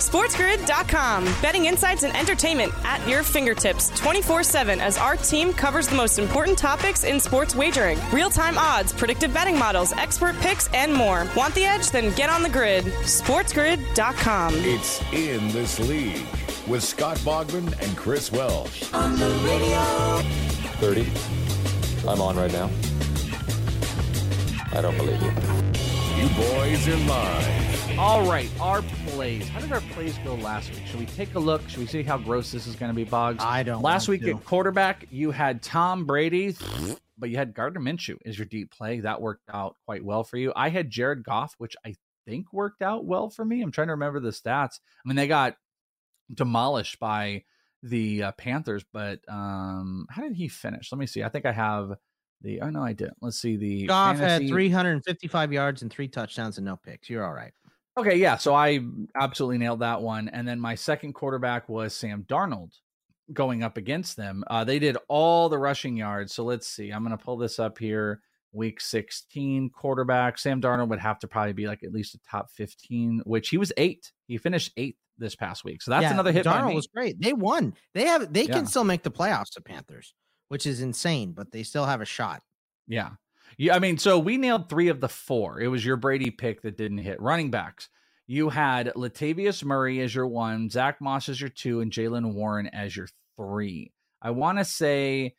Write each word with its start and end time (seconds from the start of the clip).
SportsGrid.com. 0.00 1.24
Betting 1.42 1.66
insights 1.66 2.02
and 2.02 2.16
entertainment 2.16 2.72
at 2.84 3.06
your 3.06 3.22
fingertips 3.22 3.90
24 4.00 4.42
7 4.42 4.80
as 4.80 4.96
our 4.98 5.16
team 5.16 5.52
covers 5.52 5.88
the 5.88 5.94
most 5.94 6.18
important 6.18 6.58
topics 6.58 7.04
in 7.04 7.20
sports 7.20 7.54
wagering 7.54 7.98
real 8.12 8.30
time 8.30 8.56
odds, 8.58 8.92
predictive 8.92 9.32
betting 9.32 9.58
models, 9.58 9.92
expert 9.92 10.34
picks, 10.40 10.68
and 10.72 10.92
more. 10.92 11.26
Want 11.36 11.54
the 11.54 11.64
edge? 11.64 11.90
Then 11.90 12.14
get 12.14 12.30
on 12.30 12.42
the 12.42 12.48
grid. 12.48 12.84
SportsGrid.com. 12.84 14.54
It's 14.56 15.02
in 15.12 15.48
this 15.48 15.78
league 15.80 16.26
with 16.66 16.82
Scott 16.82 17.18
Bogman 17.18 17.78
and 17.82 17.96
Chris 17.96 18.32
Welsh. 18.32 18.92
On 18.92 19.16
the 19.16 19.28
radio. 19.44 20.22
30. 20.80 21.06
I'm 22.08 22.20
on 22.20 22.36
right 22.36 22.52
now. 22.52 22.70
I 24.72 24.80
don't 24.80 24.96
believe 24.96 25.20
you. 25.20 25.32
You 26.16 26.28
boys 26.36 26.88
are 26.88 26.96
live. 27.08 27.79
All 28.00 28.26
right, 28.26 28.50
our 28.62 28.80
plays. 29.08 29.46
How 29.50 29.60
did 29.60 29.72
our 29.72 29.82
plays 29.92 30.16
go 30.24 30.34
last 30.36 30.70
week? 30.70 30.86
Should 30.86 31.00
we 31.00 31.04
take 31.04 31.34
a 31.34 31.38
look? 31.38 31.68
Should 31.68 31.80
we 31.80 31.86
see 31.86 32.02
how 32.02 32.16
gross 32.16 32.50
this 32.50 32.66
is 32.66 32.74
going 32.74 32.88
to 32.88 32.96
be, 32.96 33.04
Boggs? 33.04 33.44
I 33.44 33.62
don't. 33.62 33.82
Last 33.82 34.08
week 34.08 34.22
to. 34.22 34.30
at 34.30 34.44
quarterback, 34.46 35.04
you 35.10 35.30
had 35.32 35.62
Tom 35.62 36.06
Brady, 36.06 36.56
but 37.18 37.28
you 37.28 37.36
had 37.36 37.52
Gardner 37.52 37.78
Minshew 37.78 38.16
as 38.24 38.38
your 38.38 38.46
deep 38.46 38.70
play. 38.70 39.00
That 39.00 39.20
worked 39.20 39.42
out 39.52 39.76
quite 39.84 40.02
well 40.02 40.24
for 40.24 40.38
you. 40.38 40.50
I 40.56 40.70
had 40.70 40.88
Jared 40.88 41.24
Goff, 41.24 41.54
which 41.58 41.76
I 41.84 41.94
think 42.26 42.54
worked 42.54 42.80
out 42.80 43.04
well 43.04 43.28
for 43.28 43.44
me. 43.44 43.60
I'm 43.60 43.70
trying 43.70 43.88
to 43.88 43.92
remember 43.92 44.18
the 44.18 44.30
stats. 44.30 44.80
I 45.04 45.08
mean, 45.08 45.16
they 45.16 45.28
got 45.28 45.56
demolished 46.32 46.98
by 47.00 47.44
the 47.82 48.22
uh, 48.22 48.32
Panthers, 48.32 48.82
but 48.94 49.20
um, 49.28 50.06
how 50.08 50.22
did 50.22 50.32
he 50.32 50.48
finish? 50.48 50.90
Let 50.90 50.98
me 50.98 51.06
see. 51.06 51.22
I 51.22 51.28
think 51.28 51.44
I 51.44 51.52
have 51.52 51.92
the. 52.40 52.62
Oh 52.62 52.70
no, 52.70 52.82
I 52.82 52.94
didn't. 52.94 53.18
Let's 53.20 53.38
see 53.38 53.58
the. 53.58 53.88
Goff 53.88 54.16
fantasy- 54.16 54.44
had 54.44 54.48
355 54.48 55.52
yards 55.52 55.82
and 55.82 55.92
three 55.92 56.08
touchdowns 56.08 56.56
and 56.56 56.64
no 56.64 56.76
picks. 56.76 57.10
You're 57.10 57.26
all 57.26 57.34
right. 57.34 57.52
Okay, 57.98 58.16
yeah. 58.16 58.36
So 58.36 58.54
I 58.54 58.80
absolutely 59.20 59.58
nailed 59.58 59.80
that 59.80 60.00
one. 60.00 60.28
And 60.28 60.46
then 60.46 60.60
my 60.60 60.74
second 60.74 61.12
quarterback 61.14 61.68
was 61.68 61.94
Sam 61.94 62.24
Darnold 62.28 62.72
going 63.32 63.62
up 63.62 63.76
against 63.76 64.16
them. 64.16 64.42
Uh, 64.48 64.64
they 64.64 64.78
did 64.78 64.96
all 65.08 65.48
the 65.48 65.58
rushing 65.58 65.96
yards. 65.96 66.34
So 66.34 66.44
let's 66.44 66.66
see. 66.66 66.90
I'm 66.90 67.04
going 67.04 67.16
to 67.16 67.22
pull 67.22 67.36
this 67.36 67.58
up 67.58 67.78
here. 67.78 68.20
Week 68.52 68.80
16 68.80 69.70
quarterback. 69.70 70.38
Sam 70.38 70.60
Darnold 70.60 70.88
would 70.88 70.98
have 70.98 71.18
to 71.20 71.28
probably 71.28 71.52
be 71.52 71.68
like 71.68 71.84
at 71.84 71.92
least 71.92 72.14
a 72.16 72.18
top 72.28 72.50
15, 72.50 73.22
which 73.24 73.48
he 73.48 73.58
was 73.58 73.72
eight. 73.76 74.10
He 74.26 74.38
finished 74.38 74.72
eighth 74.76 74.96
this 75.18 75.36
past 75.36 75.62
week. 75.64 75.82
So 75.82 75.90
that's 75.92 76.02
Yeah, 76.02 76.12
another 76.14 76.32
hit 76.32 76.46
Darnold 76.46 76.74
was 76.74 76.88
great. 76.88 77.20
They 77.20 77.32
won. 77.32 77.74
They 77.94 78.06
have. 78.06 78.32
They 78.32 78.44
Yeah. 78.46 78.54
can 78.54 78.66
still 78.66 78.82
make 78.84 79.02
the 79.04 79.10
playoffs. 79.10 79.52
The 79.54 79.60
Panthers, 79.60 80.14
which 80.48 80.66
is 80.66 80.80
insane, 80.80 81.32
but 81.32 81.52
they 81.52 81.62
still 81.62 81.84
have 81.86 82.00
a 82.00 82.04
shot. 82.04 82.42
Yeah. 82.88 83.10
Yeah. 83.58 83.74
I 83.74 83.78
mean, 83.78 83.98
so 83.98 84.18
we 84.18 84.36
nailed 84.36 84.68
three 84.68 84.88
of 84.88 85.00
the 85.00 85.08
four. 85.08 85.60
It 85.60 85.68
was 85.68 85.84
your 85.84 85.96
Brady 85.96 86.30
pick 86.30 86.62
that 86.62 86.76
didn't 86.76 86.98
hit. 86.98 87.20
Running 87.20 87.50
backs. 87.50 87.88
You 88.26 88.48
had 88.48 88.92
Latavius 88.94 89.64
Murray 89.64 90.00
as 90.00 90.14
your 90.14 90.26
one, 90.26 90.70
Zach 90.70 91.00
Moss 91.00 91.28
as 91.28 91.40
your 91.40 91.50
two, 91.50 91.80
and 91.80 91.90
Jaylen 91.90 92.32
Warren 92.34 92.68
as 92.68 92.96
your 92.96 93.08
three. 93.36 93.92
I 94.22 94.30
want 94.30 94.58
to 94.58 94.64
say 94.64 95.34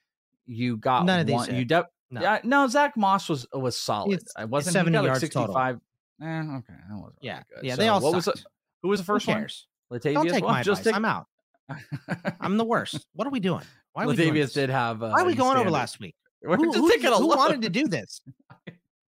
you 0.46 0.76
got 0.78 1.06
None 1.06 1.22
of 1.22 1.28
these 1.28 1.34
one. 1.36 1.50
hit. 1.50 1.60
You 1.60 1.66
de- 1.66 1.88
No. 2.10 2.22
yeah, 2.22 2.40
no, 2.44 2.68
Zach 2.68 2.98
Moss 2.98 3.30
was 3.30 3.48
was 3.54 3.78
solid. 3.78 4.14
It's- 4.16 4.34
I 4.36 4.44
wasn't 4.46 4.74
70 4.74 4.92
he 4.92 4.94
got 4.98 5.02
like 5.02 5.08
yards 5.22 5.34
total. 5.34 5.56
65. 5.56 5.76
Eh, 6.22 6.26
okay, 6.58 6.74
that 6.90 6.96
wasn't 6.98 7.20
Yeah, 7.22 7.32
really 7.34 7.44
good. 7.56 7.64
yeah. 7.66 7.76
So 7.76 7.82
They 7.82 7.88
all 7.88 8.02
what 8.02 8.14
was 8.16 8.26
sucked. 8.26 8.38
the, 8.40 8.46
who 8.84 8.90
was 8.90 9.00
the 9.00 9.06
first 9.06 9.28
one? 9.28 9.48
Latavius. 9.92 10.14
Don't 10.14 10.28
take 10.30 10.44
Well, 10.44 10.54
my 10.54 10.62
just 10.64 10.86
advice. 10.86 10.92
take- 10.92 10.96
I'm 10.96 11.06
out. 11.06 11.28
I'm 12.42 12.58
the 12.58 12.66
worst. 12.66 13.08
What 13.14 13.26
are 13.28 13.32
we 13.32 13.40
doing? 13.40 13.64
Why 13.94 14.04
are 14.04 14.08
we 14.08 14.16
doing 14.18 14.34
Latavius 14.34 14.34
this? 14.34 14.54
did 14.54 14.70
have. 14.70 15.02
Uh, 15.02 15.10
Why 15.12 15.22
are 15.22 15.26
we 15.26 15.36
going 15.36 15.58
over 15.58 15.70
last 15.72 16.00
week? 16.00 16.16
We're 16.44 16.58
who, 16.58 16.74
just 16.74 16.88
taking 16.92 17.08
a 17.08 17.18
who 17.18 17.28
look. 17.28 17.38
wanted 17.38 17.62
to 17.64 17.70
do 17.70 17.88
this? 17.88 18.22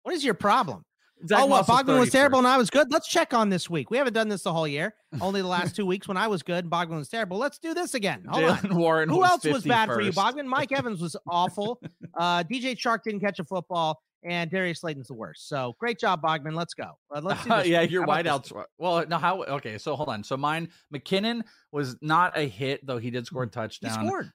What 0.02 0.14
is 0.14 0.24
your 0.24 0.34
problem? 0.34 0.84
Zach 1.26 1.40
oh, 1.40 1.46
was 1.46 1.66
Bogman 1.66 1.98
was 1.98 2.10
terrible 2.10 2.38
31st. 2.38 2.40
and 2.40 2.48
I 2.48 2.58
was 2.58 2.70
good. 2.70 2.92
Let's 2.92 3.08
check 3.08 3.34
on 3.34 3.48
this 3.48 3.68
week. 3.68 3.90
We 3.90 3.96
haven't 3.96 4.12
done 4.12 4.28
this 4.28 4.42
the 4.42 4.52
whole 4.52 4.68
year. 4.68 4.94
Only 5.20 5.42
the 5.42 5.48
last 5.48 5.74
two 5.74 5.84
weeks 5.84 6.06
when 6.06 6.16
I 6.16 6.28
was 6.28 6.42
good 6.42 6.64
and 6.64 6.72
Bogman 6.72 6.96
was 6.96 7.08
terrible. 7.08 7.38
Let's 7.38 7.58
do 7.58 7.74
this 7.74 7.94
again. 7.94 8.24
Hold 8.28 8.44
on. 8.44 8.76
Warren. 8.76 9.08
Who 9.08 9.18
was 9.18 9.30
else 9.30 9.44
was 9.44 9.64
bad 9.64 9.88
for 9.88 10.00
you, 10.00 10.12
Bogman? 10.12 10.46
Mike 10.46 10.70
Evans 10.70 11.00
was 11.00 11.16
awful. 11.28 11.80
Uh, 12.16 12.44
DJ 12.44 12.76
Chark 12.76 13.02
didn't 13.04 13.20
catch 13.20 13.38
a 13.38 13.44
football, 13.44 14.00
and 14.24 14.50
Darius 14.50 14.80
Slayton's 14.80 15.08
the 15.08 15.14
worst. 15.14 15.48
So 15.48 15.74
great 15.78 15.98
job, 15.98 16.22
Bogman. 16.22 16.54
Let's 16.54 16.74
go. 16.74 16.90
Uh, 17.14 17.20
let's 17.22 17.44
this 17.44 17.66
yeah, 17.66 17.82
week. 17.82 17.90
your 17.90 18.06
wideouts. 18.06 18.52
were- 18.52 18.68
Well, 18.78 19.04
no, 19.08 19.18
how? 19.18 19.42
Okay, 19.42 19.78
so 19.78 19.96
hold 19.96 20.08
on. 20.08 20.22
So 20.22 20.36
mine, 20.36 20.68
McKinnon 20.94 21.42
was 21.72 21.96
not 22.00 22.36
a 22.36 22.42
hit, 22.42 22.86
though 22.86 22.98
he 22.98 23.10
did 23.10 23.26
score 23.26 23.42
a 23.42 23.46
touchdown. 23.48 24.00
He 24.00 24.06
scored. 24.06 24.32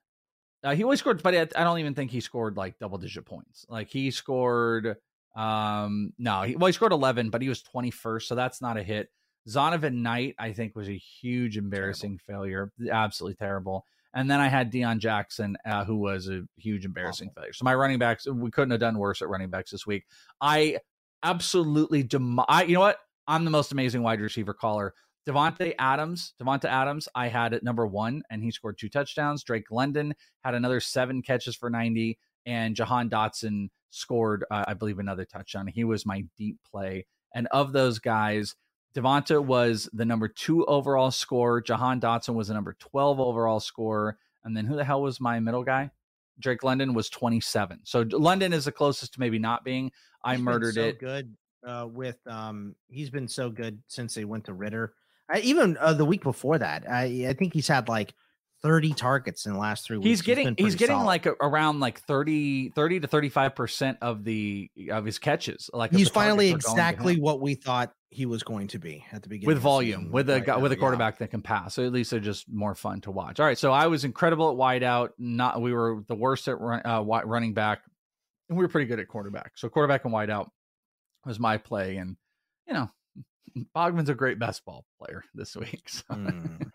Uh, 0.64 0.76
he 0.76 0.84
only 0.84 0.98
scored, 0.98 1.22
but 1.22 1.36
I 1.36 1.64
don't 1.64 1.80
even 1.80 1.94
think 1.94 2.12
he 2.12 2.22
scored 2.22 2.56
like 2.56 2.80
double 2.80 2.98
digit 2.98 3.26
points. 3.26 3.66
Like 3.68 3.90
he 3.90 4.12
scored, 4.12 4.96
um, 5.36 6.14
no, 6.18 6.44
he, 6.44 6.56
well, 6.56 6.68
he 6.68 6.74
scored 6.74 6.94
11, 6.94 7.30
but 7.30 7.42
he 7.42 7.50
was 7.50 7.62
21st, 7.64 8.24
so 8.24 8.36
that's 8.36 8.62
not 8.62 8.78
a 8.78 8.84
hit. 8.84 9.10
Zonovan 9.48 9.96
Knight, 9.96 10.36
I 10.40 10.54
think, 10.54 10.76
was 10.76 10.88
a 10.88 10.98
huge, 10.98 11.58
embarrassing 11.58 12.18
failure. 12.26 12.72
Absolutely 12.90 13.36
terrible. 13.36 13.86
And 14.14 14.30
then 14.30 14.40
I 14.40 14.48
had 14.48 14.72
Deon 14.72 15.00
Jackson, 15.00 15.58
uh, 15.66 15.84
who 15.86 15.98
was 15.98 16.30
a 16.30 16.44
huge, 16.56 16.86
embarrassing 16.86 17.32
failure. 17.36 17.52
So 17.52 17.66
my 17.66 17.74
running 17.76 18.00
backs, 18.00 18.28
we 18.28 18.52
couldn't 18.52 18.72
have 18.72 18.80
done 18.80 18.98
worse 18.98 19.22
at 19.22 19.28
running 19.28 19.50
backs 19.50 19.72
this 19.72 19.88
week. 19.88 20.06
I 20.40 20.78
absolutely, 21.24 22.04
dem- 22.04 22.40
I, 22.48 22.64
you 22.64 22.76
know 22.76 22.80
what? 22.80 23.00
I'm 23.28 23.44
the 23.44 23.52
most 23.52 23.72
amazing 23.72 24.04
wide 24.04 24.22
receiver 24.22 24.54
caller. 24.54 24.94
Davante 25.28 25.74
Adams, 25.80 26.34
Davante 26.42 26.66
Adams, 26.66 27.08
I 27.16 27.28
had 27.28 27.54
at 27.54 27.64
number 27.64 27.88
one, 27.88 28.24
and 28.30 28.44
he 28.44 28.52
scored 28.52 28.78
two 28.78 28.90
touchdowns. 28.90 29.44
Drake 29.44 29.72
London 29.72 30.14
had 30.44 30.54
another 30.54 30.80
seven 30.80 31.22
catches 31.22 31.56
for 31.56 31.70
90, 31.70 32.18
and 32.46 32.76
Jahan 32.76 33.10
Dotson 33.10 33.70
scored, 33.90 34.44
uh, 34.52 34.66
I 34.68 34.74
believe, 34.74 35.00
another 35.00 35.26
touchdown. 35.26 35.68
He 35.68 35.84
was 35.84 36.06
my 36.06 36.26
deep 36.38 36.58
play. 36.70 37.06
And 37.34 37.48
of 37.48 37.72
those 37.72 38.00
guys, 38.00 38.56
Davante 38.96 39.44
was 39.44 39.90
the 39.94 40.06
number 40.06 40.28
two 40.28 40.66
overall 40.66 41.12
scorer. 41.12 41.62
Jahan 41.62 42.02
Dotson 42.02 42.36
was 42.36 42.50
the 42.50 42.54
number 42.54 42.76
12 42.80 43.20
overall 43.20 43.60
scorer. 43.60 44.18
And 44.44 44.56
then 44.56 44.66
who 44.66 44.76
the 44.76 44.84
hell 44.84 45.02
was 45.02 45.22
my 45.22 45.40
middle 45.40 45.64
guy? 45.64 45.90
Drake 46.40 46.64
London 46.64 46.94
was 46.94 47.10
27. 47.10 47.80
So 47.84 48.06
London 48.12 48.54
is 48.54 48.66
the 48.66 48.72
closest 48.72 49.14
to 49.14 49.20
maybe 49.20 49.40
not 49.40 49.64
being. 49.64 49.92
I 50.24 50.36
He's 50.36 50.44
murdered 50.44 50.76
so 50.76 50.82
it. 50.82 51.00
Good 51.00 51.36
uh, 51.66 51.88
with 51.92 52.18
um, 52.28 52.76
he's 52.88 53.10
been 53.10 53.28
so 53.28 53.50
good 53.50 53.80
since 53.88 54.14
they 54.14 54.26
went 54.26 54.46
to 54.46 54.54
Ridder. 54.54 54.94
I, 55.30 55.40
even 55.40 55.78
uh, 55.80 55.94
the 55.94 56.06
week 56.06 56.24
before 56.24 56.58
that, 56.58 56.90
I 56.90 57.28
I 57.30 57.34
think 57.34 57.54
he's 57.54 57.68
had 57.68 57.88
like 57.90 58.14
30 58.64 58.94
targets 58.94 59.46
in 59.46 59.54
the 59.54 59.60
last 59.60 59.86
three 59.86 59.98
weeks. 59.98 60.08
He's 60.08 60.22
getting 60.22 60.46
been 60.46 60.56
he's 60.58 60.76
getting 60.76 60.96
solid. 60.96 61.06
like 61.06 61.26
a, 61.26 61.32
around 61.42 61.82
like 61.82 62.00
30 62.02 62.70
30 62.70 63.02
to 63.02 63.08
35% 63.08 63.98
of 64.02 64.24
the 64.24 64.72
of 64.90 65.06
his 65.06 65.20
catches. 65.20 65.70
Like 65.74 65.92
he's 65.92 66.10
finally 66.10 66.48
are 66.48 66.52
going 66.52 66.62
to 66.62 66.70
exactly 66.70 67.20
what 67.20 67.42
we 67.42 67.56
thought 67.56 67.94
he 68.10 68.26
was 68.26 68.42
going 68.44 68.68
to 68.68 68.80
be 68.80 69.04
at 69.12 69.22
the 69.22 69.30
beginning 69.30 69.54
with 69.54 69.62
volume, 69.62 70.12
with 70.12 70.30
a 70.30 70.34
right 70.34 70.46
guy, 70.46 70.56
now, 70.56 70.62
with 70.62 70.72
a 70.72 70.76
yeah. 70.76 70.80
quarterback 70.80 71.18
that 71.18 71.32
can 71.32 71.42
pass. 71.42 71.74
So 71.74 71.86
at 71.86 71.92
least 71.92 72.12
they're 72.12 72.20
just 72.20 72.50
more 72.50 72.76
fun 72.76 73.02
to 73.02 73.12
watch. 73.12 73.40
All 73.40 73.46
right, 73.46 73.58
so 73.58 73.72
I 73.72 73.88
was 73.88 74.06
incredible 74.06 74.50
at 74.52 74.56
wideout. 74.56 75.10
Not 75.18 75.62
we 75.62 75.74
were 75.74 76.04
the 76.08 76.16
worst 76.16 76.48
at 76.48 76.60
run, 76.60 76.82
uh, 76.86 77.02
running 77.02 77.54
back, 77.54 77.82
and 78.48 78.58
we 78.58 78.64
were 78.64 78.70
pretty 78.70 78.88
good 78.88 79.00
at 79.00 79.08
quarterback. 79.08 79.54
So 79.56 79.68
quarterback 79.68 80.06
and 80.06 80.14
wideout 80.14 80.48
was 81.26 81.40
my 81.40 81.58
play, 81.58 81.98
and 81.98 82.16
you 82.68 82.74
know, 82.74 82.90
Bogman's 83.76 84.10
a 84.10 84.16
great 84.16 84.40
best 84.40 84.64
ball 84.66 84.86
player 85.00 85.24
this 85.34 85.56
week. 85.56 85.84
So 85.90 86.04
Mm. 86.12 86.70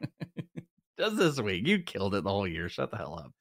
just 0.99 1.17
this 1.17 1.41
week, 1.41 1.67
you 1.67 1.81
killed 1.83 2.15
it 2.15 2.25
the 2.25 2.31
whole 2.31 2.47
year. 2.49 2.69
Shut 2.69 2.91
the 2.91 2.97
hell 2.97 3.19
up. 3.19 3.33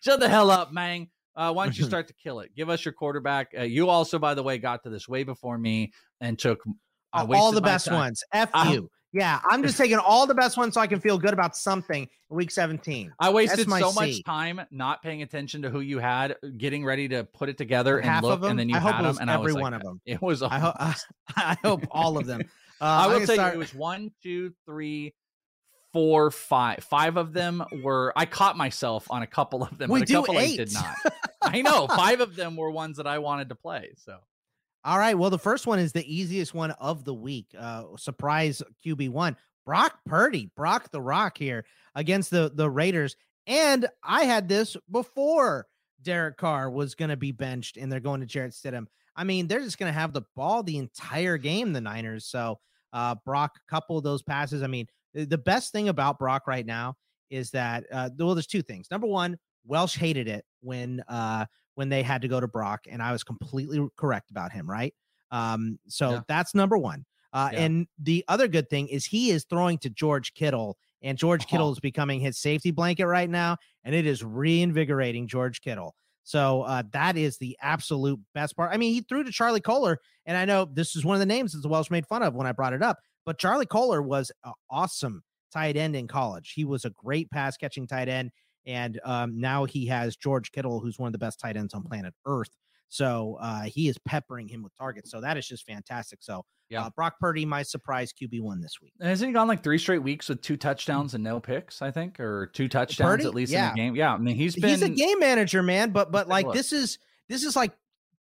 Shut 0.00 0.20
the 0.20 0.28
hell 0.28 0.50
up, 0.50 0.72
man. 0.72 1.08
Uh, 1.34 1.52
why 1.52 1.64
don't 1.64 1.78
you 1.78 1.84
start 1.86 2.08
to 2.08 2.14
kill 2.14 2.40
it? 2.40 2.54
Give 2.54 2.68
us 2.68 2.84
your 2.84 2.92
quarterback. 2.92 3.48
Uh, 3.58 3.62
you 3.62 3.88
also, 3.88 4.18
by 4.18 4.34
the 4.34 4.42
way, 4.42 4.58
got 4.58 4.82
to 4.84 4.90
this 4.90 5.08
way 5.08 5.24
before 5.24 5.56
me 5.58 5.92
and 6.20 6.38
took 6.38 6.60
I 7.12 7.24
all 7.24 7.52
the 7.52 7.60
best 7.60 7.86
time. 7.86 7.94
ones. 7.94 8.22
F 8.32 8.50
Uh, 8.52 8.70
you. 8.72 8.90
Yeah, 9.12 9.40
I'm 9.50 9.62
just 9.64 9.76
taking 9.76 9.98
all 9.98 10.26
the 10.26 10.34
best 10.36 10.56
ones 10.56 10.74
so 10.74 10.80
I 10.80 10.86
can 10.86 11.00
feel 11.00 11.18
good 11.18 11.32
about 11.32 11.56
something 11.56 12.02
in 12.04 12.36
week 12.36 12.52
17. 12.52 13.12
I 13.18 13.30
wasted 13.30 13.68
so 13.68 13.90
C. 13.90 13.94
much 14.00 14.22
time 14.24 14.60
not 14.70 15.02
paying 15.02 15.22
attention 15.22 15.62
to 15.62 15.70
who 15.70 15.80
you 15.80 15.98
had, 15.98 16.36
getting 16.58 16.84
ready 16.84 17.08
to 17.08 17.24
put 17.24 17.48
it 17.48 17.58
together 17.58 17.98
and 17.98 18.08
Half 18.08 18.22
look, 18.22 18.34
of 18.34 18.40
them. 18.40 18.50
and 18.52 18.58
then 18.60 18.68
you 18.68 18.76
I 18.76 18.78
hope 18.78 18.94
had 18.94 19.04
them, 19.04 19.18
and 19.20 19.28
I 19.28 19.34
every 19.34 19.46
was 19.46 19.54
like, 19.54 19.62
one 19.62 19.74
of 19.74 19.82
them. 19.82 20.00
It 20.06 20.22
was. 20.22 20.42
I 20.42 20.58
hope 20.60 20.74
I 21.36 21.56
hope 21.64 21.86
all 21.90 22.18
of 22.18 22.26
them. 22.26 22.42
Uh, 22.82 22.84
I 22.84 23.06
will 23.08 23.26
tell 23.26 23.34
start- 23.34 23.52
you, 23.52 23.60
it 23.60 23.62
was 23.62 23.74
one, 23.74 24.10
two, 24.22 24.54
three, 24.64 25.12
four, 25.92 26.30
five. 26.30 26.82
Five 26.82 27.18
of 27.18 27.34
them 27.34 27.62
were. 27.82 28.10
I 28.16 28.24
caught 28.24 28.56
myself 28.56 29.06
on 29.10 29.20
a 29.20 29.26
couple 29.26 29.62
of 29.62 29.76
them. 29.76 29.90
We 29.90 30.00
but 30.00 30.04
a 30.08 30.12
do 30.12 30.14
couple 30.14 30.38
I 30.38 30.42
eight. 30.44 30.56
did 30.56 30.72
not. 30.72 30.94
I 31.42 31.60
know 31.60 31.86
five 31.88 32.20
of 32.20 32.36
them 32.36 32.56
were 32.56 32.70
ones 32.70 32.96
that 32.96 33.06
I 33.06 33.18
wanted 33.18 33.50
to 33.50 33.54
play. 33.54 33.90
So 33.98 34.16
All 34.84 34.98
right. 34.98 35.16
Well, 35.16 35.30
the 35.30 35.38
first 35.38 35.66
one 35.66 35.78
is 35.78 35.92
the 35.92 36.14
easiest 36.14 36.54
one 36.54 36.70
of 36.72 37.04
the 37.04 37.14
week. 37.14 37.46
Uh, 37.58 37.84
surprise 37.96 38.62
QB 38.84 39.10
one, 39.10 39.36
Brock 39.66 39.98
Purdy, 40.06 40.50
Brock 40.56 40.90
the 40.90 41.02
Rock 41.02 41.36
here 41.36 41.64
against 41.94 42.30
the 42.30 42.50
the 42.54 42.68
Raiders. 42.68 43.16
And 43.46 43.86
I 44.02 44.24
had 44.24 44.48
this 44.48 44.76
before 44.90 45.66
Derek 46.02 46.36
Carr 46.36 46.70
was 46.70 46.94
going 46.94 47.10
to 47.10 47.16
be 47.16 47.32
benched, 47.32 47.76
and 47.76 47.90
they're 47.90 48.00
going 48.00 48.20
to 48.20 48.26
Jarrett 48.26 48.52
Stidham. 48.52 48.86
I 49.16 49.24
mean, 49.24 49.48
they're 49.48 49.60
just 49.60 49.78
going 49.78 49.92
to 49.92 49.98
have 49.98 50.12
the 50.12 50.22
ball 50.34 50.62
the 50.62 50.78
entire 50.78 51.36
game, 51.36 51.72
the 51.72 51.80
Niners. 51.80 52.26
So, 52.26 52.58
uh, 52.92 53.16
Brock, 53.26 53.58
couple 53.68 53.98
of 53.98 54.04
those 54.04 54.22
passes. 54.22 54.62
I 54.62 54.66
mean, 54.66 54.86
the 55.14 55.38
best 55.38 55.72
thing 55.72 55.88
about 55.88 56.18
Brock 56.18 56.46
right 56.46 56.64
now 56.64 56.94
is 57.28 57.50
that, 57.50 57.84
uh, 57.92 58.08
well, 58.18 58.34
there's 58.34 58.46
two 58.46 58.62
things. 58.62 58.90
Number 58.90 59.06
one, 59.06 59.36
Welsh 59.66 59.96
hated 59.96 60.26
it 60.26 60.44
when 60.60 61.02
uh 61.08 61.44
when 61.74 61.88
they 61.88 62.02
had 62.02 62.22
to 62.22 62.28
go 62.28 62.40
to 62.40 62.48
Brock, 62.48 62.80
and 62.88 63.02
I 63.02 63.12
was 63.12 63.24
completely 63.24 63.86
correct 63.96 64.30
about 64.30 64.52
him, 64.52 64.68
right? 64.68 64.94
Um, 65.30 65.78
so 65.88 66.10
Yeah. 66.10 66.20
that's 66.28 66.54
number 66.54 66.76
one. 66.76 67.04
Uh, 67.32 67.50
Yeah. 67.52 67.60
and 67.60 67.86
the 67.98 68.24
other 68.28 68.48
good 68.48 68.68
thing 68.68 68.88
is 68.88 69.06
he 69.06 69.30
is 69.30 69.44
throwing 69.48 69.78
to 69.78 69.90
George 69.90 70.34
Kittle, 70.34 70.76
and 71.02 71.16
George 71.16 71.42
Uh-huh. 71.42 71.50
Kittle 71.50 71.72
is 71.72 71.80
becoming 71.80 72.20
his 72.20 72.38
safety 72.38 72.70
blanket 72.72 73.06
right 73.06 73.30
now, 73.30 73.56
and 73.84 73.94
it 73.94 74.04
is 74.06 74.24
reinvigorating 74.24 75.28
George 75.28 75.60
Kittle. 75.60 75.94
So 76.24 76.62
uh, 76.62 76.82
that 76.92 77.16
is 77.16 77.38
the 77.38 77.56
absolute 77.62 78.20
best 78.34 78.56
part. 78.56 78.72
I 78.72 78.76
mean, 78.76 78.92
he 78.92 79.00
threw 79.00 79.24
to 79.24 79.32
Charlie 79.32 79.60
Kohler, 79.60 79.98
and 80.26 80.36
I 80.36 80.44
know 80.44 80.64
this 80.64 80.94
is 80.96 81.04
one 81.04 81.14
of 81.14 81.20
the 81.20 81.26
names 81.26 81.52
that 81.52 81.60
the 81.60 81.68
Welsh 81.68 81.90
made 81.90 82.06
fun 82.06 82.22
of 82.22 82.34
when 82.34 82.46
I 82.46 82.52
brought 82.52 82.72
it 82.72 82.82
up, 82.82 82.98
but 83.24 83.38
Charlie 83.38 83.66
Kohler 83.66 84.02
was 84.02 84.30
an 84.44 84.52
awesome 84.68 85.22
tight 85.52 85.76
end 85.76 85.96
in 85.96 86.06
college. 86.08 86.52
He 86.54 86.64
was 86.64 86.84
a 86.84 86.90
great 86.90 87.30
pass 87.30 87.56
catching 87.56 87.86
tight 87.86 88.08
end, 88.08 88.30
and 88.66 89.00
um, 89.04 89.38
now 89.40 89.64
he 89.64 89.86
has 89.86 90.16
George 90.16 90.52
Kittle, 90.52 90.80
who's 90.80 90.98
one 90.98 91.06
of 91.08 91.12
the 91.12 91.18
best 91.18 91.40
tight 91.40 91.56
ends 91.56 91.74
on 91.74 91.82
planet 91.82 92.14
Earth. 92.26 92.50
So 92.88 93.38
uh, 93.40 93.62
he 93.62 93.88
is 93.88 93.96
peppering 94.04 94.48
him 94.48 94.62
with 94.64 94.76
targets. 94.76 95.10
So 95.12 95.20
that 95.20 95.36
is 95.36 95.46
just 95.46 95.64
fantastic. 95.64 96.18
So 96.22 96.44
Yeah. 96.68 96.86
uh, 96.86 96.90
Brock 96.90 97.20
Purdy, 97.20 97.44
my 97.46 97.62
surprise 97.62 98.12
QB 98.12 98.40
one 98.40 98.60
this 98.60 98.80
week. 98.82 98.92
hasn't 99.00 99.28
he 99.28 99.32
gone 99.32 99.46
like 99.46 99.62
three 99.62 99.78
straight 99.78 100.02
weeks 100.02 100.28
with 100.28 100.42
two 100.42 100.56
touchdowns 100.56 101.14
and 101.14 101.22
no 101.22 101.38
picks? 101.38 101.82
I 101.82 101.92
think, 101.92 102.18
or 102.18 102.48
two 102.52 102.66
touchdowns 102.68 103.08
Purdy? 103.08 103.24
at 103.26 103.34
least 103.34 103.52
Yeah. 103.52 103.68
in 103.70 103.74
the 103.74 103.76
game. 103.80 103.94
Yeah, 103.96 104.14
I 104.14 104.18
mean 104.18 104.34
he's 104.34 104.56
been. 104.56 104.70
He's 104.70 104.82
a 104.82 104.88
game 104.88 105.20
manager, 105.20 105.62
man. 105.62 105.90
But 105.90 106.10
but 106.10 106.26
like 106.28 106.50
this 106.52 106.72
is 106.72 106.98
this 107.28 107.44
is 107.44 107.54
like 107.54 107.72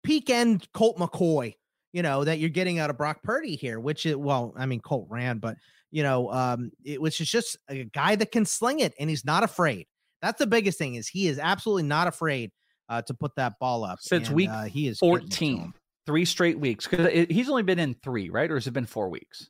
peak 0.03 0.29
end 0.29 0.67
Colt 0.73 0.97
McCoy, 0.97 1.55
you 1.91 2.03
know, 2.03 2.23
that 2.23 2.37
you're 2.37 2.49
getting 2.51 2.77
out 2.77 2.91
of 2.91 2.97
Brock 2.97 3.23
Purdy 3.23 3.55
here, 3.55 3.79
which 3.79 4.05
is 4.05 4.15
well, 4.17 4.53
I 4.55 4.67
mean 4.67 4.81
Colt 4.81 5.07
ran, 5.09 5.39
but 5.39 5.57
you 5.89 6.03
know, 6.03 6.31
um, 6.31 6.71
it 6.85 7.01
which 7.01 7.19
is 7.21 7.29
just 7.31 7.57
a 7.69 7.85
guy 7.85 8.15
that 8.15 8.31
can 8.31 8.45
sling 8.45 8.81
it 8.81 8.93
and 8.99 9.09
he's 9.09 9.25
not 9.25 9.41
afraid. 9.43 9.87
That's 10.21 10.39
the 10.39 10.47
biggest 10.47 10.77
thing 10.77 10.95
is 10.95 11.07
he 11.07 11.27
is 11.27 11.39
absolutely 11.39 11.83
not 11.83 12.07
afraid 12.07 12.51
uh, 12.89 13.01
to 13.03 13.13
put 13.13 13.35
that 13.35 13.59
ball 13.59 13.83
up. 13.83 13.99
Since 14.01 14.27
and, 14.27 14.35
week 14.35 14.49
uh, 14.49 14.65
he 14.65 14.87
is 14.87 14.99
getting 14.99 15.19
14, 15.29 15.73
three 16.05 16.25
straight 16.25 16.59
weeks 16.59 16.87
because 16.87 17.27
he's 17.29 17.49
only 17.49 17.63
been 17.63 17.79
in 17.79 17.95
three, 18.03 18.29
right? 18.29 18.49
Or 18.49 18.55
has 18.55 18.67
it 18.67 18.71
been 18.71 18.85
four 18.85 19.09
weeks? 19.09 19.49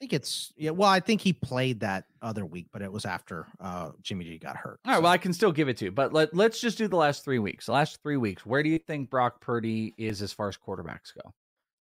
think 0.00 0.14
it's 0.14 0.50
yeah. 0.56 0.70
Well, 0.70 0.88
I 0.88 1.00
think 1.00 1.20
he 1.20 1.34
played 1.34 1.80
that 1.80 2.06
other 2.22 2.46
week, 2.46 2.68
but 2.72 2.80
it 2.80 2.90
was 2.90 3.04
after 3.04 3.46
uh, 3.60 3.90
Jimmy 4.00 4.24
G 4.24 4.38
got 4.38 4.56
hurt. 4.56 4.80
All 4.86 4.92
right, 4.92 4.96
so. 4.96 5.02
well, 5.02 5.12
I 5.12 5.18
can 5.18 5.34
still 5.34 5.52
give 5.52 5.68
it 5.68 5.76
to 5.76 5.84
you, 5.86 5.90
but 5.90 6.14
let, 6.14 6.34
let's 6.34 6.58
just 6.58 6.78
do 6.78 6.88
the 6.88 6.96
last 6.96 7.22
three 7.22 7.38
weeks. 7.38 7.66
The 7.66 7.72
last 7.72 8.02
three 8.02 8.16
weeks, 8.16 8.46
where 8.46 8.62
do 8.62 8.70
you 8.70 8.78
think 8.78 9.10
Brock 9.10 9.42
Purdy 9.42 9.94
is 9.98 10.22
as 10.22 10.32
far 10.32 10.48
as 10.48 10.56
quarterbacks 10.56 11.12
go? 11.14 11.34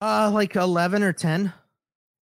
uh, 0.02 0.32
like 0.34 0.56
eleven 0.56 1.04
or 1.04 1.14
ten. 1.14 1.54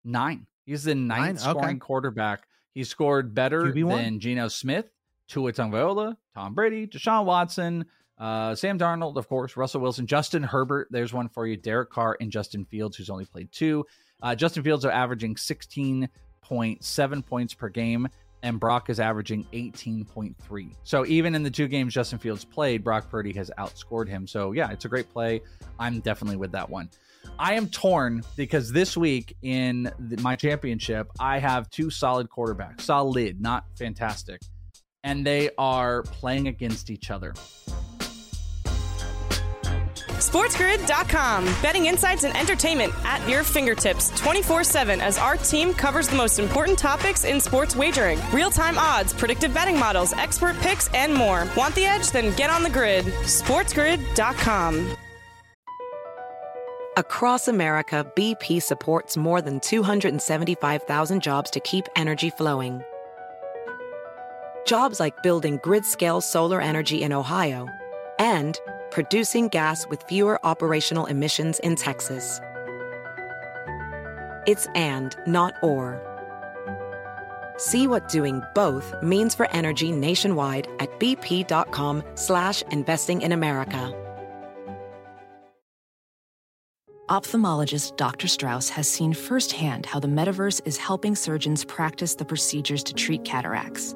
Nine. 0.04 0.46
He's 0.66 0.84
the 0.84 0.96
ninth 0.96 1.42
Nine? 1.42 1.52
Okay. 1.52 1.60
scoring 1.60 1.80
quarterback. 1.80 2.44
He 2.74 2.84
scored 2.84 3.34
better 3.34 3.64
QB1? 3.64 3.96
than 3.96 4.20
Geno 4.20 4.50
Smith, 4.50 4.90
Tua 5.28 5.52
Tagovailoa, 5.54 6.16
Tom 6.34 6.54
Brady, 6.54 6.88
Deshaun 6.88 7.26
Watson, 7.26 7.86
uh, 8.18 8.56
Sam 8.56 8.80
Darnold, 8.80 9.18
of 9.18 9.28
course, 9.28 9.56
Russell 9.56 9.82
Wilson, 9.82 10.08
Justin 10.08 10.44
Herbert. 10.44 10.88
There's 10.90 11.14
one 11.14 11.30
for 11.30 11.46
you. 11.46 11.58
Derek 11.58 11.90
Carr 11.90 12.18
and 12.20 12.32
Justin 12.32 12.66
Fields, 12.66 12.98
who's 12.98 13.10
only 13.10 13.26
played 13.26 13.52
two. 13.52 13.86
Uh, 14.22 14.34
Justin 14.36 14.64
Fields 14.64 14.86
are 14.86 14.92
averaging 14.92 15.36
16.7 15.36 17.26
points 17.26 17.54
per 17.54 17.70
game, 17.70 18.08
and 18.42 18.60
Brock 18.60 18.90
is 18.90 19.00
averaging 19.00 19.46
18.3. 19.54 20.76
So 20.84 21.06
even 21.06 21.36
in 21.36 21.44
the 21.44 21.52
two 21.52 21.68
games 21.68 21.94
Justin 21.94 22.18
Fields 22.18 22.44
played, 22.44 22.84
Brock 22.84 23.10
Purdy 23.10 23.34
has 23.34 23.52
outscored 23.60 24.08
him. 24.08 24.26
So 24.26 24.54
yeah, 24.54 24.72
it's 24.72 24.86
a 24.86 24.90
great 24.90 25.12
play. 25.12 25.42
I'm 25.78 26.00
definitely 26.00 26.38
with 26.38 26.52
that 26.54 26.70
one. 26.70 26.90
I 27.38 27.54
am 27.54 27.68
torn 27.68 28.24
because 28.36 28.72
this 28.72 28.98
week 28.98 29.36
in 29.44 29.92
the, 30.00 30.20
my 30.22 30.36
championship, 30.36 31.12
I 31.20 31.38
have 31.40 31.70
two 31.70 31.90
solid 31.90 32.30
quarterbacks, 32.30 32.82
solid, 32.82 33.40
not 33.42 33.66
fantastic, 33.78 34.42
and 35.08 35.26
they 35.26 35.50
are 35.58 36.04
playing 36.04 36.50
against 36.50 36.90
each 36.90 37.10
other. 37.10 37.34
SportsGrid.com. 40.28 41.46
Betting 41.62 41.86
insights 41.86 42.26
and 42.26 42.36
entertainment 42.36 42.94
at 43.06 43.28
your 43.30 43.44
fingertips 43.44 44.10
24 44.20 44.66
7 44.66 45.00
as 45.00 45.18
our 45.18 45.38
team 45.38 45.74
covers 45.74 46.10
the 46.10 46.18
most 46.18 46.40
important 46.40 46.78
topics 46.78 47.24
in 47.24 47.40
sports 47.40 47.76
wagering 47.76 48.20
real 48.34 48.52
time 48.52 48.78
odds, 48.78 49.14
predictive 49.14 49.54
betting 49.54 49.80
models, 49.80 50.12
expert 50.14 50.58
picks, 50.58 50.90
and 50.94 51.14
more. 51.14 51.48
Want 51.56 51.74
the 51.76 51.86
edge? 51.86 52.12
Then 52.12 52.36
get 52.36 52.50
on 52.50 52.62
the 52.62 52.70
grid. 52.70 53.06
SportsGrid.com. 53.06 54.98
Across 56.98 57.48
America, 57.48 58.12
BP 58.16 58.62
supports 58.62 59.16
more 59.16 59.40
than 59.40 59.60
275,000 59.60 61.22
jobs 61.22 61.52
to 61.52 61.60
keep 61.60 61.86
energy 61.96 62.32
flowing. 62.32 62.82
Jobs 64.68 65.00
like 65.00 65.24
building 65.24 65.60
grid 65.64 65.86
scale 65.86 66.20
solar 66.20 66.60
energy 66.60 67.02
in 67.02 67.14
Ohio 67.14 67.70
and 68.20 68.60
producing 68.92 69.48
gas 69.48 69.88
with 69.88 70.04
fewer 70.04 70.46
operational 70.46 71.06
emissions 71.06 71.60
in 71.60 71.78
Texas. 71.78 72.42
It's 74.46 74.68
and, 74.76 75.16
not 75.26 75.54
or. 75.64 76.04
See 77.56 77.88
what 77.88 78.10
doing 78.10 78.42
both 78.54 78.94
means 79.02 79.34
for 79.34 79.50
energy 79.52 79.94
nationwide 79.94 80.68
at 80.80 81.00
bp.com 81.00 82.04
slash 82.16 82.62
investing 82.64 83.22
in 83.22 83.32
America. 83.32 83.94
Ophthalmologist 87.10 87.96
Dr. 87.96 88.28
Strauss 88.28 88.68
has 88.68 88.90
seen 88.90 89.14
firsthand 89.14 89.86
how 89.86 90.02
the 90.02 90.10
metaverse 90.10 90.60
is 90.66 90.76
helping 90.76 91.16
surgeons 91.16 91.64
practice 91.64 92.16
the 92.16 92.26
procedures 92.26 92.84
to 92.84 92.94
treat 92.94 93.24
cataracts. 93.24 93.96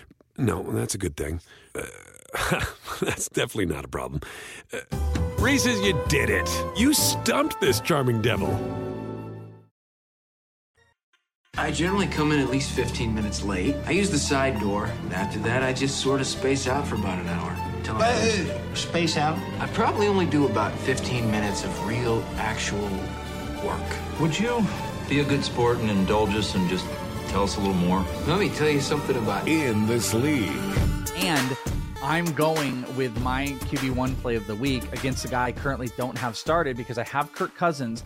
no, 0.41 0.63
that's 0.71 0.95
a 0.95 0.97
good 0.97 1.15
thing. 1.15 1.39
Uh, 1.75 1.81
that's 3.01 3.29
definitely 3.29 3.67
not 3.67 3.85
a 3.85 3.87
problem. 3.87 4.21
Uh, 4.73 4.79
Reese's, 5.39 5.79
you 5.81 5.99
did 6.07 6.29
it. 6.29 6.49
You 6.77 6.93
stumped 6.93 7.59
this 7.61 7.79
charming 7.79 8.21
devil. 8.21 8.49
I 11.57 11.69
generally 11.71 12.07
come 12.07 12.31
in 12.31 12.39
at 12.39 12.49
least 12.49 12.71
15 12.71 13.13
minutes 13.13 13.43
late. 13.43 13.75
I 13.85 13.91
use 13.91 14.09
the 14.09 14.17
side 14.17 14.59
door, 14.59 14.85
and 14.85 15.13
after 15.13 15.37
that, 15.39 15.63
I 15.63 15.73
just 15.73 15.99
sort 15.99 16.21
of 16.21 16.27
space 16.27 16.67
out 16.67 16.87
for 16.87 16.95
about 16.95 17.19
an 17.19 17.27
hour. 17.27 17.55
Till 17.83 17.97
Uh, 17.97 18.73
space 18.75 19.17
out? 19.17 19.37
I 19.59 19.67
probably 19.67 20.07
only 20.07 20.25
do 20.25 20.45
about 20.45 20.71
15 20.79 21.29
minutes 21.29 21.63
of 21.65 21.87
real, 21.87 22.23
actual 22.37 22.89
work. 23.65 23.81
Would 24.19 24.39
you 24.39 24.65
be 25.09 25.19
a 25.19 25.25
good 25.25 25.43
sport 25.43 25.79
and 25.79 25.89
indulge 25.89 26.33
us 26.35 26.55
and 26.55 26.69
just 26.69 26.85
tell 27.31 27.43
us 27.43 27.55
a 27.57 27.59
little 27.59 27.73
more? 27.75 28.05
Let 28.27 28.39
me 28.39 28.49
tell 28.49 28.69
you 28.69 28.81
something 28.81 29.15
about 29.17 29.47
In 29.47 29.87
this 29.87 30.13
league. 30.13 30.51
And 31.15 31.57
I'm 32.03 32.25
going 32.33 32.83
with 32.95 33.17
my 33.21 33.47
QB1 33.69 34.15
play 34.21 34.35
of 34.35 34.45
the 34.47 34.55
week 34.55 34.83
against 34.91 35.23
a 35.25 35.27
guy 35.29 35.45
I 35.47 35.51
currently 35.51 35.89
don't 35.97 36.17
have 36.17 36.35
started 36.35 36.75
because 36.75 36.97
I 36.97 37.03
have 37.03 37.31
Kirk 37.33 37.55
Cousins, 37.55 38.03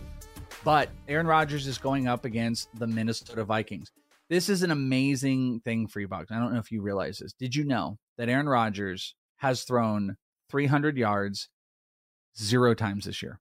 but 0.64 0.90
Aaron 1.08 1.26
Rodgers 1.26 1.66
is 1.66 1.76
going 1.78 2.06
up 2.06 2.24
against 2.24 2.68
the 2.78 2.86
Minnesota 2.86 3.44
Vikings. 3.44 3.90
This 4.28 4.48
is 4.48 4.62
an 4.62 4.70
amazing 4.70 5.60
thing 5.60 5.86
for 5.86 6.00
you, 6.00 6.08
Bugs. 6.08 6.30
I 6.30 6.38
don't 6.38 6.52
know 6.52 6.58
if 6.60 6.70
you 6.70 6.82
realize 6.82 7.18
this. 7.18 7.32
Did 7.32 7.54
you 7.54 7.64
know 7.64 7.98
that 8.18 8.28
Aaron 8.28 8.48
Rodgers 8.48 9.14
has 9.36 9.62
thrown 9.62 10.16
300 10.50 10.96
yards 10.96 11.48
zero 12.38 12.74
times 12.74 13.04
this 13.06 13.22
year? 13.22 13.40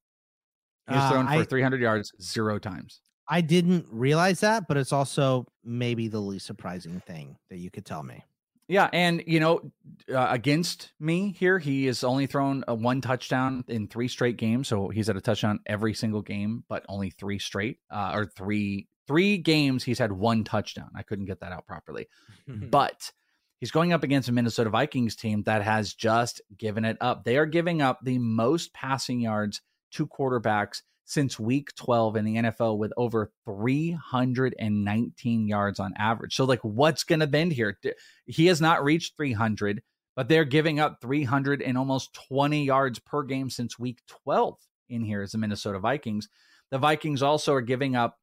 He's 0.88 0.98
Uh, 0.98 1.10
thrown 1.12 1.26
for 1.28 1.34
I- 1.34 1.44
300 1.46 1.82
yards 1.82 2.12
zero 2.22 2.60
times. 2.60 3.02
I 3.28 3.42
didn't 3.42 3.88
realize 3.92 4.42
that, 4.42 4.68
but 4.68 4.78
it's 4.78 4.94
also 4.94 5.48
maybe 5.64 6.08
the 6.08 6.20
least 6.20 6.46
surprising 6.46 7.02
thing 7.08 7.38
that 7.50 7.58
you 7.58 7.72
could 7.72 7.86
tell 7.86 8.04
me. 8.04 8.24
Yeah, 8.68 8.90
and 8.94 9.24
you 9.28 9.40
know, 9.40 9.72
uh, 10.12 10.28
against 10.30 10.92
me 11.00 11.36
here, 11.38 11.60
he 11.60 11.86
has 11.86 12.04
only 12.04 12.26
thrown 12.26 12.64
a 12.68 12.74
one 12.74 13.00
touchdown 13.00 13.64
in 13.68 13.88
three 13.88 14.08
straight 14.08 14.38
games. 14.38 14.68
So 14.68 14.90
he's 14.90 15.08
at 15.08 15.16
a 15.16 15.22
touchdown 15.22 15.60
every 15.68 15.94
single 15.94 16.22
game, 16.22 16.64
but 16.68 16.84
only 16.90 17.12
three 17.12 17.38
straight 17.38 17.78
uh, 17.92 18.12
or 18.16 18.26
three 18.26 18.88
three 19.08 19.38
games. 19.38 19.84
He's 19.84 20.00
had 20.00 20.12
one 20.12 20.44
touchdown. 20.44 20.90
I 20.96 21.04
couldn't 21.04 21.26
get 21.26 21.42
that 21.42 21.52
out 21.52 21.68
properly, 21.68 22.08
but 22.48 23.12
he's 23.60 23.72
going 23.72 23.94
up 23.94 24.04
against 24.04 24.30
a 24.30 24.32
Minnesota 24.32 24.72
Vikings 24.72 25.16
team 25.16 25.44
that 25.44 25.62
has 25.62 25.94
just 25.94 26.42
given 26.58 26.86
it 26.86 26.98
up. 27.02 27.24
They 27.24 27.38
are 27.38 27.46
giving 27.46 27.84
up 27.84 28.00
the 28.04 28.18
most 28.18 28.74
passing 28.74 29.20
yards 29.20 29.62
to 29.92 30.08
quarterbacks 30.08 30.82
since 31.06 31.40
week 31.40 31.74
12 31.76 32.16
in 32.16 32.26
the 32.26 32.36
NFL 32.36 32.78
with 32.78 32.92
over 32.98 33.32
319 33.46 35.48
yards 35.48 35.80
on 35.80 35.94
average. 35.98 36.36
So, 36.36 36.46
like, 36.46 36.64
what's 36.64 37.04
going 37.04 37.22
to 37.22 37.28
bend 37.28 37.54
here? 37.54 37.78
He 38.26 38.48
has 38.48 38.60
not 38.60 38.84
reached 38.84 39.16
300, 39.16 39.82
but 40.16 40.28
they're 40.28 40.46
giving 40.46 40.80
up 40.80 41.00
300 41.02 41.62
and 41.62 41.78
almost 41.78 42.14
20 42.28 42.66
yards 42.66 43.00
per 43.00 43.24
game 43.24 43.50
since 43.50 43.80
week 43.80 44.02
12 44.08 44.58
in 44.90 45.04
here 45.04 45.22
as 45.22 45.32
the 45.32 45.38
Minnesota 45.38 45.80
Vikings. 45.80 46.28
The 46.72 46.80
Vikings 46.80 47.22
also 47.22 47.54
are 47.54 47.62
giving 47.62 47.96
up 47.96 48.18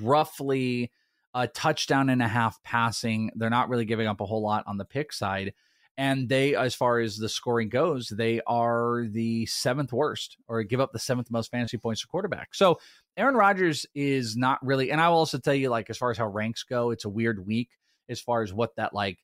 roughly 0.00 0.92
a 1.34 1.46
touchdown 1.46 2.08
and 2.08 2.22
a 2.22 2.28
half 2.28 2.62
passing. 2.62 3.30
They're 3.34 3.50
not 3.50 3.68
really 3.68 3.84
giving 3.84 4.06
up 4.06 4.20
a 4.20 4.26
whole 4.26 4.42
lot 4.42 4.64
on 4.66 4.78
the 4.78 4.84
pick 4.84 5.12
side 5.12 5.52
and 5.98 6.28
they 6.28 6.54
as 6.54 6.74
far 6.74 7.00
as 7.00 7.18
the 7.18 7.28
scoring 7.28 7.68
goes 7.68 8.08
they 8.08 8.40
are 8.46 9.06
the 9.10 9.44
seventh 9.46 9.92
worst 9.92 10.38
or 10.46 10.62
give 10.62 10.80
up 10.80 10.92
the 10.92 10.98
seventh 10.98 11.30
most 11.30 11.50
fantasy 11.50 11.76
points 11.76 12.00
to 12.00 12.06
quarterback. 12.06 12.54
So 12.54 12.78
aaron 13.18 13.34
rodgers 13.34 13.84
is 13.94 14.36
not 14.36 14.64
really 14.64 14.90
and 14.90 15.00
i 15.00 15.08
will 15.08 15.16
also 15.16 15.38
tell 15.38 15.52
you 15.52 15.68
like 15.68 15.90
as 15.90 15.98
far 15.98 16.10
as 16.10 16.16
how 16.16 16.28
ranks 16.28 16.62
go 16.62 16.92
it's 16.92 17.04
a 17.04 17.08
weird 17.08 17.44
week 17.44 17.68
as 18.08 18.20
far 18.20 18.42
as 18.42 18.52
what 18.54 18.76
that 18.76 18.94
like 18.94 19.18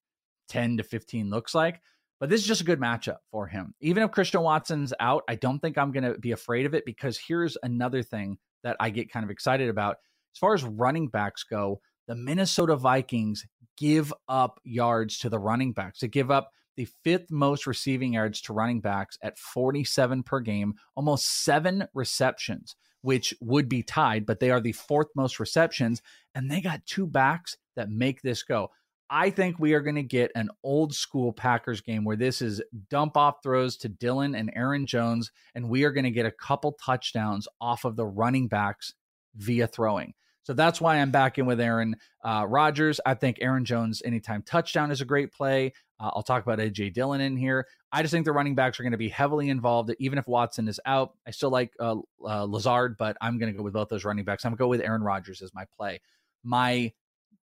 10 0.48 0.78
to 0.78 0.82
15 0.82 1.30
looks 1.30 1.54
like 1.54 1.80
but 2.20 2.28
this 2.28 2.40
is 2.40 2.46
just 2.46 2.60
a 2.60 2.64
good 2.64 2.80
matchup 2.80 3.18
for 3.30 3.46
him. 3.46 3.74
Even 3.80 4.02
if 4.02 4.10
christian 4.10 4.42
watson's 4.42 4.92
out 4.98 5.22
i 5.28 5.36
don't 5.36 5.60
think 5.60 5.78
i'm 5.78 5.92
going 5.92 6.04
to 6.04 6.18
be 6.18 6.32
afraid 6.32 6.66
of 6.66 6.74
it 6.74 6.84
because 6.84 7.16
here's 7.16 7.56
another 7.62 8.02
thing 8.02 8.36
that 8.64 8.76
i 8.80 8.90
get 8.90 9.12
kind 9.12 9.24
of 9.24 9.30
excited 9.30 9.68
about. 9.68 9.96
As 10.34 10.38
far 10.38 10.54
as 10.54 10.64
running 10.64 11.06
backs 11.06 11.44
go 11.44 11.80
the 12.08 12.16
minnesota 12.16 12.74
vikings 12.76 13.46
give 13.76 14.12
up 14.28 14.60
yards 14.64 15.18
to 15.18 15.28
the 15.28 15.38
running 15.38 15.72
backs. 15.72 16.00
They 16.00 16.08
give 16.08 16.30
up 16.30 16.50
the 16.76 16.88
fifth 17.02 17.30
most 17.30 17.66
receiving 17.66 18.14
yards 18.14 18.40
to 18.42 18.52
running 18.52 18.80
backs 18.80 19.18
at 19.22 19.38
47 19.38 20.22
per 20.22 20.40
game, 20.40 20.74
almost 20.94 21.44
seven 21.44 21.86
receptions, 21.94 22.76
which 23.02 23.34
would 23.40 23.68
be 23.68 23.82
tied, 23.82 24.26
but 24.26 24.40
they 24.40 24.50
are 24.50 24.60
the 24.60 24.72
fourth 24.72 25.08
most 25.14 25.38
receptions. 25.40 26.02
And 26.34 26.50
they 26.50 26.60
got 26.60 26.86
two 26.86 27.06
backs 27.06 27.56
that 27.76 27.90
make 27.90 28.22
this 28.22 28.42
go. 28.42 28.70
I 29.10 29.30
think 29.30 29.58
we 29.58 29.74
are 29.74 29.80
going 29.80 29.96
to 29.96 30.02
get 30.02 30.32
an 30.34 30.48
old 30.62 30.94
school 30.94 31.32
Packers 31.32 31.80
game 31.80 32.04
where 32.04 32.16
this 32.16 32.40
is 32.40 32.62
dump 32.88 33.16
off 33.16 33.36
throws 33.42 33.76
to 33.78 33.88
Dillon 33.88 34.34
and 34.34 34.50
Aaron 34.56 34.86
Jones, 34.86 35.30
and 35.54 35.68
we 35.68 35.84
are 35.84 35.92
going 35.92 36.04
to 36.04 36.10
get 36.10 36.26
a 36.26 36.32
couple 36.32 36.72
touchdowns 36.72 37.46
off 37.60 37.84
of 37.84 37.96
the 37.96 38.06
running 38.06 38.48
backs 38.48 38.94
via 39.36 39.66
throwing. 39.66 40.14
So 40.44 40.52
that's 40.52 40.80
why 40.80 40.98
I'm 40.98 41.10
back 41.10 41.38
in 41.38 41.46
with 41.46 41.58
Aaron 41.58 41.96
uh, 42.22 42.44
Rodgers. 42.46 43.00
I 43.04 43.14
think 43.14 43.38
Aaron 43.40 43.64
Jones 43.64 44.02
anytime 44.04 44.42
touchdown 44.42 44.90
is 44.90 45.00
a 45.00 45.06
great 45.06 45.32
play. 45.32 45.72
Uh, 45.98 46.10
I'll 46.14 46.22
talk 46.22 46.42
about 46.42 46.58
AJ 46.58 46.92
Dillon 46.92 47.22
in 47.22 47.36
here. 47.36 47.66
I 47.90 48.02
just 48.02 48.12
think 48.12 48.26
the 48.26 48.32
running 48.32 48.54
backs 48.54 48.78
are 48.78 48.82
going 48.82 48.92
to 48.92 48.98
be 48.98 49.08
heavily 49.08 49.48
involved, 49.48 49.94
even 49.98 50.18
if 50.18 50.28
Watson 50.28 50.68
is 50.68 50.78
out. 50.84 51.14
I 51.26 51.30
still 51.30 51.50
like 51.50 51.72
uh, 51.80 51.96
uh, 52.22 52.44
Lazard, 52.44 52.96
but 52.98 53.16
I'm 53.22 53.38
going 53.38 53.52
to 53.52 53.56
go 53.56 53.64
with 53.64 53.72
both 53.72 53.88
those 53.88 54.04
running 54.04 54.24
backs. 54.24 54.44
I'm 54.44 54.50
going 54.50 54.58
to 54.58 54.62
go 54.64 54.68
with 54.68 54.82
Aaron 54.82 55.02
Rodgers 55.02 55.40
as 55.40 55.54
my 55.54 55.64
play. 55.76 56.00
My 56.42 56.92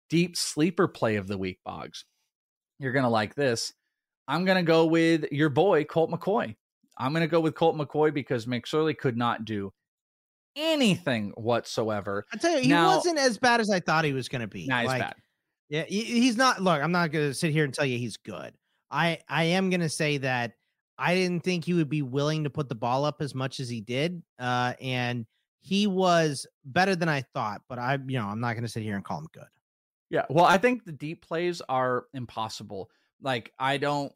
deep 0.10 0.36
sleeper 0.36 0.88
play 0.88 1.16
of 1.16 1.28
the 1.28 1.38
week, 1.38 1.60
Boggs. 1.64 2.04
You're 2.80 2.92
going 2.92 3.04
to 3.04 3.10
like 3.10 3.34
this. 3.34 3.74
I'm 4.28 4.44
going 4.44 4.58
to 4.58 4.64
go 4.64 4.86
with 4.86 5.26
your 5.32 5.50
boy, 5.50 5.86
Colt 5.86 6.12
McCoy. 6.12 6.56
I'm 6.98 7.14
going 7.14 7.22
to 7.22 7.28
go 7.28 7.40
with 7.40 7.56
Colt 7.56 7.78
McCoy 7.78 8.14
because 8.14 8.46
McSorley 8.46 8.98
could 8.98 9.16
not 9.16 9.46
do 9.46 9.72
anything 10.60 11.32
whatsoever. 11.36 12.26
I 12.34 12.38
tell 12.38 12.56
you, 12.58 12.62
he 12.64 12.68
now, 12.70 12.96
wasn't 12.96 13.18
as 13.18 13.38
bad 13.38 13.62
as 13.62 13.70
I 13.70 13.80
thought 13.80 14.06
he 14.06 14.14
was 14.14 14.28
going 14.30 14.42
to 14.42 14.48
be. 14.48 14.68
Nah, 14.68 14.82
like, 14.82 15.02
bad. 15.02 15.16
Yeah, 15.70 15.84
he's 15.88 16.36
not. 16.36 16.62
Look, 16.62 16.82
I'm 16.82 16.92
not 16.92 17.12
going 17.12 17.30
to 17.30 17.34
sit 17.34 17.52
here 17.52 17.64
and 17.64 17.74
tell 17.74 17.86
you 17.86 17.98
he's 17.98 18.18
good. 18.18 18.54
I 18.92 19.20
I 19.30 19.44
am 19.46 19.70
going 19.70 19.82
to 19.82 19.90
say 19.90 20.18
that 20.18 20.54
I 20.98 21.16
didn't 21.16 21.44
think 21.44 21.66
he 21.66 21.74
would 21.74 21.90
be 21.90 22.02
willing 22.02 22.44
to 22.44 22.50
put 22.50 22.70
the 22.70 22.76
ball 22.76 23.06
up 23.06 23.22
as 23.22 23.36
much 23.36 23.60
as 23.60 23.70
he 23.70 23.80
did, 23.82 24.22
uh, 24.40 24.74
and 24.82 25.26
he 25.62 25.88
was 25.88 26.48
better 26.66 26.96
than 26.96 27.08
I 27.08 27.22
thought. 27.34 27.62
But 27.70 27.80
I, 27.80 28.00
you 28.08 28.18
know, 28.18 28.28
I'm 28.28 28.40
not 28.40 28.54
going 28.54 28.64
to 28.64 28.70
sit 28.70 28.84
here 28.84 28.96
and 28.96 29.06
call 29.06 29.20
him 29.20 29.28
good. 29.32 29.48
Yeah, 30.10 30.26
well, 30.30 30.46
I 30.46 30.58
think 30.58 30.86
the 30.86 30.92
deep 30.92 31.26
plays 31.26 31.62
are 31.70 32.06
impossible. 32.14 32.90
Like 33.22 33.54
I 33.60 33.78
don't. 33.78 34.12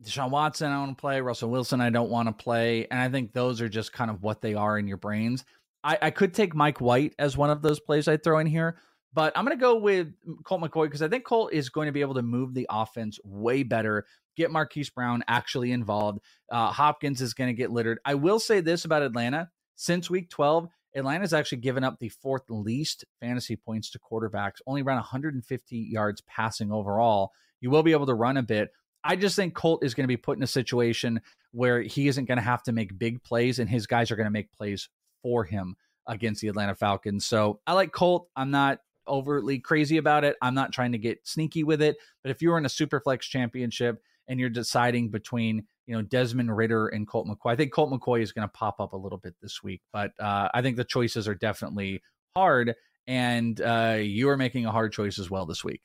Deshaun 0.00 0.30
Watson, 0.30 0.70
I 0.70 0.78
want 0.78 0.96
to 0.96 1.00
play. 1.00 1.20
Russell 1.20 1.50
Wilson, 1.50 1.80
I 1.80 1.90
don't 1.90 2.08
want 2.08 2.28
to 2.28 2.32
play. 2.32 2.86
And 2.88 3.00
I 3.00 3.08
think 3.08 3.32
those 3.32 3.60
are 3.60 3.68
just 3.68 3.92
kind 3.92 4.12
of 4.12 4.22
what 4.22 4.40
they 4.40 4.54
are 4.54 4.78
in 4.78 4.86
your 4.86 4.96
brains. 4.96 5.44
I, 5.84 5.98
I 6.02 6.10
could 6.10 6.34
take 6.34 6.54
Mike 6.54 6.80
White 6.80 7.14
as 7.18 7.36
one 7.36 7.50
of 7.50 7.62
those 7.62 7.80
plays 7.80 8.08
I 8.08 8.16
throw 8.16 8.38
in 8.38 8.46
here, 8.46 8.78
but 9.12 9.32
I'm 9.36 9.44
going 9.44 9.56
to 9.56 9.60
go 9.60 9.76
with 9.76 10.12
Colt 10.44 10.60
McCoy 10.60 10.84
because 10.84 11.02
I 11.02 11.08
think 11.08 11.24
Colt 11.24 11.52
is 11.52 11.68
going 11.68 11.86
to 11.86 11.92
be 11.92 12.00
able 12.00 12.14
to 12.14 12.22
move 12.22 12.54
the 12.54 12.66
offense 12.70 13.18
way 13.24 13.62
better, 13.62 14.04
get 14.36 14.50
Marquise 14.50 14.90
Brown 14.90 15.22
actually 15.28 15.72
involved. 15.72 16.20
Uh, 16.50 16.70
Hopkins 16.70 17.20
is 17.20 17.34
going 17.34 17.48
to 17.48 17.54
get 17.54 17.70
littered. 17.70 17.98
I 18.04 18.14
will 18.14 18.38
say 18.38 18.60
this 18.60 18.84
about 18.84 19.02
Atlanta 19.02 19.50
since 19.76 20.10
week 20.10 20.28
12, 20.30 20.68
Atlanta's 20.96 21.32
actually 21.32 21.58
given 21.58 21.84
up 21.84 21.98
the 21.98 22.08
fourth 22.08 22.42
least 22.48 23.04
fantasy 23.20 23.56
points 23.56 23.90
to 23.90 23.98
quarterbacks, 23.98 24.56
only 24.66 24.82
around 24.82 24.96
150 24.96 25.76
yards 25.76 26.20
passing 26.22 26.72
overall. 26.72 27.30
You 27.60 27.70
will 27.70 27.82
be 27.82 27.92
able 27.92 28.06
to 28.06 28.14
run 28.14 28.36
a 28.36 28.42
bit. 28.42 28.70
I 29.04 29.16
just 29.16 29.36
think 29.36 29.54
Colt 29.54 29.84
is 29.84 29.94
going 29.94 30.04
to 30.04 30.08
be 30.08 30.16
put 30.16 30.36
in 30.36 30.42
a 30.42 30.48
situation 30.48 31.20
where 31.52 31.80
he 31.80 32.08
isn't 32.08 32.26
going 32.26 32.38
to 32.38 32.44
have 32.44 32.62
to 32.64 32.72
make 32.72 32.98
big 32.98 33.22
plays 33.22 33.58
and 33.58 33.70
his 33.70 33.86
guys 33.86 34.10
are 34.10 34.16
going 34.16 34.26
to 34.26 34.30
make 34.30 34.52
plays 34.52 34.88
for 35.22 35.44
him 35.44 35.76
against 36.06 36.40
the 36.40 36.48
Atlanta 36.48 36.74
Falcons. 36.74 37.26
So 37.26 37.60
I 37.66 37.74
like 37.74 37.92
Colt. 37.92 38.28
I'm 38.36 38.50
not 38.50 38.78
overtly 39.06 39.58
crazy 39.58 39.96
about 39.96 40.24
it. 40.24 40.36
I'm 40.42 40.54
not 40.54 40.72
trying 40.72 40.92
to 40.92 40.98
get 40.98 41.26
sneaky 41.26 41.64
with 41.64 41.82
it. 41.82 41.96
But 42.22 42.30
if 42.30 42.42
you're 42.42 42.58
in 42.58 42.66
a 42.66 42.68
Superflex 42.68 43.20
championship 43.20 44.02
and 44.28 44.38
you're 44.38 44.50
deciding 44.50 45.10
between, 45.10 45.64
you 45.86 45.94
know, 45.94 46.02
Desmond 46.02 46.54
Ridder 46.54 46.88
and 46.88 47.06
Colt 47.06 47.26
McCoy, 47.26 47.52
I 47.52 47.56
think 47.56 47.72
Colt 47.72 47.90
McCoy 47.90 48.20
is 48.20 48.32
going 48.32 48.46
to 48.46 48.52
pop 48.52 48.80
up 48.80 48.92
a 48.92 48.96
little 48.96 49.18
bit 49.18 49.34
this 49.40 49.62
week. 49.62 49.82
But 49.92 50.12
uh, 50.20 50.48
I 50.52 50.62
think 50.62 50.76
the 50.76 50.84
choices 50.84 51.26
are 51.26 51.34
definitely 51.34 52.02
hard. 52.36 52.74
And 53.06 53.60
uh, 53.62 53.96
you 54.00 54.28
are 54.28 54.36
making 54.36 54.66
a 54.66 54.70
hard 54.70 54.92
choice 54.92 55.18
as 55.18 55.30
well 55.30 55.46
this 55.46 55.64
week. 55.64 55.80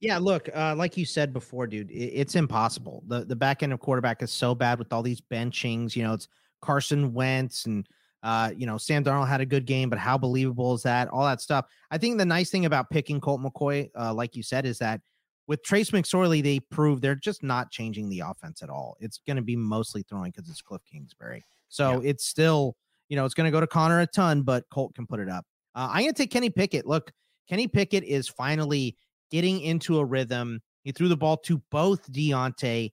Yeah, 0.00 0.18
look, 0.18 0.50
uh, 0.54 0.74
like 0.76 0.98
you 0.98 1.06
said 1.06 1.32
before, 1.32 1.66
dude, 1.66 1.90
it, 1.90 1.94
it's 1.94 2.34
impossible. 2.34 3.02
The 3.06 3.24
the 3.24 3.34
back 3.34 3.62
end 3.62 3.72
of 3.72 3.80
quarterback 3.80 4.22
is 4.22 4.30
so 4.30 4.54
bad 4.54 4.78
with 4.78 4.92
all 4.92 5.02
these 5.02 5.22
benchings. 5.22 5.96
You 5.96 6.02
know, 6.02 6.12
it's 6.12 6.28
Carson 6.60 7.14
Wentz 7.14 7.64
and 7.64 7.88
uh, 8.26 8.50
you 8.56 8.66
know, 8.66 8.76
Sam 8.76 9.04
Darnold 9.04 9.28
had 9.28 9.40
a 9.40 9.46
good 9.46 9.66
game, 9.66 9.88
but 9.88 10.00
how 10.00 10.18
believable 10.18 10.74
is 10.74 10.82
that? 10.82 11.06
All 11.10 11.24
that 11.24 11.40
stuff. 11.40 11.66
I 11.92 11.98
think 11.98 12.18
the 12.18 12.24
nice 12.24 12.50
thing 12.50 12.66
about 12.66 12.90
picking 12.90 13.20
Colt 13.20 13.40
McCoy, 13.40 13.88
uh, 13.96 14.12
like 14.12 14.34
you 14.34 14.42
said, 14.42 14.66
is 14.66 14.78
that 14.78 15.00
with 15.46 15.62
Trace 15.62 15.92
McSorley, 15.92 16.42
they 16.42 16.58
prove 16.58 17.00
they're 17.00 17.14
just 17.14 17.44
not 17.44 17.70
changing 17.70 18.08
the 18.08 18.24
offense 18.26 18.64
at 18.64 18.68
all. 18.68 18.96
It's 18.98 19.20
going 19.28 19.36
to 19.36 19.44
be 19.44 19.54
mostly 19.54 20.02
throwing 20.02 20.32
because 20.32 20.50
it's 20.50 20.60
Cliff 20.60 20.82
Kingsbury. 20.90 21.44
So 21.68 22.02
yeah. 22.02 22.10
it's 22.10 22.26
still, 22.26 22.74
you 23.08 23.14
know, 23.14 23.24
it's 23.24 23.34
going 23.34 23.44
to 23.44 23.52
go 23.52 23.60
to 23.60 23.66
Conner 23.68 24.00
a 24.00 24.08
ton, 24.08 24.42
but 24.42 24.64
Colt 24.72 24.96
can 24.96 25.06
put 25.06 25.20
it 25.20 25.28
up. 25.28 25.44
Uh, 25.76 25.90
I'm 25.92 26.02
going 26.02 26.12
to 26.12 26.20
take 26.20 26.32
Kenny 26.32 26.50
Pickett. 26.50 26.84
Look, 26.84 27.12
Kenny 27.48 27.68
Pickett 27.68 28.02
is 28.02 28.26
finally 28.26 28.96
getting 29.30 29.60
into 29.60 30.00
a 30.00 30.04
rhythm. 30.04 30.60
He 30.82 30.90
threw 30.90 31.06
the 31.06 31.16
ball 31.16 31.36
to 31.44 31.62
both 31.70 32.10
Diontae 32.10 32.90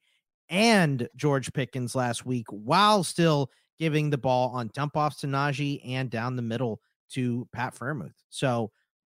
and 0.48 1.08
George 1.16 1.52
Pickens 1.54 1.96
last 1.96 2.24
week 2.24 2.46
while 2.52 3.04
still 3.04 3.50
giving 3.80 4.10
the 4.10 4.18
ball 4.18 4.50
on 4.50 4.70
dump 4.74 4.96
offs 4.96 5.18
to 5.22 5.27
Najee 5.27 5.82
and 5.86 6.10
down 6.10 6.36
the 6.36 6.42
middle 6.42 6.80
to 7.12 7.48
Pat 7.53 7.75
Freiermuth. 7.75 8.13
So 8.30 8.72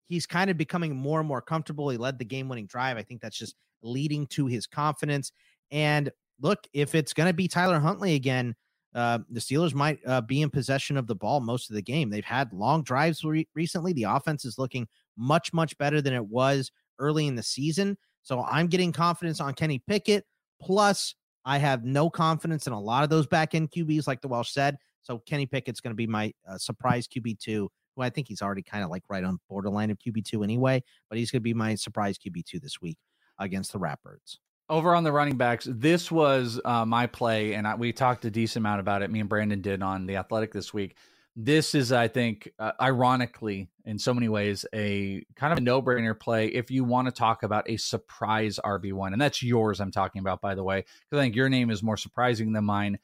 he's 0.07 0.25
kind 0.25 0.49
of 0.49 0.57
becoming 0.57 0.95
more 0.95 1.19
and 1.19 1.27
more 1.27 1.41
comfortable. 1.41 1.89
He 1.89 1.97
led 1.97 2.17
the 2.19 2.25
game 2.25 2.49
winning 2.49 2.67
drive. 2.67 2.97
I 2.97 3.03
think 3.03 3.21
that's 3.21 3.37
just 3.37 3.55
leading 3.81 4.27
to 4.27 4.47
his 4.47 4.67
confidence. 4.67 5.31
And 5.71 6.11
look, 6.41 6.59
if 6.73 6.95
it's 6.95 7.13
going 7.13 7.27
to 7.27 7.33
be 7.33 7.47
Tyler 7.47 7.79
Huntley 7.79 8.15
again, 8.15 8.55
uh, 8.95 9.19
the 9.29 9.39
Steelers 9.39 9.73
might 9.73 9.99
uh, 10.07 10.21
be 10.21 10.41
in 10.41 10.49
possession 10.49 10.97
of 10.97 11.07
the 11.07 11.15
ball 11.15 11.39
most 11.39 11.69
of 11.69 11.75
the 11.75 11.81
game. 11.81 12.09
They've 12.09 12.25
had 12.25 12.51
long 12.53 12.83
drives 12.83 13.23
re- 13.23 13.47
recently. 13.53 13.93
The 13.93 14.03
offense 14.03 14.45
is 14.45 14.57
looking 14.57 14.87
much, 15.17 15.53
much 15.53 15.77
better 15.77 16.01
than 16.01 16.13
it 16.13 16.25
was 16.25 16.71
early 16.99 17.27
in 17.27 17.35
the 17.35 17.43
season. 17.43 17.97
So 18.23 18.43
I'm 18.43 18.67
getting 18.67 18.91
confidence 18.91 19.39
on 19.39 19.53
Kenny 19.53 19.83
Pickett. 19.87 20.25
Plus, 20.61 21.13
I 21.47 21.59
have 21.59 21.85
no 21.85 22.09
confidence 22.09 22.67
in 22.67 22.73
a 22.73 22.79
lot 22.79 23.05
of 23.05 23.09
those 23.09 23.25
back 23.25 23.55
end 23.55 23.71
QBs, 23.71 24.05
like 24.05 24.19
the 24.19 24.27
Welsh 24.27 24.51
said. 24.51 24.75
So 25.01 25.19
Kenny 25.19 25.45
Pickett's 25.45 25.79
going 25.79 25.91
to 25.91 25.95
be 25.95 26.05
my 26.05 26.33
uh, 26.47 26.57
surprise 26.57 27.07
QB 27.07 27.39
two, 27.39 27.69
who 27.95 28.01
I 28.01 28.09
think 28.09 28.27
he's 28.27 28.41
already 28.41 28.63
kind 28.63 28.83
of 28.83 28.89
like 28.89 29.03
right 29.09 29.23
on 29.23 29.39
borderline 29.49 29.89
of 29.89 29.97
QB 29.97 30.25
two 30.25 30.43
anyway. 30.43 30.83
But 31.09 31.17
he's 31.17 31.31
going 31.31 31.39
to 31.39 31.43
be 31.43 31.53
my 31.53 31.75
surprise 31.75 32.17
QB 32.17 32.43
two 32.43 32.59
this 32.59 32.81
week 32.81 32.97
against 33.39 33.71
the 33.71 33.79
Ratbirds. 33.79 34.39
Over 34.69 34.93
on 34.93 35.05
the 35.05 35.13
running 35.13 35.37
backs, 35.37 35.65
this 35.71 36.11
was 36.11 36.59
uh, 36.65 36.85
my 36.85 37.07
play, 37.07 37.53
and 37.53 37.65
I, 37.65 37.75
we 37.75 37.93
talked 37.93 38.25
a 38.25 38.29
decent 38.29 38.63
amount 38.63 38.81
about 38.81 39.01
it. 39.01 39.09
Me 39.09 39.21
and 39.21 39.29
Brandon 39.29 39.61
did 39.61 39.81
on 39.81 40.05
the 40.05 40.17
Athletic 40.17 40.51
this 40.51 40.73
week. 40.73 40.97
This 41.39 41.75
is, 41.75 41.91
I 41.91 42.08
think, 42.08 42.51
uh, 42.58 42.72
ironically, 42.82 43.70
in 43.86 44.00
so 44.00 44.12
many 44.12 44.27
ways, 44.27 44.65
a 44.74 45.24
kind 45.36 45.53
of 45.53 45.60
a 45.60 45.62
no 45.62 45.84
brainer 45.84 46.20
play 46.20 46.48
if 46.48 46.72
you 46.72 46.84
want 46.84 47.08
to 47.08 47.12
talk 47.12 47.44
about 47.44 47.70
a 47.70 47.77
surprise 47.77 48.60
RB1. 48.65 49.13
And 49.13 49.22
that's 49.22 49.44
yours, 49.44 49.79
I'm 49.79 49.91
talking 49.91 50.20
about, 50.20 50.41
by 50.41 50.56
the 50.56 50.63
way, 50.63 50.79
because 50.79 51.22
I 51.22 51.24
think 51.24 51.36
your 51.36 51.48
name 51.48 51.70
is 51.70 51.84
more 51.84 51.96
surprising 51.96 52.53
than 52.53 52.65
mine. 52.65 52.98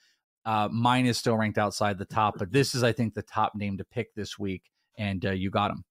Uh, 0.46 0.68
mine 0.72 1.06
is 1.06 1.20
still 1.20 1.38
ranked 1.38 1.60
outside 1.60 2.00
the 2.00 2.06
top, 2.06 2.40
but 2.40 2.52
this 2.52 2.74
is, 2.74 2.82
I 2.84 2.92
think, 2.92 3.14
the 3.14 3.22
top 3.22 3.54
name 3.54 3.78
to 3.78 3.84
pick 3.84 4.16
this 4.16 4.40
week. 4.40 4.64
And 4.98 5.24
uh, 5.24 5.32
you 5.32 5.52
got 5.52 5.70
him. 5.70 5.86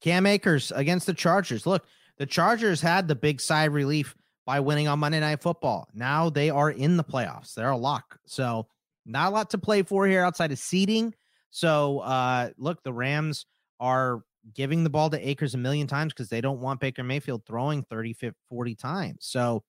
Cam 0.00 0.26
Akers 0.26 0.72
against 0.74 1.06
the 1.06 1.14
Chargers. 1.14 1.66
Look, 1.66 1.86
the 2.18 2.26
Chargers 2.26 2.80
had 2.80 3.06
the 3.06 3.14
big 3.14 3.40
sigh 3.40 3.66
relief 3.66 4.16
by 4.44 4.58
winning 4.58 4.88
on 4.88 4.98
Monday 4.98 5.20
Night 5.20 5.40
Football. 5.40 5.88
Now 5.94 6.30
they 6.30 6.50
are 6.50 6.70
in 6.70 6.96
the 6.96 7.04
playoffs. 7.04 7.54
They're 7.54 7.70
a 7.70 7.76
lock. 7.76 8.18
So, 8.26 8.66
not 9.06 9.28
a 9.28 9.34
lot 9.34 9.50
to 9.50 9.58
play 9.58 9.84
for 9.84 10.06
here 10.06 10.24
outside 10.24 10.50
of 10.50 10.58
seeding 10.58 11.14
so, 11.50 12.00
uh, 12.00 12.50
look, 12.56 12.82
the 12.82 12.92
Rams 12.92 13.46
are 13.78 14.22
giving 14.54 14.84
the 14.84 14.90
ball 14.90 15.10
to 15.10 15.28
Akers 15.28 15.54
a 15.54 15.58
million 15.58 15.86
times 15.86 16.12
because 16.12 16.28
they 16.28 16.40
don't 16.40 16.60
want 16.60 16.80
Baker 16.80 17.02
Mayfield 17.02 17.44
throwing 17.46 17.82
30, 17.84 18.12
50, 18.14 18.38
40 18.48 18.74
times. 18.74 19.18
So, 19.20 19.62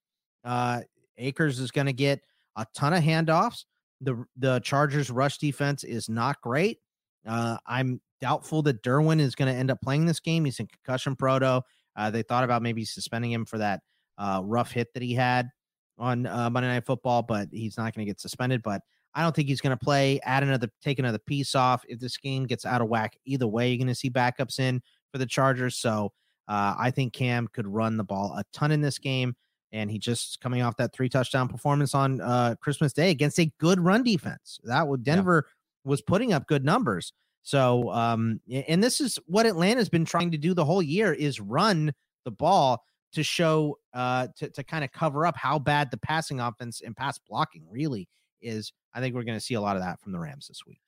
uh, 0.43 0.81
Akers 1.17 1.59
is 1.59 1.71
going 1.71 1.88
to 1.88 1.93
get 1.93 2.21
a 2.55 2.65
ton 2.75 2.93
of 2.93 3.03
handoffs. 3.03 3.65
The 4.01 4.23
the 4.35 4.59
Chargers 4.59 5.11
rush 5.11 5.38
defense 5.38 5.83
is 5.83 6.09
not 6.09 6.41
great. 6.41 6.79
Uh, 7.27 7.57
I'm 7.67 8.01
doubtful 8.19 8.61
that 8.63 8.81
Derwin 8.83 9.19
is 9.19 9.35
going 9.35 9.51
to 9.51 9.57
end 9.57 9.69
up 9.69 9.81
playing 9.81 10.05
this 10.05 10.19
game. 10.19 10.45
He's 10.45 10.59
in 10.59 10.67
concussion 10.67 11.15
proto. 11.15 11.61
Uh, 11.95 12.09
they 12.09 12.23
thought 12.23 12.43
about 12.43 12.61
maybe 12.61 12.85
suspending 12.85 13.31
him 13.31 13.45
for 13.45 13.57
that 13.59 13.81
uh, 14.17 14.41
rough 14.43 14.71
hit 14.71 14.93
that 14.93 15.03
he 15.03 15.13
had 15.13 15.50
on 15.97 16.25
uh, 16.25 16.50
Monday 16.50 16.69
Night 16.69 16.85
Football, 16.85 17.21
but 17.21 17.50
he's 17.51 17.77
not 17.77 17.93
going 17.93 18.05
to 18.05 18.09
get 18.09 18.19
suspended. 18.19 18.63
But 18.63 18.81
I 19.13 19.23
don't 19.23 19.35
think 19.35 19.47
he's 19.47 19.61
going 19.61 19.77
to 19.77 19.83
play, 19.83 20.19
add 20.23 20.43
another, 20.43 20.69
take 20.81 20.99
another 20.99 21.19
piece 21.19 21.55
off. 21.55 21.83
If 21.87 21.99
this 21.99 22.17
game 22.17 22.45
gets 22.45 22.65
out 22.65 22.81
of 22.81 22.87
whack, 22.87 23.17
either 23.25 23.47
way, 23.47 23.69
you're 23.69 23.77
going 23.77 23.87
to 23.87 23.95
see 23.95 24.09
backups 24.09 24.59
in 24.59 24.81
for 25.11 25.17
the 25.17 25.25
Chargers. 25.25 25.77
So 25.77 26.13
uh, 26.47 26.75
I 26.77 26.91
think 26.91 27.13
Cam 27.13 27.47
could 27.47 27.67
run 27.67 27.97
the 27.97 28.03
ball 28.03 28.35
a 28.37 28.43
ton 28.53 28.71
in 28.71 28.81
this 28.81 28.99
game. 28.99 29.35
And 29.73 29.89
he 29.89 29.99
just 29.99 30.41
coming 30.41 30.61
off 30.61 30.75
that 30.77 30.93
three 30.93 31.07
touchdown 31.07 31.47
performance 31.47 31.95
on 31.95 32.19
uh, 32.19 32.55
Christmas 32.61 32.91
Day 32.91 33.09
against 33.09 33.39
a 33.39 33.51
good 33.57 33.79
run 33.79 34.03
defense. 34.03 34.59
That 34.63 34.87
would 34.87 35.03
Denver 35.03 35.45
yeah. 35.47 35.89
was 35.89 36.01
putting 36.01 36.33
up 36.33 36.45
good 36.47 36.65
numbers. 36.65 37.13
So, 37.43 37.89
um, 37.91 38.41
and 38.67 38.83
this 38.83 38.99
is 38.99 39.17
what 39.27 39.45
Atlanta's 39.45 39.89
been 39.89 40.05
trying 40.05 40.31
to 40.31 40.37
do 40.37 40.53
the 40.53 40.65
whole 40.65 40.81
year 40.81 41.13
is 41.13 41.39
run 41.39 41.93
the 42.25 42.31
ball 42.31 42.83
to 43.13 43.23
show, 43.23 43.77
uh, 43.93 44.27
to, 44.37 44.49
to 44.49 44.63
kind 44.63 44.83
of 44.83 44.91
cover 44.91 45.25
up 45.25 45.37
how 45.37 45.57
bad 45.57 45.89
the 45.89 45.97
passing 45.97 46.39
offense 46.39 46.81
and 46.81 46.95
pass 46.95 47.17
blocking 47.17 47.65
really 47.69 48.07
is. 48.41 48.74
I 48.93 49.00
think 49.00 49.15
we're 49.15 49.24
going 49.24 49.38
to 49.38 49.43
see 49.43 49.53
a 49.53 49.62
lot 49.62 49.75
of 49.75 49.83
that 49.83 50.01
from 50.01 50.12
the 50.12 50.19
Rams 50.19 50.48
this 50.48 50.65
week. 50.65 50.81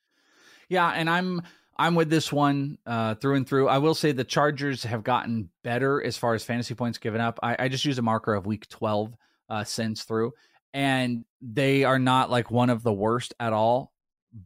Yeah, 0.69 0.89
and 0.89 1.09
I'm 1.09 1.41
I'm 1.77 1.95
with 1.95 2.09
this 2.09 2.31
one 2.31 2.77
uh, 2.85 3.15
through 3.15 3.35
and 3.35 3.47
through. 3.47 3.67
I 3.67 3.79
will 3.79 3.95
say 3.95 4.11
the 4.11 4.23
Chargers 4.23 4.83
have 4.83 5.03
gotten 5.03 5.49
better 5.63 6.03
as 6.03 6.17
far 6.17 6.33
as 6.33 6.43
fantasy 6.43 6.75
points 6.75 6.97
given 6.97 7.21
up. 7.21 7.39
I, 7.41 7.55
I 7.59 7.67
just 7.67 7.85
use 7.85 7.97
a 7.97 8.03
marker 8.03 8.33
of 8.33 8.45
week 8.45 8.67
12 8.69 9.15
uh, 9.49 9.63
since 9.63 10.03
through, 10.03 10.33
and 10.73 11.25
they 11.41 11.83
are 11.83 11.99
not 11.99 12.29
like 12.29 12.51
one 12.51 12.69
of 12.69 12.83
the 12.83 12.93
worst 12.93 13.33
at 13.39 13.53
all, 13.53 13.91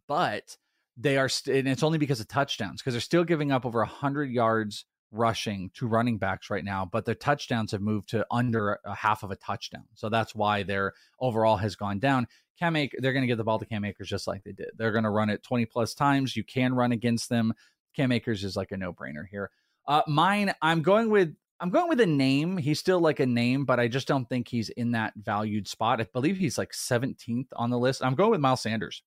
but 0.07 0.57
they 0.95 1.17
are, 1.17 1.29
st- 1.29 1.57
and 1.57 1.67
it's 1.67 1.83
only 1.83 1.97
because 1.97 2.19
of 2.19 2.27
touchdowns 2.27 2.81
because 2.81 2.93
they're 2.93 3.01
still 3.01 3.23
giving 3.23 3.51
up 3.51 3.65
over 3.65 3.79
100 3.79 4.31
yards 4.31 4.85
rushing 5.11 5.69
to 5.73 5.87
running 5.87 6.17
backs 6.17 6.49
right 6.49 6.65
now, 6.65 6.87
but 6.89 7.05
their 7.05 7.15
touchdowns 7.15 7.71
have 7.71 7.81
moved 7.81 8.09
to 8.09 8.25
under 8.31 8.79
a 8.85 8.95
half 8.95 9.23
of 9.23 9.31
a 9.31 9.35
touchdown. 9.35 9.85
So 9.95 10.09
that's 10.09 10.35
why 10.35 10.63
their 10.63 10.93
overall 11.19 11.57
has 11.57 11.75
gone 11.75 11.99
down. 11.99 12.27
Cam 12.57 12.75
Akers, 12.75 12.99
they're 13.01 13.13
going 13.13 13.23
to 13.23 13.27
get 13.27 13.37
the 13.37 13.43
ball 13.43 13.59
to 13.59 13.65
Cam 13.65 13.85
Akers 13.85 14.09
just 14.09 14.27
like 14.27 14.43
they 14.43 14.51
did. 14.51 14.69
They're 14.77 14.91
going 14.91 15.03
to 15.03 15.09
run 15.09 15.29
it 15.29 15.43
20 15.43 15.65
plus 15.65 15.93
times. 15.93 16.35
You 16.35 16.43
can 16.43 16.73
run 16.73 16.91
against 16.91 17.29
them. 17.29 17.53
Cam 17.95 18.11
Akers 18.11 18.43
is 18.43 18.55
like 18.55 18.71
a 18.71 18.77
no 18.77 18.93
brainer 18.93 19.27
here. 19.29 19.51
Uh, 19.87 20.01
mine, 20.07 20.53
I'm 20.61 20.81
going 20.81 21.09
with 21.09 21.35
I'm 21.59 21.71
going 21.71 21.89
with 21.89 21.99
a 22.01 22.05
name. 22.05 22.57
He's 22.57 22.79
still 22.79 22.99
like 22.99 23.19
a 23.19 23.25
name, 23.25 23.65
but 23.65 23.79
I 23.79 23.87
just 23.87 24.07
don't 24.07 24.29
think 24.29 24.47
he's 24.47 24.69
in 24.69 24.91
that 24.91 25.13
valued 25.15 25.67
spot. 25.67 25.99
I 25.99 26.05
believe 26.13 26.37
he's 26.37 26.57
like 26.57 26.71
17th 26.71 27.47
on 27.55 27.71
the 27.71 27.79
list. 27.79 28.03
I'm 28.03 28.13
going 28.13 28.29
with 28.29 28.41
Miles 28.41 28.61
Sanders. 28.61 29.01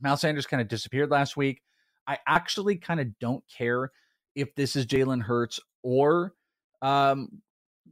Miles 0.00 0.20
Sanders 0.20 0.46
kind 0.46 0.60
of 0.60 0.68
disappeared 0.68 1.10
last 1.10 1.36
week. 1.36 1.62
I 2.06 2.18
actually 2.26 2.76
kind 2.76 3.00
of 3.00 3.18
don't 3.18 3.42
care 3.48 3.90
if 4.36 4.54
this 4.54 4.76
is 4.76 4.86
Jalen 4.86 5.22
Hurts 5.22 5.58
or 5.82 6.34
um, 6.82 7.42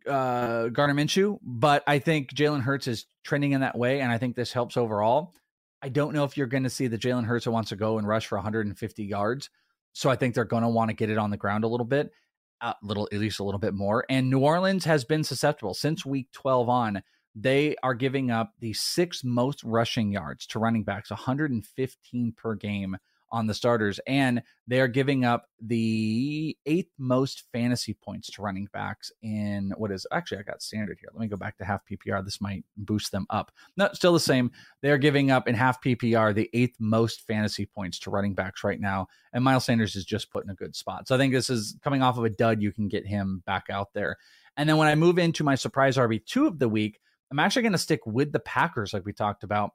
uh, 0.07 0.69
Gardner 0.69 0.95
Minshew, 0.95 1.39
but 1.43 1.83
I 1.87 1.99
think 1.99 2.33
Jalen 2.33 2.61
Hurts 2.61 2.87
is 2.87 3.07
trending 3.25 3.53
in 3.53 3.61
that 3.63 3.77
way, 3.77 4.01
and 4.01 4.13
I 4.13 4.19
think 4.19 4.37
this 4.37 4.53
helps 4.53 4.77
overall. 4.77 5.35
I 5.83 5.89
don't 5.89 6.15
know 6.15 6.25
if 6.25 6.37
you're 6.37 6.47
going 6.47 6.63
to 6.63 6.71
see 6.71 6.87
the 6.87 6.99
Jalen 6.99 7.25
Hurts 7.25 7.45
who 7.45 7.51
wants 7.51 7.71
to 7.71 7.77
go 7.77 7.99
and 7.99 8.07
rush 8.07 8.27
for 8.27 8.37
150 8.37 9.05
yards, 9.05 9.51
so 9.93 10.11
I 10.11 10.17
think 10.17 10.35
they're 10.35 10.45
going 10.45 10.63
to 10.63 10.69
want 10.69 10.91
to 10.91 10.97
get 10.97 11.11
it 11.11 11.19
on 11.19 11.31
the 11.31 11.37
ground 11.37 11.65
a 11.65 11.69
little 11.69 11.87
bit, 11.87 12.13
a 12.61 12.75
little 12.83 13.09
at 13.13 13.19
least 13.19 13.41
a 13.41 13.45
little 13.45 13.59
bit 13.59 13.75
more. 13.75 14.05
And 14.09 14.31
New 14.31 14.41
Orleans 14.41 14.85
has 14.85 15.05
been 15.05 15.25
susceptible 15.25 15.75
since 15.75 16.07
Week 16.07 16.29
12 16.33 16.69
on. 16.69 17.03
They 17.35 17.75
are 17.83 17.95
giving 17.95 18.31
up 18.31 18.53
the 18.61 18.73
sixth 18.75 19.25
most 19.25 19.65
rushing 19.65 20.13
yards 20.13 20.47
to 20.49 20.59
running 20.59 20.85
backs, 20.85 21.11
115 21.11 22.33
per 22.37 22.55
game 22.55 22.97
on 23.35 23.49
the 23.49 23.53
starters, 23.53 23.99
and 24.07 24.41
they 24.69 24.81
are 24.81 24.87
giving 24.87 25.25
up 25.25 25.47
the 25.61 26.57
eighth 26.67 26.93
most 26.99 27.43
fantasy 27.53 27.93
points 27.93 28.31
to 28.31 28.43
running 28.43 28.69
backs 28.73 29.11
in 29.23 29.75
what 29.77 29.91
is 29.91 30.07
actually 30.13 30.39
I 30.39 30.43
got 30.43 30.63
standard 30.63 30.99
here. 31.01 31.11
Let 31.13 31.21
me 31.21 31.27
go 31.27 31.37
back 31.37 31.59
to 31.59 31.65
half 31.65 31.83
PPR. 31.85 32.25
This 32.25 32.41
might 32.41 32.65
boost 32.77 33.11
them 33.11 33.27
up. 33.31 33.51
No, 33.77 33.91
still 33.93 34.13
the 34.13 34.21
same. 34.21 34.53
They're 34.83 34.99
giving 34.99 35.33
up 35.33 35.49
in 35.49 35.57
half 35.57 35.83
PPR 35.83 36.33
the 36.33 36.49
eighth 36.53 36.77
most 36.79 37.27
fantasy 37.27 37.67
points 37.67 37.99
to 38.01 38.11
running 38.11 38.35
backs 38.35 38.63
right 38.63 38.81
now, 38.81 39.09
and 39.33 39.43
Miles 39.43 39.65
Sanders 39.65 39.97
is 39.97 40.05
just 40.05 40.31
put 40.31 40.45
in 40.45 40.51
a 40.51 40.55
good 40.55 40.77
spot. 40.77 41.09
So 41.09 41.17
I 41.17 41.19
think 41.19 41.33
this 41.33 41.51
is 41.51 41.77
coming 41.83 42.03
off 42.03 42.17
of 42.17 42.25
a 42.25 42.31
dud. 42.31 42.63
You 42.63 42.71
can 42.71 42.87
get 42.87 43.05
him 43.05 43.43
back 43.47 43.65
out 43.69 43.93
there. 43.95 44.17
And 44.57 44.69
then 44.69 44.77
when 44.77 44.87
I 44.87 44.95
move 44.95 45.19
into 45.19 45.43
my 45.43 45.57
surprise 45.57 45.97
RB 45.97 46.25
two 46.25 46.47
of 46.47 46.61
the 46.61 46.69
week, 46.69 47.01
I'm 47.33 47.41
actually 47.41 47.63
going 47.63 47.73
to 47.73 47.79
stick 47.79 48.07
with 48.07 48.31
the 48.31 48.39
Packers, 48.39 48.93
like 48.93 49.05
we 49.05 49.13
talked 49.13 49.43
about. 49.43 49.73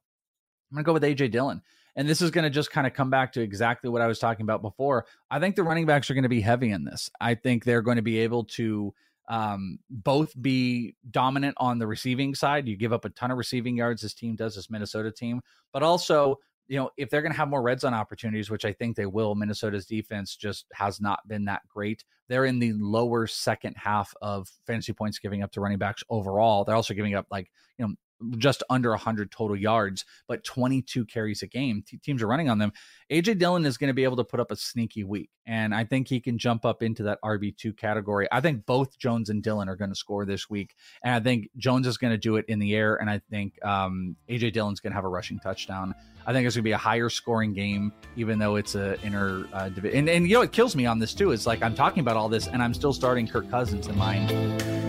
I'm 0.72 0.76
going 0.76 0.84
to 0.84 0.88
go 0.88 0.94
with 0.94 1.04
AJ 1.04 1.32
Dillon. 1.32 1.62
And 2.00 2.08
this 2.08 2.22
is 2.22 2.32
going 2.32 2.46
to 2.46 2.50
just 2.50 2.72
kind 2.72 2.88
of 2.88 2.94
come 2.94 3.10
back 3.10 3.34
to 3.34 3.42
exactly 3.42 3.90
what 3.90 4.02
I 4.02 4.08
was 4.08 4.20
talking 4.20 4.46
about 4.46 4.62
before. 4.62 5.06
I 5.30 5.38
think 5.38 5.58
the 5.58 5.64
running 5.64 5.86
backs 5.86 6.10
are 6.10 6.14
going 6.14 6.24
to 6.24 6.30
be 6.30 6.40
heavy 6.40 6.72
in 6.72 6.86
this. 6.86 7.10
I 7.20 7.36
think 7.36 7.66
they're 7.66 7.82
going 7.82 7.98
to 7.98 8.02
be 8.02 8.20
able 8.20 8.46
to 8.46 8.94
um, 9.28 9.80
both 9.90 10.32
be 10.42 10.96
dominant 11.12 11.56
on 11.58 11.78
the 11.78 11.88
receiving 11.88 12.36
side. 12.36 12.70
You 12.70 12.78
give 12.78 12.94
up 12.94 13.04
a 13.04 13.10
ton 13.10 13.32
of 13.32 13.38
receiving 13.38 13.76
yards, 13.76 14.02
this 14.02 14.14
team 14.14 14.38
does, 14.38 14.56
this 14.56 14.70
Minnesota 14.70 15.12
team, 15.12 15.42
but 15.74 15.84
also 15.84 16.40
you 16.70 16.78
know, 16.78 16.92
if 16.98 17.10
they're 17.10 17.24
going 17.24 17.32
to 17.32 17.38
have 17.38 17.50
more 17.50 17.64
red 17.64 17.82
zone 17.82 17.96
opportunities, 17.96 18.52
which 18.52 18.64
I 18.64 18.72
think 18.72 18.96
they 18.96 19.08
will, 19.08 19.34
Minnesota's 19.34 19.88
defense 19.88 20.36
just 20.36 20.68
has 20.72 21.02
not 21.02 21.28
been 21.28 21.46
that 21.46 21.64
great. 21.68 22.06
They're 22.28 22.46
in 22.46 22.60
the 22.60 22.74
lower 22.74 23.26
second 23.26 23.76
half 23.76 24.14
of 24.22 24.48
fantasy 24.68 24.94
points 24.94 25.18
giving 25.18 25.42
up 25.42 25.52
to 25.54 25.62
running 25.62 25.80
backs 25.80 26.04
overall. 26.12 26.64
They're 26.64 26.76
also 26.76 26.94
giving 26.94 27.16
up 27.16 27.26
like, 27.32 27.52
you 27.80 27.88
know, 27.88 27.96
just 28.38 28.64
under 28.70 28.90
100 28.92 29.32
total 29.32 29.56
yards, 29.56 30.06
but 30.28 30.44
22 30.44 31.06
carries 31.06 31.42
a 31.42 31.48
game. 31.48 31.84
T- 31.88 31.98
teams 31.98 32.22
are 32.22 32.28
running 32.28 32.50
on 32.50 32.58
them. 32.58 32.72
AJ 33.12 33.40
Dillon 33.40 33.66
is 33.66 33.78
going 33.78 33.88
to 33.88 33.94
be 33.94 34.04
able 34.04 34.18
to 34.18 34.24
put 34.24 34.40
up 34.40 34.52
a 34.52 34.56
sneaky 34.56 35.04
week, 35.04 35.30
and 35.46 35.74
I 35.74 35.84
think 35.84 36.08
he 36.08 36.20
can 36.20 36.38
jump 36.38 36.66
up 36.66 36.84
into 36.84 37.04
that 37.04 37.20
RB2 37.24 37.78
category. 37.78 38.28
I 38.32 38.42
think 38.42 38.66
both 38.66 38.98
Jones 38.98 39.30
and 39.30 39.42
Dillon 39.42 39.70
are 39.70 39.76
going 39.76 39.90
to 39.90 39.96
score 39.96 40.26
this 40.26 40.50
week, 40.50 40.76
and 41.04 41.14
I 41.16 41.20
think 41.20 41.50
Jones 41.58 41.88
is 41.88 41.98
going 41.98 42.12
to 42.12 42.18
do 42.18 42.36
it 42.36 42.46
in 42.48 42.60
the 42.60 42.76
air, 42.76 42.96
and 42.96 43.10
I 43.10 43.22
think 43.30 43.64
um, 43.66 44.16
AJ 44.30 44.54
Dillon's 44.54 44.80
going 44.80 44.92
to 44.92 44.96
have 44.96 45.06
a 45.06 45.10
rushing 45.10 45.40
touchdown. 45.40 45.96
I 46.28 46.34
think 46.34 46.46
it's 46.46 46.56
going 46.56 46.64
to 46.64 46.68
be 46.68 46.74
a 46.74 46.78
higher 46.78 47.10
scoring 47.10 47.54
game, 47.54 47.92
even 48.16 48.38
though 48.38 48.58
it's 48.58 48.76
a 48.76 49.02
inner 49.02 49.48
uh, 49.54 49.70
division. 49.70 50.00
And, 50.00 50.10
and 50.10 50.28
you 50.28 50.36
know, 50.36 50.42
it 50.42 50.52
kills 50.52 50.76
me 50.76 50.86
on 50.86 51.00
this 51.00 51.14
too. 51.14 51.32
It's 51.32 51.48
like 51.48 51.64
I'm 51.64 51.74
talking 51.74 52.02
about 52.02 52.18
all 52.18 52.30
this, 52.30 52.48
and 52.48 52.62
I'm 52.62 52.74
still 52.74 52.94
starting 52.94 53.28
Kirk 53.28 53.50
Cousins 53.50 53.88
in 53.88 53.98
mind. 53.98 54.89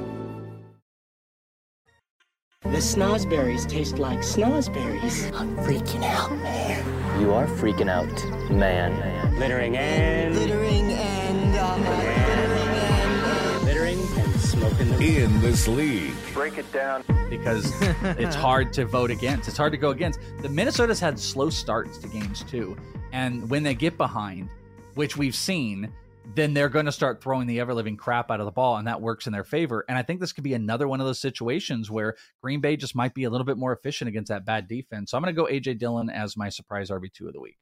The 2.63 2.77
snozberries 2.77 3.67
taste 3.67 3.97
like 3.97 4.19
snozberries. 4.19 5.33
I'm 5.33 5.55
freaking 5.57 6.03
out, 6.03 6.31
man. 6.37 7.19
You 7.19 7.33
are 7.33 7.47
freaking 7.47 7.89
out, 7.89 8.07
man. 8.51 9.39
Littering 9.39 9.75
and. 9.77 10.35
Littering 10.35 10.91
and. 10.91 11.55
Uh, 11.55 11.75
littering 11.77 12.69
and. 12.77 13.65
Littering 13.65 13.99
and 14.19 14.39
smoking 14.39 14.89
the. 14.89 15.23
In 15.23 15.41
this 15.41 15.67
league. 15.67 16.13
Break 16.33 16.59
it 16.59 16.71
down. 16.71 17.03
because 17.31 17.73
it's 18.19 18.35
hard 18.35 18.71
to 18.73 18.85
vote 18.85 19.09
against. 19.09 19.47
It's 19.47 19.57
hard 19.57 19.71
to 19.71 19.77
go 19.79 19.89
against. 19.89 20.19
The 20.43 20.49
Minnesota's 20.49 20.99
had 20.99 21.17
slow 21.19 21.49
starts 21.49 21.97
to 21.97 22.07
games 22.07 22.43
too, 22.43 22.77
and 23.11 23.49
when 23.49 23.63
they 23.63 23.73
get 23.73 23.97
behind, 23.97 24.49
which 24.93 25.17
we've 25.17 25.35
seen, 25.35 25.91
then 26.33 26.53
they're 26.53 26.69
going 26.69 26.85
to 26.85 26.91
start 26.91 27.21
throwing 27.21 27.47
the 27.47 27.59
ever 27.59 27.73
living 27.73 27.97
crap 27.97 28.31
out 28.31 28.39
of 28.39 28.45
the 28.45 28.51
ball, 28.51 28.77
and 28.77 28.87
that 28.87 29.01
works 29.01 29.27
in 29.27 29.33
their 29.33 29.43
favor. 29.43 29.83
And 29.89 29.97
I 29.97 30.01
think 30.01 30.19
this 30.19 30.31
could 30.31 30.43
be 30.43 30.53
another 30.53 30.87
one 30.87 31.01
of 31.01 31.07
those 31.07 31.19
situations 31.19 31.91
where 31.91 32.15
Green 32.41 32.61
Bay 32.61 32.77
just 32.77 32.95
might 32.95 33.13
be 33.13 33.25
a 33.25 33.29
little 33.29 33.45
bit 33.45 33.57
more 33.57 33.73
efficient 33.73 34.07
against 34.07 34.29
that 34.29 34.45
bad 34.45 34.67
defense. 34.67 35.11
So 35.11 35.17
I'm 35.17 35.23
going 35.23 35.35
to 35.35 35.41
go 35.41 35.47
AJ 35.47 35.79
Dillon 35.79 36.09
as 36.09 36.37
my 36.37 36.49
surprise 36.49 36.89
RB 36.89 37.11
two 37.11 37.27
of 37.27 37.33
the 37.33 37.41
week. 37.41 37.57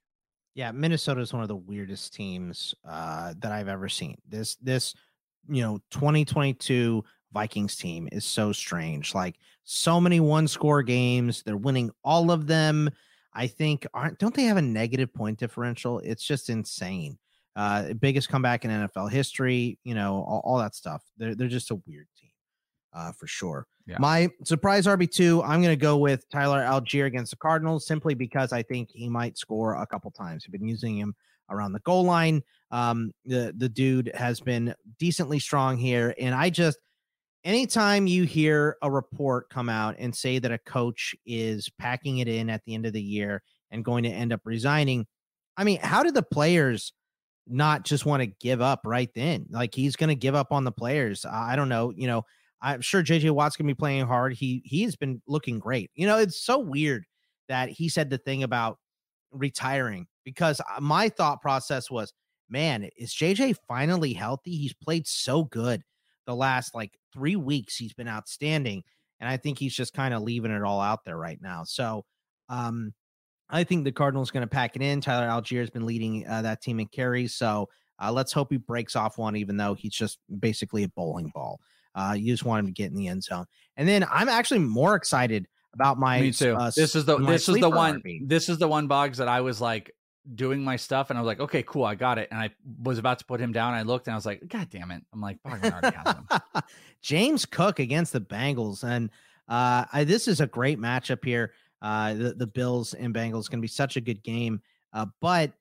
Yeah, 0.56 0.72
Minnesota 0.72 1.22
is 1.22 1.34
one 1.34 1.42
of 1.42 1.48
the 1.48 1.56
weirdest 1.56 2.14
teams 2.14 2.76
uh, 2.88 3.34
that 3.40 3.52
I've 3.52 3.68
ever 3.68 3.90
seen. 3.90 4.18
This 4.28 4.56
this 4.56 4.94
you 5.48 5.62
know 5.62 5.80
2022 5.92 7.04
Vikings 7.32 7.76
team 7.76 8.10
is 8.12 8.26
so 8.26 8.52
strange. 8.52 9.16
Like 9.16 9.38
so 9.64 10.02
many 10.02 10.20
one 10.20 10.48
score 10.48 10.84
games, 10.84 11.44
they're 11.44 11.58
winning 11.58 11.92
all 12.04 12.32
of 12.32 12.48
them. 12.48 12.90
I 13.34 13.48
think 13.48 13.86
aren't 13.94 14.20
don't 14.20 14.34
they 14.34 14.44
have 14.44 14.58
a 14.58 14.62
negative 14.62 15.14
point 15.14 15.40
differential? 15.40 16.00
It's 16.00 16.24
just 16.24 16.50
insane. 16.50 17.18
Uh, 17.56 17.94
biggest 17.94 18.30
comeback 18.30 18.64
in 18.64 18.72
NFL 18.72 19.12
history. 19.12 19.78
You 19.84 19.96
know 19.96 20.24
all, 20.28 20.42
all 20.44 20.58
that 20.60 20.76
stuff. 20.76 21.04
They're 21.18 21.36
they're 21.36 21.48
just 21.48 21.72
a 21.72 21.76
weird 21.88 22.08
team, 22.20 22.32
uh, 22.94 23.12
for 23.12 23.28
sure. 23.28 23.66
Yeah. 23.86 23.98
My 24.00 24.30
surprise 24.44 24.86
RB 24.86 25.10
two, 25.10 25.42
I'm 25.44 25.62
going 25.62 25.74
to 25.74 25.82
go 25.82 25.98
with 25.98 26.30
Tyler 26.30 26.62
Allgeier 26.62 27.08
against 27.08 27.32
the 27.32 27.38
Cardinals 27.38 27.88
simply 27.88 28.14
because 28.14 28.54
I 28.54 28.62
think 28.62 28.90
he 28.92 29.10
might 29.10 29.38
score 29.38 29.74
a 29.74 29.88
couple 29.88 30.12
times. 30.12 30.46
I've 30.46 30.52
been 30.52 30.68
using 30.68 30.98
him 30.98 31.16
around 31.50 31.74
the 31.74 31.80
goal 31.80 32.04
line. 32.04 32.44
Um, 32.72 33.12
the 33.26 33.54
the 33.58 33.70
dude 33.70 34.12
has 34.14 34.40
been 34.40 34.76
decently 35.00 35.40
strong 35.40 35.78
here, 35.78 36.14
and 36.20 36.36
I 36.36 36.50
just 36.50 36.78
anytime 37.44 38.08
you 38.08 38.24
hear 38.24 38.78
a 38.82 38.92
report 38.92 39.50
come 39.50 39.70
out 39.70 39.96
and 39.98 40.16
say 40.16 40.40
that 40.40 40.52
a 40.52 40.58
coach 40.60 41.16
is 41.26 41.70
packing 41.80 42.20
it 42.20 42.28
in 42.28 42.50
at 42.50 42.64
the 42.66 42.76
end 42.76 42.86
of 42.86 42.94
the 42.94 43.02
year 43.02 43.42
and 43.72 43.86
going 43.86 44.04
to 44.04 44.10
end 44.10 44.34
up 44.34 44.42
resigning, 44.44 45.06
I 45.58 45.64
mean, 45.64 45.80
how 45.82 46.04
did 46.04 46.14
the 46.14 46.24
players 46.24 46.94
not 47.50 47.84
just 47.84 48.06
want 48.06 48.22
to 48.22 48.28
give 48.40 48.62
up 48.62 48.82
right 48.86 49.10
then? 49.16 49.46
Like 49.50 49.74
he's 49.74 49.96
going 49.96 50.10
to 50.10 50.16
give 50.16 50.36
up 50.36 50.52
on 50.52 50.64
the 50.64 50.72
players. 50.72 51.26
I 51.26 51.56
don't 51.56 51.70
know. 51.70 51.92
You 51.96 52.08
know, 52.08 52.24
I'm 52.62 52.82
sure 52.82 53.04
JJ 53.04 53.32
Watt's 53.32 53.56
going 53.56 53.68
to 53.68 53.74
be 53.74 53.78
playing 53.78 54.06
hard. 54.06 54.34
He 54.34 54.62
he 54.66 54.84
has 54.84 54.96
been 54.96 55.22
looking 55.28 55.60
great. 55.60 55.92
You 55.96 56.08
know, 56.08 56.18
it's 56.18 56.42
so 56.42 56.60
weird 56.60 57.06
that 57.48 57.70
he 57.70 57.90
said 57.90 58.10
the 58.10 58.18
thing 58.18 58.44
about 58.44 58.78
retiring 59.32 60.08
because 60.24 60.60
uh, 60.62 60.80
my 60.80 61.10
thought 61.10 61.42
process 61.42 61.90
was, 61.90 62.14
man, 62.50 62.90
is 62.98 63.14
JJ 63.14 63.56
finally 63.68 64.14
healthy? 64.14 64.52
He's 64.52 64.74
played 64.74 65.08
so 65.08 65.44
good 65.44 65.82
the 66.26 66.36
last 66.36 66.76
like 66.76 66.92
three 67.14 67.36
weeks. 67.36 67.76
He's 67.76 67.94
been 67.94 68.08
outstanding. 68.08 68.84
And 69.20 69.30
I 69.30 69.38
think 69.38 69.60
he's 69.60 69.76
just 69.76 69.94
kind 69.94 70.14
of 70.14 70.22
leaving 70.22 70.52
it 70.52 70.64
all 70.64 70.80
out 70.80 71.04
there 71.04 71.18
right 71.18 71.40
now. 71.42 71.64
So 71.66 72.06
um, 72.48 72.94
I 73.50 73.64
think 73.64 73.84
the 73.84 73.92
Cardinals 73.92 74.32
going 74.32 74.42
to 74.42 74.48
pack 74.48 74.76
it 74.76 74.82
in. 74.82 75.02
Tyler 75.02 75.28
Allgeier 75.28 75.60
has 75.60 75.70
been 75.70 75.86
leading 75.86 76.28
uh, 76.28 76.42
that 76.44 76.62
team 76.62 76.80
in 76.80 76.88
carries. 76.88 77.36
So 77.36 77.70
uh, 78.02 78.12
let's 78.12 78.32
hope 78.32 78.52
he 78.52 78.58
breaks 78.58 78.96
off 78.96 79.18
one, 79.18 79.36
even 79.36 79.58
though 79.58 79.74
he's 79.74 79.94
just 79.94 80.20
basically 80.40 80.84
a 80.84 80.90
bowling 80.90 81.32
ball. 81.34 81.60
Uh, 81.96 82.14
you 82.18 82.32
just 82.32 82.46
want 82.46 82.60
him 82.60 82.66
to 82.68 82.72
get 82.72 82.92
in 82.92 82.96
the 82.96 83.08
end 83.08 83.24
zone. 83.24 83.46
And 83.76 83.88
then 83.88 84.06
I'm 84.12 84.30
actually 84.30 84.60
more 84.60 84.96
excited 84.96 85.48
about 85.74 85.98
my. 85.98 86.22
Me 86.22 86.32
too. 86.32 86.56
Uh, 86.56 86.72
this 86.76 86.96
is 86.96 87.06
the 87.06 87.18
this 87.18 87.50
is 87.50 87.60
the 87.60 87.70
one. 87.70 88.02
RB. 88.02 88.28
This 88.28 88.50
is 88.50 88.58
the 88.58 88.68
one 88.68 88.88
Boggs 88.88 89.18
that 89.18 89.28
I 89.28 89.42
was 89.42 89.60
like 89.60 89.92
doing 90.36 90.64
my 90.64 90.76
stuff, 90.76 91.10
and 91.10 91.18
I 91.18 91.22
was 91.22 91.28
like, 91.28 91.40
okay, 91.40 91.64
cool, 91.64 91.84
I 91.84 91.96
got 91.96 92.18
it. 92.18 92.28
And 92.32 92.40
I 92.40 92.52
was 92.84 93.00
about 93.00 93.20
to 93.20 93.26
put 93.26 93.40
him 93.40 93.52
down. 93.52 93.74
I 93.74 93.82
looked, 93.82 94.08
and 94.08 94.14
I 94.14 94.18
was 94.18 94.26
like, 94.26 94.48
God 94.48 94.70
damn 94.70 94.92
it! 94.92 95.04
I'm 95.12 95.22
like, 95.22 95.42
Boggs 95.44 95.70
already 95.70 95.96
has 95.96 96.16
him. 96.16 96.28
James 97.02 97.46
Cook 97.46 97.80
against 97.80 98.14
the 98.14 98.22
Bengals, 98.22 98.84
and 98.84 99.10
uh, 99.48 99.86
I, 99.92 100.04
this 100.04 100.28
is 100.28 100.42
a 100.42 100.48
great 100.48 100.80
matchup 100.80 101.26
here. 101.26 101.54
Uh, 101.82 102.14
the, 102.14 102.34
the 102.34 102.48
Bills 102.48 102.94
and 102.94 103.14
Bengals 103.14 103.50
going 103.50 103.60
to 103.60 103.62
be 103.62 103.68
such 103.68 103.96
a 103.96 104.02
good 104.02 104.22
game, 104.24 104.62
uh, 104.94 105.06
but 105.22 105.54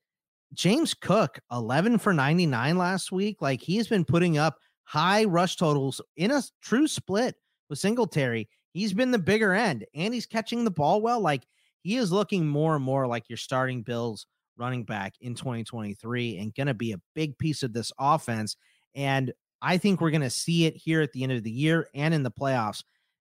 James 0.54 0.94
Cook, 0.94 1.38
11 1.52 1.98
for 1.98 2.12
99 2.12 2.78
last 2.78 3.12
week. 3.12 3.42
Like 3.42 3.60
he's 3.60 3.88
been 3.88 4.04
putting 4.04 4.38
up 4.38 4.58
high 4.84 5.24
rush 5.24 5.56
totals 5.56 6.00
in 6.16 6.30
a 6.30 6.42
true 6.62 6.88
split 6.88 7.34
with 7.68 7.78
Singletary. 7.78 8.48
He's 8.72 8.92
been 8.92 9.10
the 9.10 9.18
bigger 9.18 9.54
end 9.54 9.84
and 9.94 10.14
he's 10.14 10.26
catching 10.26 10.64
the 10.64 10.70
ball 10.70 11.00
well. 11.00 11.20
Like 11.20 11.46
he 11.82 11.96
is 11.96 12.12
looking 12.12 12.46
more 12.46 12.76
and 12.76 12.84
more 12.84 13.06
like 13.06 13.28
your 13.28 13.36
starting 13.36 13.82
Bills 13.82 14.26
running 14.56 14.84
back 14.84 15.14
in 15.20 15.34
2023 15.34 16.38
and 16.38 16.54
going 16.54 16.66
to 16.66 16.74
be 16.74 16.92
a 16.92 17.00
big 17.14 17.38
piece 17.38 17.62
of 17.62 17.72
this 17.72 17.92
offense. 17.98 18.56
And 18.94 19.32
I 19.60 19.78
think 19.78 20.00
we're 20.00 20.10
going 20.10 20.22
to 20.22 20.30
see 20.30 20.66
it 20.66 20.76
here 20.76 21.02
at 21.02 21.12
the 21.12 21.22
end 21.22 21.32
of 21.32 21.42
the 21.42 21.50
year 21.50 21.88
and 21.94 22.14
in 22.14 22.22
the 22.22 22.30
playoffs. 22.30 22.82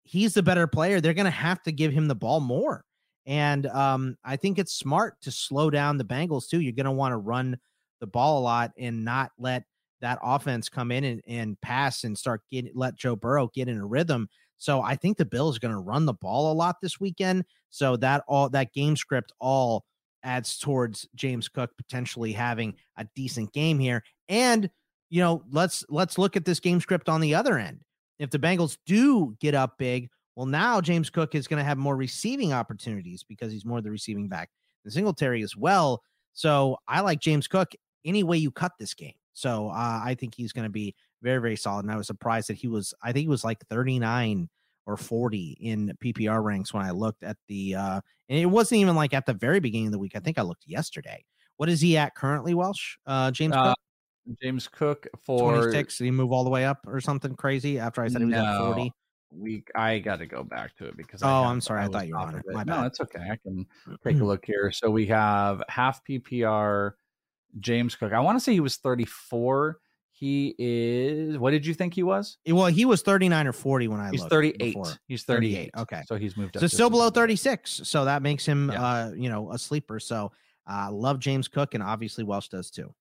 He's 0.05 0.33
the 0.33 0.43
better 0.43 0.67
player. 0.67 1.01
They're 1.01 1.13
going 1.13 1.25
to 1.25 1.31
have 1.31 1.61
to 1.63 1.71
give 1.71 1.91
him 1.91 2.07
the 2.07 2.15
ball 2.15 2.39
more. 2.39 2.85
And 3.25 3.65
um, 3.67 4.17
I 4.23 4.35
think 4.35 4.59
it's 4.59 4.75
smart 4.75 5.19
to 5.21 5.31
slow 5.31 5.69
down 5.69 5.97
the 5.97 6.03
Bengals 6.03 6.47
too. 6.47 6.61
You're 6.61 6.73
going 6.73 6.85
to 6.85 6.91
want 6.91 7.11
to 7.11 7.17
run 7.17 7.57
the 7.99 8.07
ball 8.07 8.39
a 8.39 8.43
lot 8.43 8.71
and 8.77 9.03
not 9.03 9.31
let 9.37 9.63
that 10.01 10.19
offense 10.21 10.69
come 10.69 10.91
in 10.91 11.03
and, 11.03 11.21
and 11.27 11.61
pass 11.61 12.03
and 12.03 12.17
start 12.17 12.41
getting 12.51 12.71
let 12.75 12.95
Joe 12.95 13.15
Burrow 13.15 13.49
get 13.53 13.67
in 13.67 13.79
a 13.79 13.85
rhythm. 13.85 14.29
So 14.57 14.81
I 14.81 14.95
think 14.95 15.17
the 15.17 15.25
Bills 15.25 15.57
are 15.57 15.59
going 15.59 15.73
to 15.73 15.79
run 15.79 16.05
the 16.05 16.13
ball 16.13 16.51
a 16.51 16.53
lot 16.53 16.75
this 16.81 16.99
weekend. 16.99 17.45
So 17.71 17.97
that 17.97 18.23
all 18.27 18.49
that 18.49 18.73
game 18.73 18.95
script 18.95 19.33
all 19.39 19.85
adds 20.23 20.57
towards 20.57 21.07
James 21.15 21.49
Cook 21.49 21.71
potentially 21.77 22.31
having 22.31 22.75
a 22.97 23.07
decent 23.15 23.51
game 23.53 23.79
here. 23.79 24.03
And 24.29 24.69
you 25.09 25.21
know, 25.21 25.43
let's 25.51 25.85
let's 25.89 26.17
look 26.17 26.35
at 26.35 26.45
this 26.45 26.59
game 26.59 26.79
script 26.79 27.09
on 27.09 27.21
the 27.21 27.35
other 27.35 27.57
end. 27.57 27.81
If 28.19 28.29
the 28.29 28.39
Bengals 28.39 28.77
do 28.85 29.35
get 29.39 29.55
up 29.55 29.77
big, 29.77 30.09
well, 30.35 30.45
now 30.45 30.81
James 30.81 31.09
Cook 31.09 31.35
is 31.35 31.47
going 31.47 31.59
to 31.59 31.63
have 31.63 31.77
more 31.77 31.95
receiving 31.95 32.53
opportunities 32.53 33.23
because 33.23 33.51
he's 33.51 33.65
more 33.65 33.81
the 33.81 33.91
receiving 33.91 34.27
back 34.27 34.49
than 34.83 34.91
Singletary 34.91 35.41
as 35.43 35.55
well. 35.55 36.01
So 36.33 36.77
I 36.87 37.01
like 37.01 37.19
James 37.19 37.47
Cook 37.47 37.71
any 38.03 38.23
way 38.23 38.37
you 38.37 38.51
cut 38.51 38.73
this 38.79 38.93
game. 38.93 39.13
So 39.33 39.69
uh, 39.69 40.01
I 40.03 40.15
think 40.19 40.35
he's 40.35 40.53
going 40.53 40.65
to 40.65 40.69
be 40.71 40.95
very, 41.21 41.39
very 41.41 41.55
solid. 41.55 41.85
And 41.85 41.91
I 41.91 41.97
was 41.97 42.07
surprised 42.07 42.49
that 42.49 42.57
he 42.57 42.67
was, 42.67 42.93
I 43.01 43.11
think 43.11 43.23
he 43.23 43.29
was 43.29 43.43
like 43.43 43.65
39 43.69 44.49
or 44.85 44.97
40 44.97 45.57
in 45.59 45.93
PPR 46.03 46.43
ranks 46.43 46.73
when 46.73 46.85
I 46.85 46.91
looked 46.91 47.23
at 47.23 47.37
the, 47.47 47.75
uh, 47.75 48.01
and 48.29 48.39
it 48.39 48.45
wasn't 48.45 48.81
even 48.81 48.95
like 48.95 49.13
at 49.13 49.25
the 49.25 49.33
very 49.33 49.59
beginning 49.59 49.87
of 49.87 49.93
the 49.93 49.99
week. 49.99 50.13
I 50.15 50.19
think 50.19 50.37
I 50.37 50.41
looked 50.43 50.67
yesterday. 50.67 51.23
What 51.57 51.69
is 51.69 51.81
he 51.81 51.97
at 51.97 52.15
currently, 52.15 52.53
Welsh? 52.53 52.97
Uh, 53.05 53.31
James 53.31 53.55
Uh, 53.55 53.69
Cook? 53.69 53.77
James 54.41 54.67
Cook 54.67 55.07
for 55.23 55.53
26. 55.53 55.97
Did 55.97 56.03
he 56.05 56.11
move 56.11 56.31
all 56.31 56.43
the 56.43 56.49
way 56.49 56.65
up 56.65 56.85
or 56.87 56.99
something 57.01 57.35
crazy 57.35 57.79
after 57.79 58.01
I 58.01 58.07
said 58.07 58.21
he 58.21 58.25
was 58.25 58.35
at 58.35 58.57
40? 58.57 58.91
We 59.31 59.63
I 59.75 59.99
got 59.99 60.19
to 60.19 60.25
go 60.25 60.43
back 60.43 60.75
to 60.77 60.85
it 60.85 60.95
because 60.95 61.21
Oh, 61.23 61.27
I 61.27 61.47
I'm 61.49 61.59
sorry. 61.59 61.81
I 61.81 61.87
was 61.87 61.93
thought 61.93 62.07
you 62.07 62.13
were 62.15 62.21
on 62.21 62.35
it. 62.35 62.45
My 62.47 62.63
No, 62.63 62.83
it's 62.85 63.01
okay. 63.01 63.19
I 63.31 63.37
can 63.37 63.65
take 64.03 64.19
a 64.19 64.23
look 64.23 64.45
here. 64.45 64.71
So 64.71 64.89
we 64.89 65.05
have 65.07 65.61
half 65.67 66.01
PPR 66.05 66.91
James 67.59 67.95
Cook. 67.95 68.13
I 68.13 68.19
want 68.19 68.37
to 68.37 68.39
say 68.43 68.53
he 68.53 68.59
was 68.59 68.77
34. 68.77 69.79
He 70.11 70.55
is. 70.57 71.37
What 71.37 71.51
did 71.51 71.65
you 71.65 71.73
think 71.73 71.93
he 71.93 72.03
was? 72.03 72.37
Well, 72.47 72.67
he 72.67 72.85
was 72.85 73.01
39 73.01 73.47
or 73.47 73.51
40 73.51 73.89
when 73.89 73.99
I 73.99 74.11
He's 74.11 74.21
looked 74.21 74.31
38. 74.31 74.57
before. 74.57 74.93
He's 75.07 75.23
38. 75.23 75.71
Okay. 75.77 76.03
So 76.07 76.15
he's 76.15 76.37
moved 76.37 76.55
up. 76.55 76.61
So 76.61 76.67
still 76.67 76.89
below 76.89 77.09
36. 77.09 77.81
So 77.83 78.05
that 78.05 78.21
makes 78.21 78.45
him, 78.45 78.69
Yeah. 78.71 78.81
uh, 78.81 79.11
you 79.11 79.29
know, 79.29 79.51
a 79.51 79.57
sleeper. 79.57 79.99
So 79.99 80.31
I 80.65 80.87
uh, 80.87 80.91
love 80.91 81.19
James 81.19 81.49
Cook 81.49 81.73
and 81.73 81.83
obviously 81.83 82.23
Welsh 82.23 82.47
does 82.47 82.71
too. 82.71 82.93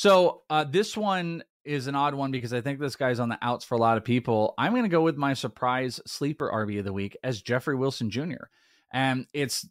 So 0.00 0.44
uh, 0.48 0.64
this 0.64 0.96
one 0.96 1.44
is 1.62 1.86
an 1.86 1.94
odd 1.94 2.14
one 2.14 2.30
because 2.30 2.54
I 2.54 2.62
think 2.62 2.80
this 2.80 2.96
guy's 2.96 3.20
on 3.20 3.28
the 3.28 3.38
outs 3.42 3.66
for 3.66 3.74
a 3.74 3.78
lot 3.78 3.98
of 3.98 4.02
people. 4.02 4.54
I'm 4.56 4.72
going 4.72 4.84
to 4.84 4.88
go 4.88 5.02
with 5.02 5.18
my 5.18 5.34
surprise 5.34 6.00
sleeper 6.06 6.50
RB 6.50 6.78
of 6.78 6.86
the 6.86 6.92
week 6.94 7.18
as 7.22 7.42
Jeffrey 7.42 7.76
Wilson 7.76 8.08
Jr. 8.08 8.44
And 8.94 9.26
it's 9.34 9.68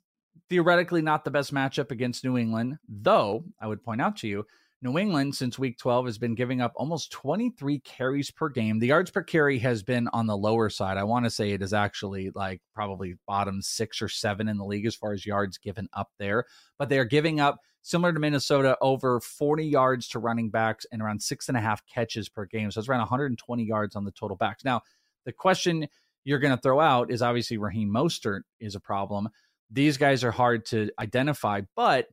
theoretically 0.48 1.02
not 1.02 1.26
the 1.26 1.32
best 1.32 1.52
matchup 1.52 1.90
against 1.90 2.24
New 2.24 2.38
England, 2.38 2.78
though 2.88 3.44
I 3.60 3.66
would 3.66 3.82
point 3.82 4.02
out 4.02 4.18
to 4.18 4.28
you 4.28 4.46
New 4.82 4.98
England, 4.98 5.36
since 5.36 5.60
week 5.60 5.78
12, 5.78 6.06
has 6.06 6.18
been 6.18 6.36
giving 6.36 6.62
up 6.62 6.72
almost 6.76 7.12
23 7.12 7.80
carries 7.80 8.32
per 8.32 8.48
game. 8.48 8.80
The 8.80 8.88
yards 8.88 9.12
per 9.12 9.22
carry 9.22 9.60
has 9.60 9.84
been 9.84 10.08
on 10.14 10.26
the 10.26 10.38
lower 10.38 10.70
side. 10.70 10.96
I 10.96 11.04
want 11.04 11.26
to 11.26 11.30
say 11.30 11.52
it 11.52 11.62
is 11.62 11.74
actually 11.74 12.32
like 12.34 12.62
probably 12.74 13.16
bottom 13.28 13.62
six 13.62 14.02
or 14.02 14.08
seven 14.08 14.48
in 14.48 14.58
the 14.58 14.64
league 14.64 14.86
as 14.86 14.96
far 14.96 15.12
as 15.12 15.26
yards 15.26 15.58
given 15.58 15.90
up 15.92 16.08
there. 16.18 16.46
But 16.78 16.88
they 16.88 16.98
are 16.98 17.06
giving 17.06 17.42
up, 17.42 17.58
similar 17.82 18.14
to 18.14 18.20
Minnesota, 18.20 18.78
over 18.82 19.20
40 19.20 19.66
yards 19.66 20.08
to 20.10 20.20
running 20.20 20.50
backs 20.50 20.86
and 20.92 21.02
around 21.02 21.22
six 21.22 21.48
and 21.48 21.58
a 21.58 21.62
half 21.62 21.86
catches 21.86 22.30
per 22.30 22.46
game. 22.46 22.72
So 22.72 22.80
it's 22.80 22.90
around 22.90 23.00
120 23.00 23.64
yards 23.64 23.96
on 23.96 24.06
the 24.06 24.12
total 24.12 24.38
backs. 24.38 24.64
Now, 24.64 24.82
the 25.26 25.32
question 25.32 25.88
you're 26.24 26.40
going 26.40 26.56
to 26.56 26.62
throw 26.62 26.80
out 26.80 27.12
is 27.12 27.22
obviously 27.22 27.58
Raheem 27.58 27.90
Mostert 27.90 28.42
is 28.60 28.76
a 28.76 28.80
problem. 28.80 29.30
These 29.72 29.98
guys 29.98 30.24
are 30.24 30.32
hard 30.32 30.66
to 30.68 30.90
identify, 31.00 31.62
but 31.76 32.08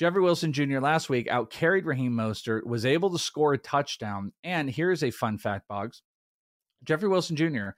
Jeffrey 0.00 0.22
Wilson 0.22 0.54
Jr. 0.54 0.78
last 0.78 1.10
week 1.10 1.28
outcarried 1.28 1.84
Raheem 1.84 2.12
Mostert, 2.12 2.64
was 2.64 2.86
able 2.86 3.10
to 3.10 3.18
score 3.18 3.52
a 3.52 3.58
touchdown. 3.58 4.32
And 4.42 4.70
here's 4.70 5.02
a 5.02 5.10
fun 5.10 5.36
fact, 5.36 5.68
Boggs. 5.68 6.00
Jeffrey 6.84 7.08
Wilson 7.08 7.36
Jr. 7.36 7.72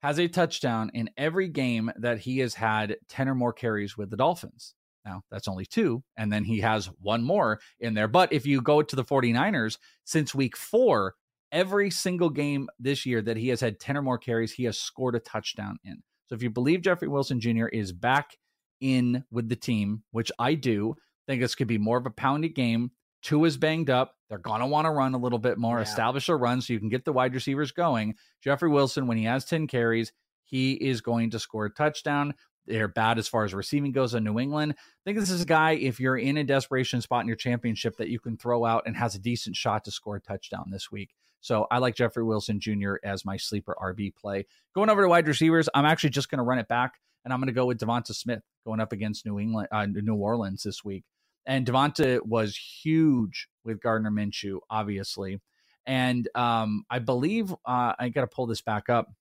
has 0.00 0.20
a 0.20 0.28
touchdown 0.28 0.92
in 0.94 1.10
every 1.16 1.48
game 1.48 1.90
that 1.96 2.18
he 2.18 2.38
has 2.38 2.54
had 2.54 2.98
10 3.08 3.28
or 3.28 3.34
more 3.34 3.52
carries 3.52 3.96
with 3.96 4.10
the 4.10 4.16
Dolphins. 4.16 4.74
Now, 5.04 5.22
that's 5.30 5.48
only 5.48 5.66
two, 5.66 6.02
and 6.16 6.32
then 6.32 6.44
he 6.44 6.60
has 6.60 6.88
one 7.00 7.22
more 7.22 7.60
in 7.78 7.94
there. 7.94 8.08
But 8.08 8.32
if 8.32 8.46
you 8.46 8.62
go 8.62 8.82
to 8.82 8.96
the 8.96 9.04
49ers, 9.04 9.78
since 10.04 10.34
week 10.34 10.56
four, 10.56 11.14
every 11.52 11.90
single 11.90 12.30
game 12.30 12.68
this 12.78 13.04
year 13.04 13.20
that 13.22 13.36
he 13.36 13.48
has 13.48 13.60
had 13.60 13.78
10 13.78 13.98
or 13.98 14.02
more 14.02 14.18
carries, 14.18 14.52
he 14.52 14.64
has 14.64 14.78
scored 14.78 15.14
a 15.14 15.20
touchdown 15.20 15.76
in. 15.84 16.02
So 16.28 16.34
if 16.34 16.42
you 16.42 16.50
believe 16.50 16.82
Jeffrey 16.82 17.08
Wilson 17.08 17.40
Jr. 17.40 17.66
is 17.66 17.92
back 17.92 18.36
in 18.80 19.24
with 19.30 19.48
the 19.48 19.56
team, 19.56 20.02
which 20.10 20.32
I 20.38 20.54
do, 20.54 20.96
think 21.26 21.40
this 21.40 21.54
could 21.54 21.68
be 21.68 21.78
more 21.78 21.98
of 21.98 22.06
a 22.06 22.10
pounded 22.10 22.54
game. 22.54 22.90
Tua 23.22 23.46
is 23.46 23.56
banged 23.56 23.88
up. 23.88 24.14
They're 24.28 24.38
going 24.38 24.60
to 24.60 24.66
want 24.66 24.86
to 24.86 24.90
run 24.90 25.14
a 25.14 25.18
little 25.18 25.38
bit 25.38 25.58
more, 25.58 25.78
yeah. 25.78 25.82
establish 25.82 26.28
a 26.28 26.36
run 26.36 26.60
so 26.60 26.72
you 26.72 26.80
can 26.80 26.88
get 26.88 27.04
the 27.04 27.12
wide 27.12 27.34
receivers 27.34 27.72
going. 27.72 28.14
Jeffrey 28.42 28.68
Wilson, 28.68 29.06
when 29.06 29.16
he 29.16 29.24
has 29.24 29.44
10 29.44 29.66
carries, 29.66 30.12
he 30.44 30.72
is 30.72 31.00
going 31.00 31.30
to 31.30 31.38
score 31.38 31.66
a 31.66 31.70
touchdown. 31.70 32.34
They're 32.66 32.88
bad 32.88 33.18
as 33.18 33.28
far 33.28 33.44
as 33.44 33.54
receiving 33.54 33.92
goes 33.92 34.14
in 34.14 34.24
New 34.24 34.38
England. 34.38 34.74
I 34.78 35.02
think 35.04 35.18
this 35.18 35.30
is 35.30 35.42
a 35.42 35.46
guy, 35.46 35.72
if 35.72 36.00
you're 36.00 36.16
in 36.16 36.38
a 36.38 36.44
desperation 36.44 37.00
spot 37.00 37.22
in 37.22 37.28
your 37.28 37.36
championship, 37.36 37.96
that 37.98 38.08
you 38.08 38.18
can 38.18 38.36
throw 38.36 38.64
out 38.64 38.84
and 38.86 38.96
has 38.96 39.14
a 39.14 39.18
decent 39.18 39.56
shot 39.56 39.84
to 39.84 39.90
score 39.90 40.16
a 40.16 40.20
touchdown 40.20 40.70
this 40.70 40.90
week. 40.90 41.10
So 41.40 41.66
I 41.70 41.76
like 41.78 41.94
Jeffrey 41.94 42.24
Wilson 42.24 42.58
Jr. 42.58 42.94
as 43.04 43.26
my 43.26 43.36
sleeper 43.36 43.76
RB 43.78 44.14
play. 44.14 44.46
Going 44.74 44.88
over 44.88 45.02
to 45.02 45.08
wide 45.08 45.28
receivers, 45.28 45.68
I'm 45.74 45.84
actually 45.84 46.10
just 46.10 46.30
going 46.30 46.38
to 46.38 46.44
run 46.44 46.58
it 46.58 46.68
back 46.68 46.94
and 47.24 47.32
I'm 47.32 47.40
going 47.40 47.48
to 47.48 47.52
go 47.52 47.66
with 47.66 47.78
DeVonta 47.78 48.14
Smith 48.14 48.42
going 48.64 48.80
up 48.80 48.92
against 48.92 49.26
New 49.26 49.38
England, 49.38 49.68
uh, 49.70 49.86
New 49.86 50.14
Orleans 50.14 50.62
this 50.62 50.84
week. 50.84 51.04
And 51.46 51.66
DeVonta 51.66 52.24
was 52.24 52.56
huge 52.56 53.48
with 53.64 53.80
Gardner 53.80 54.10
Minshew, 54.10 54.60
obviously. 54.70 55.40
And 55.86 56.28
um, 56.34 56.84
I 56.90 56.98
believe 56.98 57.52
uh, 57.66 57.92
I 57.98 58.08
got 58.08 58.22
to 58.22 58.26
pull 58.26 58.46
this 58.46 58.62
back 58.62 58.88
up. 58.88 59.12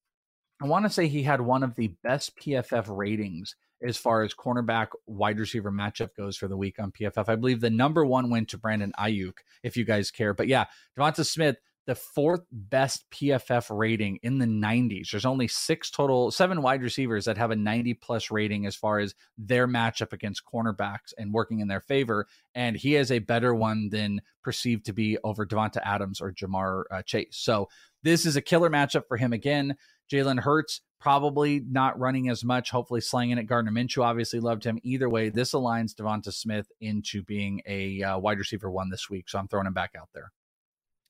I 0.62 0.68
want 0.68 0.86
to 0.86 0.90
say 0.90 1.08
he 1.08 1.24
had 1.24 1.42
one 1.42 1.64
of 1.64 1.76
the 1.76 1.96
best 2.04 2.38
PFF 2.38 2.86
ratings 2.88 3.56
as 3.82 3.98
far 3.98 4.24
as 4.24 4.34
cornerback 4.34 4.88
wide 5.06 5.40
receiver 5.40 5.72
matchup 5.72 6.16
goes 6.16 6.38
for 6.38 6.48
the 6.48 6.56
week 6.56 6.80
on 6.80 6.92
PFF. 6.92 7.28
I 7.28 7.36
believe 7.36 7.60
the 7.60 7.70
number 7.70 8.06
one 8.06 8.30
went 8.30 8.50
to 8.50 8.58
Brandon 8.58 8.94
Aiyuk, 8.98 9.40
if 9.62 9.76
you 9.76 9.84
guys 9.84 10.10
care. 10.10 10.34
But 10.34 10.48
yeah, 10.48 10.66
DeVonta 10.98 11.26
Smith 11.26 11.58
the 11.86 11.96
fourth 11.96 12.42
best 12.52 13.06
PFF 13.12 13.76
rating 13.76 14.20
in 14.24 14.38
the 14.38 14.46
90s. 14.46 15.12
There's 15.12 15.26
only 15.26 15.48
six 15.48 15.90
total, 15.90 16.32
seven 16.32 16.62
wide 16.62 16.82
receivers 16.82 17.26
that 17.26 17.38
have 17.38 17.52
a 17.52 17.56
90 17.56 17.96
plus 17.96 18.32
rating 18.32 18.66
as 18.66 18.76
far 18.76 19.00
as 19.00 19.14
their 19.38 19.68
matchup 19.68 20.14
against 20.14 20.44
cornerbacks 20.46 21.14
and 21.18 21.34
working 21.34 21.60
in 21.60 21.68
their 21.68 21.82
favor. 21.82 22.28
And 22.56 22.76
he 22.76 22.94
has 22.94 23.12
a 23.12 23.20
better 23.20 23.54
one 23.54 23.90
than 23.90 24.22
perceived 24.44 24.86
to 24.86 24.94
be 24.94 25.18
over 25.24 25.46
Davante 25.46 25.80
Adams 25.84 26.22
or 26.22 26.32
Ja'Marr 26.32 26.84
uh, 26.90 27.02
Chase. 27.02 27.28
So 27.32 27.68
this 28.04 28.26
is 28.26 28.36
a 28.36 28.42
killer 28.42 28.70
matchup 28.70 29.08
for 29.08 29.18
him 29.18 29.34
again. 29.34 29.76
Jalen 30.12 30.40
Hurts 30.40 30.82
probably 31.00 31.62
not 31.70 32.00
running 32.00 32.30
as 32.30 32.46
much, 32.46 32.70
hopefully 32.70 33.02
slanging 33.02 33.38
it. 33.38 33.44
Gardner 33.44 33.72
Minshew 33.72 34.04
obviously 34.04 34.40
loved 34.40 34.64
him. 34.64 34.80
Either 34.84 35.10
way, 35.10 35.30
this 35.30 35.52
aligns 35.52 35.94
DeVonta 35.94 36.34
Smith 36.34 36.68
into 36.80 37.24
being 37.24 37.62
a 37.66 38.02
uh, 38.04 38.18
wide 38.18 38.40
receiver 38.40 38.72
one 38.72 38.90
this 38.90 39.10
week. 39.10 39.28
So 39.28 39.38
I'm 39.38 39.50
throwing 39.50 39.68
him 39.68 39.74
back 39.74 39.92
out 40.00 40.10
there. 40.14 40.32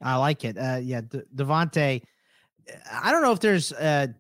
I 0.03 0.15
like 0.17 0.45
it. 0.45 0.57
Uh, 0.57 0.79
yeah, 0.81 1.01
De-. 1.01 2.01
I 2.91 3.11
don't 3.11 3.21
know 3.21 3.31
if 3.31 3.39
there's 3.39 3.71
a 3.73 4.13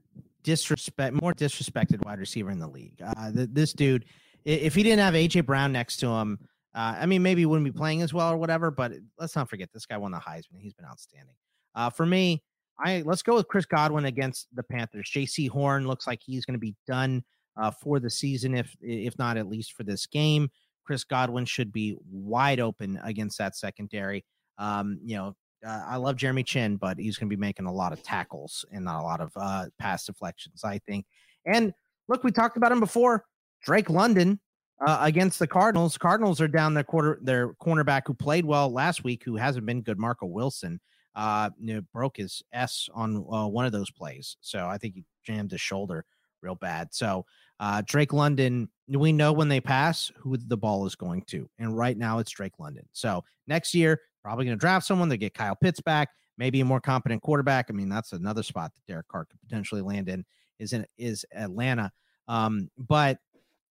disrespect, 0.43 1.21
more 1.21 1.33
disrespected 1.33 2.05
wide 2.05 2.19
receiver 2.19 2.51
in 2.51 2.59
the 2.59 2.67
league. 2.67 3.01
Uh, 3.01 3.31
the, 3.31 3.47
this 3.47 3.73
dude, 3.73 4.05
if 4.45 4.75
he 4.75 4.83
didn't 4.83 4.99
have 4.99 5.13
AJ 5.13 5.45
Brown 5.45 5.71
next 5.71 5.97
to 5.97 6.07
him, 6.07 6.39
uh, 6.75 6.95
I 6.99 7.05
mean, 7.05 7.21
maybe 7.21 7.41
he 7.41 7.45
wouldn't 7.45 7.65
be 7.65 7.77
playing 7.77 8.01
as 8.01 8.13
well 8.13 8.31
or 8.31 8.37
whatever. 8.37 8.71
But 8.71 8.93
let's 9.19 9.35
not 9.35 9.49
forget 9.49 9.69
this 9.73 9.85
guy 9.85 9.97
won 9.97 10.11
the 10.11 10.17
Heisman. 10.17 10.59
He's 10.59 10.73
been 10.73 10.85
outstanding. 10.85 11.35
Uh, 11.75 11.89
for 11.89 12.05
me, 12.05 12.43
I 12.79 13.03
let's 13.05 13.21
go 13.21 13.35
with 13.35 13.47
Chris 13.47 13.65
Godwin 13.65 14.05
against 14.05 14.47
the 14.53 14.63
Panthers. 14.63 15.09
Jaycee 15.13 15.49
Horn 15.49 15.87
looks 15.87 16.07
like 16.07 16.19
he's 16.23 16.45
going 16.45 16.55
to 16.55 16.59
be 16.59 16.75
done 16.87 17.23
uh, 17.57 17.71
for 17.71 17.99
the 17.99 18.09
season, 18.09 18.55
if 18.55 18.75
if 18.81 19.17
not 19.19 19.37
at 19.37 19.47
least 19.47 19.73
for 19.73 19.83
this 19.83 20.05
game. 20.05 20.49
Chris 20.85 21.03
Godwin 21.03 21.45
should 21.45 21.71
be 21.71 21.95
wide 22.11 22.59
open 22.59 22.99
against 23.03 23.37
that 23.37 23.55
secondary. 23.55 24.25
Um, 24.57 24.99
you 25.03 25.15
know, 25.15 25.35
uh, 25.65 25.83
I 25.87 25.97
love 25.97 26.15
Jeremy 26.15 26.43
Chinn, 26.43 26.77
but 26.77 26.97
he's 26.97 27.17
going 27.17 27.29
to 27.29 27.35
be 27.35 27.39
making 27.39 27.65
a 27.65 27.73
lot 27.73 27.93
of 27.93 28.03
tackles 28.03 28.65
and 28.71 28.85
not 28.85 29.01
a 29.01 29.03
lot 29.03 29.21
of 29.21 29.31
uh, 29.35 29.65
pass 29.79 30.05
deflections, 30.05 30.63
I 30.63 30.79
think. 30.79 31.05
And 31.45 31.73
look, 32.07 32.23
we 32.23 32.31
talked 32.31 32.57
about 32.57 32.71
him 32.71 32.79
before. 32.79 33.25
Drake 33.63 33.89
London 33.89 34.39
uh, 34.85 34.99
against 35.01 35.39
the 35.39 35.47
Cardinals. 35.47 35.97
Cardinals 35.97 36.41
are 36.41 36.47
down 36.47 36.73
their 36.73 36.83
quarter 36.83 37.19
their 37.21 37.53
cornerback 37.55 38.03
who 38.05 38.13
played 38.13 38.45
well 38.45 38.71
last 38.71 39.03
week, 39.03 39.23
who 39.23 39.35
hasn't 39.35 39.65
been 39.65 39.81
good. 39.81 39.97
Marco 39.97 40.25
Wilson 40.25 40.79
uh, 41.15 41.49
you 41.59 41.75
know, 41.75 41.81
broke 41.93 42.17
his 42.17 42.43
S 42.51 42.89
on 42.93 43.17
uh, 43.31 43.47
one 43.47 43.65
of 43.65 43.71
those 43.71 43.91
plays, 43.91 44.37
so 44.41 44.67
I 44.67 44.77
think 44.77 44.95
he 44.95 45.05
jammed 45.25 45.51
his 45.51 45.61
shoulder 45.61 46.05
real 46.41 46.55
bad. 46.55 46.89
So 46.91 47.25
uh, 47.59 47.81
Drake 47.85 48.11
London, 48.11 48.69
we 48.89 49.13
know 49.13 49.31
when 49.31 49.47
they 49.47 49.61
pass 49.61 50.11
who 50.17 50.35
the 50.35 50.57
ball 50.57 50.85
is 50.85 50.95
going 50.95 51.21
to, 51.27 51.49
and 51.59 51.77
right 51.77 51.97
now 51.97 52.19
it's 52.19 52.31
Drake 52.31 52.59
London. 52.59 52.85
So 52.91 53.23
next 53.47 53.73
year 53.73 54.01
Probably 54.23 54.45
going 54.45 54.57
to 54.57 54.59
draft 54.59 54.85
someone. 54.85 55.09
They 55.09 55.17
get 55.17 55.33
Kyle 55.33 55.55
Pitts 55.55 55.81
back, 55.81 56.09
maybe 56.37 56.61
a 56.61 56.65
more 56.65 56.79
competent 56.79 57.21
quarterback. 57.21 57.67
I 57.69 57.73
mean, 57.73 57.89
that's 57.89 58.13
another 58.13 58.43
spot 58.43 58.71
that 58.73 58.91
Derek 58.91 59.07
Carr 59.07 59.25
could 59.25 59.41
potentially 59.41 59.81
land 59.81 60.09
in. 60.09 60.25
Is 60.59 60.73
in 60.73 60.85
is 60.97 61.25
Atlanta. 61.33 61.91
Um, 62.27 62.69
but 62.77 63.17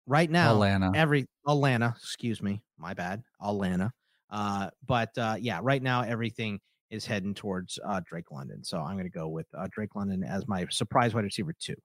right 0.07 0.31
now, 0.31 0.53
Atlanta, 0.53 0.93
every 0.95 1.27
Atlanta, 1.47 1.95
excuse 1.97 2.43
me, 2.43 2.63
my 2.77 2.93
bad, 2.93 3.23
Atlanta. 3.43 3.93
Uh, 4.31 4.69
but 4.87 5.17
uh, 5.17 5.37
yeah, 5.39 5.61
right 5.63 5.83
now 5.83 6.03
everything 6.03 6.61
is 6.91 7.07
heading 7.07 7.35
towards 7.35 7.79
uh, 7.85 8.01
Drake 8.05 8.31
London. 8.31 8.63
So 8.63 8.79
I'm 8.79 8.95
going 8.95 9.05
to 9.05 9.11
go 9.11 9.29
with 9.29 9.47
uh, 9.57 9.69
Drake 9.71 9.95
London 9.95 10.23
as 10.25 10.47
my 10.49 10.67
surprise 10.71 11.15
wide 11.15 11.25
receiver 11.25 11.55
two. 11.59 11.77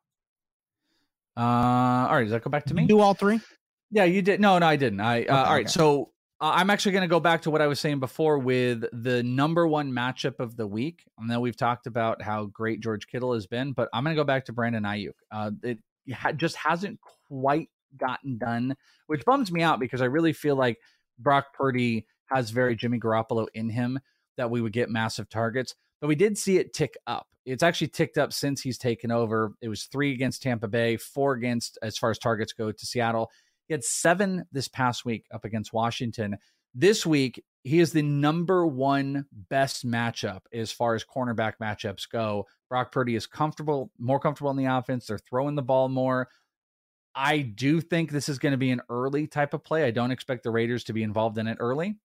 Uh, 1.37 2.07
all 2.09 2.15
right, 2.15 2.23
does 2.23 2.31
that 2.31 2.43
go 2.43 2.49
back 2.49 2.65
to 2.65 2.73
me? 2.73 2.87
Do 2.87 2.99
all 2.99 3.13
three? 3.13 3.39
Yeah, 3.91 4.05
you 4.05 4.21
did. 4.21 4.41
No, 4.41 4.57
no, 4.57 4.65
I 4.65 4.75
didn't. 4.75 4.99
I 4.99 5.19
uh, 5.19 5.21
okay, 5.21 5.31
all 5.31 5.43
right. 5.43 5.59
Okay. 5.59 5.67
So 5.67 6.11
uh, 6.39 6.51
I'm 6.55 6.69
actually 6.69 6.91
going 6.91 7.03
to 7.03 7.07
go 7.07 7.19
back 7.19 7.41
to 7.43 7.51
what 7.51 7.61
I 7.61 7.67
was 7.67 7.79
saying 7.79 7.99
before 7.99 8.37
with 8.37 8.85
the 8.93 9.23
number 9.23 9.67
one 9.67 9.91
matchup 9.91 10.39
of 10.39 10.55
the 10.55 10.67
week. 10.67 11.03
I 11.19 11.25
know 11.25 11.39
we've 11.39 11.57
talked 11.57 11.87
about 11.87 12.21
how 12.21 12.45
great 12.45 12.79
George 12.79 13.07
Kittle 13.07 13.33
has 13.33 13.47
been, 13.47 13.71
but 13.71 13.89
I'm 13.91 14.03
going 14.03 14.15
to 14.15 14.19
go 14.19 14.25
back 14.25 14.45
to 14.45 14.53
Brandon 14.53 14.83
Aiyuk. 14.83 15.13
Uh, 15.31 15.51
it 15.63 15.79
ha- 16.13 16.33
just 16.33 16.55
hasn't 16.55 16.99
quite 17.27 17.69
gotten 17.97 18.37
done, 18.37 18.75
which 19.07 19.25
bums 19.25 19.51
me 19.51 19.63
out 19.63 19.79
because 19.79 20.01
I 20.01 20.05
really 20.05 20.33
feel 20.33 20.55
like 20.55 20.77
Brock 21.17 21.53
Purdy 21.53 22.05
has 22.27 22.51
very 22.51 22.75
Jimmy 22.75 22.99
Garoppolo 22.99 23.47
in 23.55 23.69
him 23.69 23.99
that 24.37 24.51
we 24.51 24.61
would 24.61 24.73
get 24.73 24.89
massive 24.89 25.29
targets. 25.29 25.73
But 26.01 26.07
we 26.07 26.15
did 26.15 26.37
see 26.37 26.57
it 26.57 26.73
tick 26.73 26.95
up. 27.07 27.27
It's 27.45 27.63
actually 27.63 27.87
ticked 27.87 28.17
up 28.17 28.33
since 28.33 28.61
he's 28.61 28.77
taken 28.77 29.09
over. 29.09 29.53
It 29.61 29.69
was 29.69 29.85
three 29.85 30.13
against 30.13 30.43
Tampa 30.43 30.67
Bay, 30.67 30.97
four 30.97 31.33
against, 31.33 31.79
as 31.81 31.97
far 31.97 32.11
as 32.11 32.19
targets 32.19 32.53
go, 32.53 32.71
to 32.71 32.85
Seattle. 32.85 33.31
He 33.67 33.73
had 33.73 33.83
seven 33.83 34.45
this 34.51 34.67
past 34.67 35.05
week 35.05 35.25
up 35.31 35.45
against 35.45 35.73
Washington. 35.73 36.37
This 36.73 37.05
week, 37.05 37.43
he 37.63 37.79
is 37.79 37.91
the 37.91 38.01
number 38.01 38.65
one 38.65 39.25
best 39.31 39.85
matchup 39.85 40.41
as 40.53 40.71
far 40.71 40.95
as 40.95 41.03
cornerback 41.03 41.53
matchups 41.61 42.09
go. 42.09 42.45
Brock 42.69 42.91
Purdy 42.91 43.15
is 43.15 43.27
comfortable, 43.27 43.91
more 43.97 44.19
comfortable 44.19 44.51
in 44.51 44.57
the 44.57 44.65
offense. 44.65 45.07
They're 45.07 45.17
throwing 45.17 45.55
the 45.55 45.61
ball 45.61 45.89
more. 45.89 46.29
I 47.15 47.39
do 47.39 47.81
think 47.81 48.11
this 48.11 48.29
is 48.29 48.39
going 48.39 48.51
to 48.51 48.57
be 48.57 48.71
an 48.71 48.81
early 48.89 49.27
type 49.27 49.53
of 49.53 49.63
play. 49.63 49.83
I 49.85 49.91
don't 49.91 50.11
expect 50.11 50.43
the 50.43 50.51
Raiders 50.51 50.83
to 50.85 50.93
be 50.93 51.03
involved 51.03 51.37
in 51.37 51.47
it 51.47 51.57
early 51.59 51.97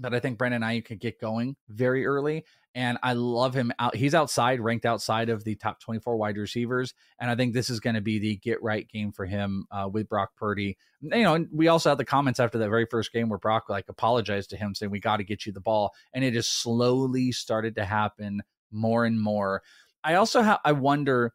but 0.00 0.14
I 0.14 0.20
think 0.20 0.38
Brandon 0.38 0.62
Aiyuk 0.62 0.86
could 0.86 0.98
get 0.98 1.20
going 1.20 1.56
very 1.68 2.06
early. 2.06 2.44
And 2.74 2.98
I 3.02 3.14
love 3.14 3.54
him 3.54 3.72
out. 3.78 3.96
He's 3.96 4.14
outside, 4.14 4.60
ranked 4.60 4.86
outside 4.86 5.28
of 5.28 5.42
the 5.42 5.56
top 5.56 5.80
24 5.80 6.16
wide 6.16 6.36
receivers. 6.36 6.94
And 7.18 7.30
I 7.30 7.34
think 7.34 7.52
this 7.52 7.68
is 7.68 7.80
going 7.80 7.94
to 7.94 8.00
be 8.00 8.18
the 8.18 8.36
get 8.36 8.62
right 8.62 8.88
game 8.88 9.10
for 9.10 9.26
him 9.26 9.66
uh, 9.72 9.88
with 9.92 10.08
Brock 10.08 10.30
Purdy. 10.36 10.76
You 11.00 11.22
know, 11.22 11.34
and 11.34 11.48
we 11.52 11.68
also 11.68 11.88
had 11.88 11.98
the 11.98 12.04
comments 12.04 12.38
after 12.38 12.58
that 12.58 12.70
very 12.70 12.86
first 12.86 13.12
game 13.12 13.28
where 13.28 13.38
Brock 13.38 13.68
like 13.68 13.86
apologized 13.88 14.50
to 14.50 14.56
him 14.56 14.74
saying, 14.74 14.90
We 14.90 15.00
got 15.00 15.16
to 15.16 15.24
get 15.24 15.46
you 15.46 15.52
the 15.52 15.60
ball. 15.60 15.92
And 16.14 16.24
it 16.24 16.34
has 16.34 16.46
slowly 16.46 17.32
started 17.32 17.74
to 17.74 17.84
happen 17.84 18.42
more 18.70 19.04
and 19.04 19.20
more. 19.20 19.62
I 20.04 20.14
also 20.14 20.40
have, 20.40 20.60
I 20.64 20.72
wonder 20.72 21.34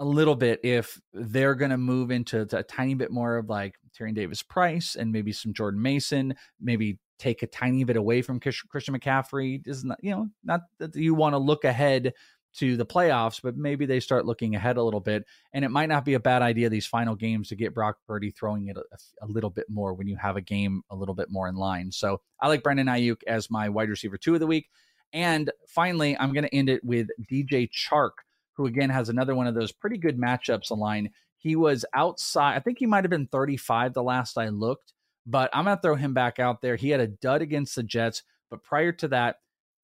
a 0.00 0.04
little 0.04 0.34
bit 0.34 0.60
if 0.64 1.00
they're 1.12 1.54
going 1.54 1.70
to 1.70 1.78
move 1.78 2.10
into 2.10 2.48
a 2.52 2.62
tiny 2.62 2.94
bit 2.94 3.10
more 3.10 3.36
of 3.36 3.48
like 3.48 3.74
Tyrion 3.96 4.14
Davis 4.14 4.42
Price 4.42 4.96
and 4.96 5.12
maybe 5.12 5.30
some 5.30 5.52
Jordan 5.52 5.82
Mason, 5.82 6.34
maybe 6.58 6.98
take 7.20 7.42
a 7.42 7.46
tiny 7.46 7.84
bit 7.84 7.96
away 7.96 8.22
from 8.22 8.40
Christian 8.40 8.94
McCaffrey. 8.94 9.66
Is 9.66 9.84
not, 9.84 9.98
you 10.02 10.10
know, 10.10 10.28
not 10.42 10.62
that 10.78 10.96
you 10.96 11.14
want 11.14 11.34
to 11.34 11.38
look 11.38 11.64
ahead 11.64 12.14
to 12.52 12.76
the 12.76 12.86
playoffs, 12.86 13.40
but 13.42 13.56
maybe 13.56 13.86
they 13.86 14.00
start 14.00 14.26
looking 14.26 14.54
ahead 14.54 14.76
a 14.76 14.82
little 14.82 15.00
bit. 15.00 15.24
And 15.52 15.64
it 15.64 15.70
might 15.70 15.88
not 15.88 16.04
be 16.04 16.14
a 16.14 16.20
bad 16.20 16.42
idea 16.42 16.68
these 16.68 16.86
final 16.86 17.14
games 17.14 17.48
to 17.48 17.56
get 17.56 17.74
Brock 17.74 17.98
Purdy 18.06 18.30
throwing 18.30 18.68
it 18.68 18.76
a, 18.76 18.82
a, 19.22 19.26
little 19.26 19.50
bit 19.50 19.66
more 19.68 19.94
when 19.94 20.08
you 20.08 20.16
have 20.16 20.36
a 20.36 20.40
game 20.40 20.82
a 20.90 20.96
little 20.96 21.14
bit 21.14 21.30
more 21.30 21.48
in 21.48 21.54
line. 21.54 21.92
So 21.92 22.20
I 22.40 22.48
like 22.48 22.62
Brandon 22.62 22.86
Aiyuk 22.86 23.22
as 23.26 23.50
my 23.50 23.68
wide 23.68 23.88
receiver 23.88 24.18
two 24.18 24.34
of 24.34 24.40
the 24.40 24.46
week. 24.46 24.68
And 25.12 25.50
finally, 25.68 26.16
I'm 26.18 26.32
going 26.32 26.44
to 26.44 26.54
end 26.54 26.68
it 26.68 26.84
with 26.84 27.08
DJ 27.30 27.68
Chark, 27.70 28.10
who 28.54 28.66
again 28.66 28.90
has 28.90 29.08
another 29.08 29.34
one 29.34 29.46
of 29.46 29.54
those 29.54 29.72
pretty 29.72 29.98
good 29.98 30.18
matchups 30.18 30.76
line. 30.76 31.10
He 31.38 31.56
was 31.56 31.84
outside, 31.94 32.56
I 32.56 32.60
think 32.60 32.78
he 32.78 32.86
might 32.86 33.04
have 33.04 33.10
been 33.10 33.26
35 33.26 33.94
the 33.94 34.02
last 34.02 34.36
I 34.36 34.48
looked, 34.48 34.92
but 35.26 35.50
I'm 35.52 35.64
going 35.64 35.76
to 35.76 35.82
throw 35.82 35.94
him 35.94 36.14
back 36.14 36.38
out 36.38 36.60
there. 36.60 36.76
He 36.76 36.90
had 36.90 37.00
a 37.00 37.06
dud 37.06 37.42
against 37.42 37.76
the 37.76 37.82
Jets, 37.82 38.22
but 38.50 38.62
prior 38.62 38.92
to 38.92 39.08
that, 39.08 39.36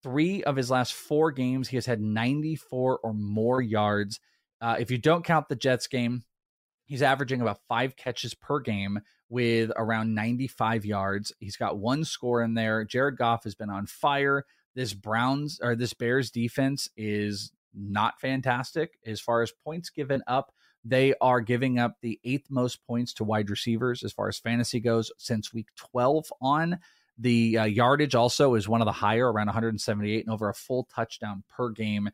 three 0.02 0.44
of 0.44 0.56
his 0.56 0.70
last 0.70 0.94
four 0.94 1.32
games, 1.32 1.68
he 1.68 1.76
has 1.76 1.86
had 1.86 2.00
94 2.00 3.00
or 3.02 3.14
more 3.14 3.60
yards. 3.60 4.20
Uh, 4.60 4.76
if 4.78 4.90
you 4.90 4.98
don't 4.98 5.24
count 5.24 5.48
the 5.48 5.56
Jets 5.56 5.86
game, 5.86 6.22
he's 6.84 7.02
averaging 7.02 7.40
about 7.40 7.60
five 7.68 7.96
catches 7.96 8.34
per 8.34 8.60
game 8.60 9.00
with 9.28 9.72
around 9.76 10.14
95 10.14 10.84
yards. 10.84 11.32
He's 11.40 11.56
got 11.56 11.78
one 11.78 12.04
score 12.04 12.42
in 12.42 12.54
there. 12.54 12.84
Jared 12.84 13.16
Goff 13.16 13.44
has 13.44 13.54
been 13.54 13.70
on 13.70 13.86
fire. 13.86 14.44
This 14.74 14.94
Browns 14.94 15.58
or 15.62 15.74
this 15.74 15.94
Bears 15.94 16.30
defense 16.30 16.88
is 16.96 17.52
not 17.74 18.20
fantastic 18.20 18.98
as 19.04 19.20
far 19.20 19.42
as 19.42 19.52
points 19.64 19.90
given 19.90 20.22
up. 20.26 20.52
They 20.88 21.14
are 21.20 21.40
giving 21.40 21.80
up 21.80 21.96
the 22.00 22.20
eighth 22.22 22.48
most 22.48 22.86
points 22.86 23.12
to 23.14 23.24
wide 23.24 23.50
receivers 23.50 24.04
as 24.04 24.12
far 24.12 24.28
as 24.28 24.38
fantasy 24.38 24.78
goes 24.78 25.10
since 25.18 25.52
week 25.52 25.66
12 25.74 26.32
on. 26.40 26.78
The 27.18 27.58
uh, 27.58 27.64
yardage 27.64 28.14
also 28.14 28.54
is 28.54 28.68
one 28.68 28.80
of 28.80 28.86
the 28.86 28.92
higher, 28.92 29.32
around 29.32 29.46
178, 29.46 30.24
and 30.24 30.32
over 30.32 30.48
a 30.48 30.54
full 30.54 30.86
touchdown 30.94 31.42
per 31.48 31.70
game. 31.70 32.08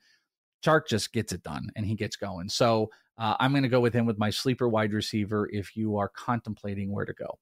Chark 0.64 0.86
just 0.88 1.12
gets 1.12 1.34
it 1.34 1.42
done 1.42 1.70
and 1.76 1.84
he 1.84 1.94
gets 1.94 2.16
going. 2.16 2.48
So 2.48 2.90
uh, 3.18 3.36
I'm 3.38 3.52
going 3.52 3.64
to 3.64 3.68
go 3.68 3.80
with 3.80 3.92
him 3.92 4.06
with 4.06 4.18
my 4.18 4.30
sleeper 4.30 4.68
wide 4.68 4.94
receiver 4.94 5.50
if 5.52 5.76
you 5.76 5.98
are 5.98 6.08
contemplating 6.08 6.90
where 6.90 7.04
to 7.04 7.12
go. 7.12 7.38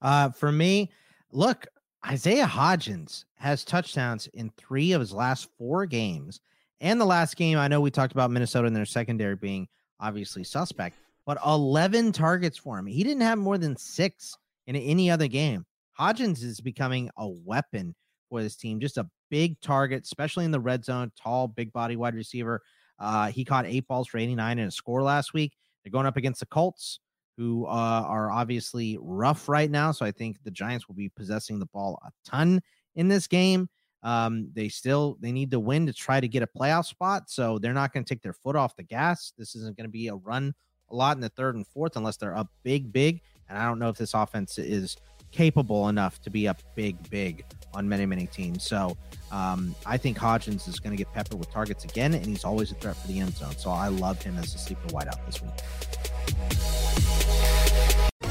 Uh, 0.00 0.30
for 0.30 0.50
me, 0.50 0.90
look, 1.32 1.66
Isaiah 2.06 2.46
Hodgins 2.46 3.26
has 3.34 3.62
touchdowns 3.62 4.26
in 4.28 4.50
three 4.56 4.92
of 4.92 5.00
his 5.00 5.12
last 5.12 5.48
four 5.58 5.84
games. 5.84 6.40
And 6.80 6.98
the 6.98 7.04
last 7.04 7.36
game, 7.36 7.58
I 7.58 7.68
know 7.68 7.82
we 7.82 7.90
talked 7.90 8.12
about 8.12 8.30
Minnesota 8.30 8.66
and 8.66 8.76
their 8.76 8.86
secondary 8.86 9.36
being 9.36 9.68
obviously 10.04 10.44
suspect, 10.44 10.96
but 11.26 11.38
11 11.46 12.12
targets 12.12 12.58
for 12.58 12.78
him. 12.78 12.86
He 12.86 13.02
didn't 13.02 13.22
have 13.22 13.38
more 13.38 13.58
than 13.58 13.76
six 13.76 14.36
in 14.66 14.76
any 14.76 15.10
other 15.10 15.28
game. 15.28 15.64
Hodgins 15.98 16.42
is 16.42 16.60
becoming 16.60 17.10
a 17.16 17.28
weapon 17.28 17.94
for 18.28 18.42
this 18.42 18.56
team, 18.56 18.80
just 18.80 18.98
a 18.98 19.08
big 19.30 19.60
target, 19.60 20.02
especially 20.02 20.44
in 20.44 20.50
the 20.50 20.60
red 20.60 20.84
zone, 20.84 21.12
tall, 21.20 21.48
big 21.48 21.72
body 21.72 21.96
wide 21.96 22.14
receiver. 22.14 22.60
Uh, 22.98 23.28
he 23.28 23.44
caught 23.44 23.66
eight 23.66 23.86
balls 23.88 24.08
for 24.08 24.18
89 24.18 24.58
and 24.58 24.68
a 24.68 24.70
score 24.70 25.02
last 25.02 25.32
week. 25.34 25.52
They're 25.82 25.92
going 25.92 26.06
up 26.06 26.16
against 26.16 26.40
the 26.40 26.46
Colts, 26.46 27.00
who 27.36 27.66
uh, 27.66 27.68
are 28.06 28.30
obviously 28.30 28.98
rough 29.00 29.48
right 29.48 29.70
now. 29.70 29.92
So 29.92 30.04
I 30.04 30.10
think 30.10 30.42
the 30.42 30.50
Giants 30.50 30.88
will 30.88 30.94
be 30.94 31.08
possessing 31.08 31.58
the 31.58 31.66
ball 31.66 32.00
a 32.04 32.10
ton 32.28 32.60
in 32.94 33.08
this 33.08 33.26
game. 33.26 33.68
Um, 34.04 34.50
they 34.52 34.68
still 34.68 35.16
they 35.20 35.32
need 35.32 35.50
to 35.50 35.58
win 35.58 35.86
to 35.86 35.92
try 35.92 36.20
to 36.20 36.28
get 36.28 36.42
a 36.42 36.46
playoff 36.46 36.84
spot. 36.84 37.30
So 37.30 37.58
they're 37.58 37.72
not 37.72 37.92
going 37.92 38.04
to 38.04 38.08
take 38.08 38.22
their 38.22 38.34
foot 38.34 38.54
off 38.54 38.76
the 38.76 38.82
gas. 38.82 39.32
This 39.36 39.56
isn't 39.56 39.76
going 39.76 39.86
to 39.86 39.92
be 39.92 40.08
a 40.08 40.14
run 40.14 40.54
a 40.90 40.94
lot 40.94 41.16
in 41.16 41.20
the 41.20 41.30
third 41.30 41.56
and 41.56 41.66
fourth 41.66 41.96
unless 41.96 42.18
they're 42.18 42.36
up 42.36 42.48
big, 42.62 42.92
big. 42.92 43.22
And 43.48 43.58
I 43.58 43.64
don't 43.66 43.78
know 43.78 43.88
if 43.88 43.96
this 43.96 44.14
offense 44.14 44.58
is 44.58 44.96
capable 45.30 45.88
enough 45.88 46.20
to 46.22 46.30
be 46.30 46.46
up 46.46 46.62
big, 46.76 47.10
big 47.10 47.44
on 47.74 47.88
many, 47.88 48.06
many 48.06 48.26
teams. 48.26 48.62
So 48.62 48.96
um, 49.32 49.74
I 49.84 49.96
think 49.96 50.16
Hodgins 50.16 50.68
is 50.68 50.78
going 50.78 50.92
to 50.92 50.96
get 50.96 51.12
peppered 51.12 51.38
with 51.38 51.50
targets 51.50 51.84
again, 51.84 52.14
and 52.14 52.24
he's 52.24 52.44
always 52.44 52.70
a 52.70 52.74
threat 52.76 52.96
for 52.96 53.08
the 53.08 53.18
end 53.18 53.34
zone. 53.34 53.56
So 53.56 53.70
I 53.70 53.88
love 53.88 54.22
him 54.22 54.38
as 54.38 54.54
a 54.54 54.58
sleeper 54.58 54.86
wideout 54.88 55.24
this 55.26 55.42
week. 55.42 57.33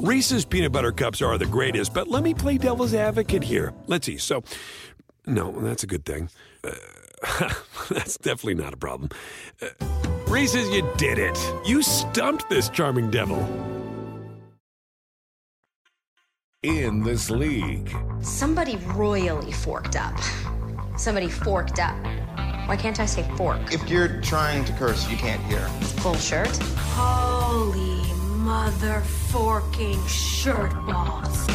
Reese's 0.00 0.44
peanut 0.44 0.70
butter 0.70 0.92
cups 0.92 1.20
are 1.20 1.36
the 1.38 1.46
greatest, 1.46 1.92
but 1.92 2.06
let 2.06 2.22
me 2.22 2.32
play 2.32 2.56
devil's 2.56 2.94
advocate 2.94 3.42
here. 3.42 3.72
Let's 3.88 4.06
see. 4.06 4.16
So, 4.16 4.44
no, 5.26 5.50
that's 5.60 5.82
a 5.82 5.88
good 5.88 6.04
thing. 6.04 6.30
Uh, 6.62 6.70
that's 7.90 8.16
definitely 8.18 8.54
not 8.54 8.72
a 8.72 8.76
problem. 8.76 9.10
Uh, 9.60 9.66
Reese's, 10.28 10.68
you 10.70 10.88
did 10.98 11.18
it. 11.18 11.36
You 11.66 11.82
stumped 11.82 12.48
this 12.48 12.68
charming 12.68 13.10
devil. 13.10 13.38
In 16.62 17.02
this 17.02 17.28
league, 17.28 17.92
somebody 18.20 18.76
royally 18.94 19.52
forked 19.52 19.96
up. 19.96 20.16
Somebody 20.96 21.28
forked 21.28 21.80
up. 21.80 21.96
Why 22.68 22.76
can't 22.76 23.00
I 23.00 23.06
say 23.06 23.28
fork? 23.36 23.72
If 23.72 23.88
you're 23.88 24.20
trying 24.20 24.64
to 24.66 24.72
curse, 24.74 25.10
you 25.10 25.16
can't 25.16 25.42
hear. 25.44 25.66
Full 26.02 26.16
shirt. 26.16 26.56
Holy 26.94 28.17
mother 28.48 29.00
forking 29.30 30.02
shirt 30.06 30.72
balls. 30.86 31.46
The 31.46 31.52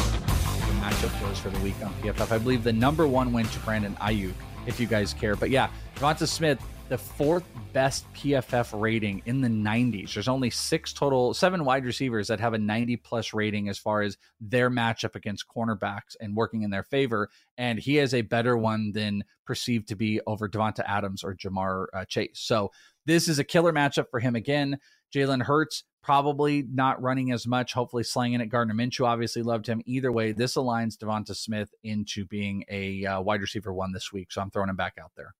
matchup 0.78 1.20
goes 1.20 1.40
for 1.40 1.50
the 1.50 1.58
week 1.58 1.74
on 1.84 1.92
PFF. 1.94 2.30
I 2.30 2.38
believe 2.38 2.62
the 2.62 2.72
number 2.72 3.08
one 3.08 3.32
went 3.32 3.50
to 3.50 3.58
Brandon 3.58 3.96
Aiyuk, 3.96 4.34
if 4.68 4.78
you 4.78 4.86
guys 4.86 5.12
care. 5.12 5.34
But 5.34 5.50
yeah, 5.50 5.70
DeVonta 5.96 6.28
Smith, 6.28 6.64
the 6.88 6.96
fourth 6.96 7.42
best 7.72 8.06
PFF 8.14 8.80
rating 8.80 9.22
in 9.26 9.40
the 9.40 9.48
90s. 9.48 10.14
There's 10.14 10.28
only 10.28 10.50
six 10.50 10.92
total, 10.92 11.34
seven 11.34 11.64
wide 11.64 11.84
receivers 11.84 12.28
that 12.28 12.38
have 12.38 12.54
a 12.54 12.58
90 12.58 12.98
plus 12.98 13.34
rating 13.34 13.68
as 13.68 13.76
far 13.76 14.02
as 14.02 14.16
their 14.40 14.70
matchup 14.70 15.16
against 15.16 15.48
cornerbacks 15.48 16.14
and 16.20 16.36
working 16.36 16.62
in 16.62 16.70
their 16.70 16.84
favor. 16.84 17.28
And 17.58 17.76
he 17.76 17.96
has 17.96 18.14
a 18.14 18.22
better 18.22 18.56
one 18.56 18.92
than 18.92 19.24
perceived 19.44 19.88
to 19.88 19.96
be 19.96 20.20
over 20.28 20.48
Davante 20.48 20.84
Adams 20.86 21.24
or 21.24 21.34
Ja'Marr 21.34 21.86
uh, 21.92 22.04
Chase. 22.04 22.38
So 22.38 22.70
this 23.06 23.28
is 23.28 23.38
a 23.38 23.44
killer 23.44 23.72
matchup 23.72 24.10
for 24.10 24.20
him 24.20 24.36
again. 24.36 24.78
Jalen 25.14 25.42
Hurts 25.42 25.84
probably 26.02 26.64
not 26.70 27.00
running 27.00 27.32
as 27.32 27.46
much, 27.46 27.72
hopefully 27.72 28.02
slanging 28.02 28.40
it. 28.40 28.46
Gardner 28.46 28.74
Minshew 28.74 29.06
obviously 29.06 29.42
loved 29.42 29.66
him. 29.66 29.80
Either 29.86 30.12
way, 30.12 30.32
this 30.32 30.54
aligns 30.56 30.96
DeVonta 30.96 31.34
Smith 31.34 31.72
into 31.82 32.26
being 32.26 32.64
a 32.68 33.06
uh, 33.06 33.20
wide 33.20 33.40
receiver 33.40 33.72
one 33.72 33.92
this 33.92 34.12
week. 34.12 34.30
So 34.30 34.42
I'm 34.42 34.50
throwing 34.50 34.68
him 34.68 34.76
back 34.76 34.94
out 35.00 35.12
there. 35.16 35.34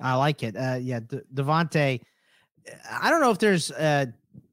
I 0.00 0.14
like 0.14 0.42
it. 0.42 0.56
Uh, 0.56 0.78
yeah, 0.80 1.00
De- 1.00 1.22
DeVonta. 1.34 2.00
I 2.90 3.10
don't 3.10 3.20
know 3.20 3.30
if 3.30 3.38
there's 3.38 3.70
a 3.72 4.12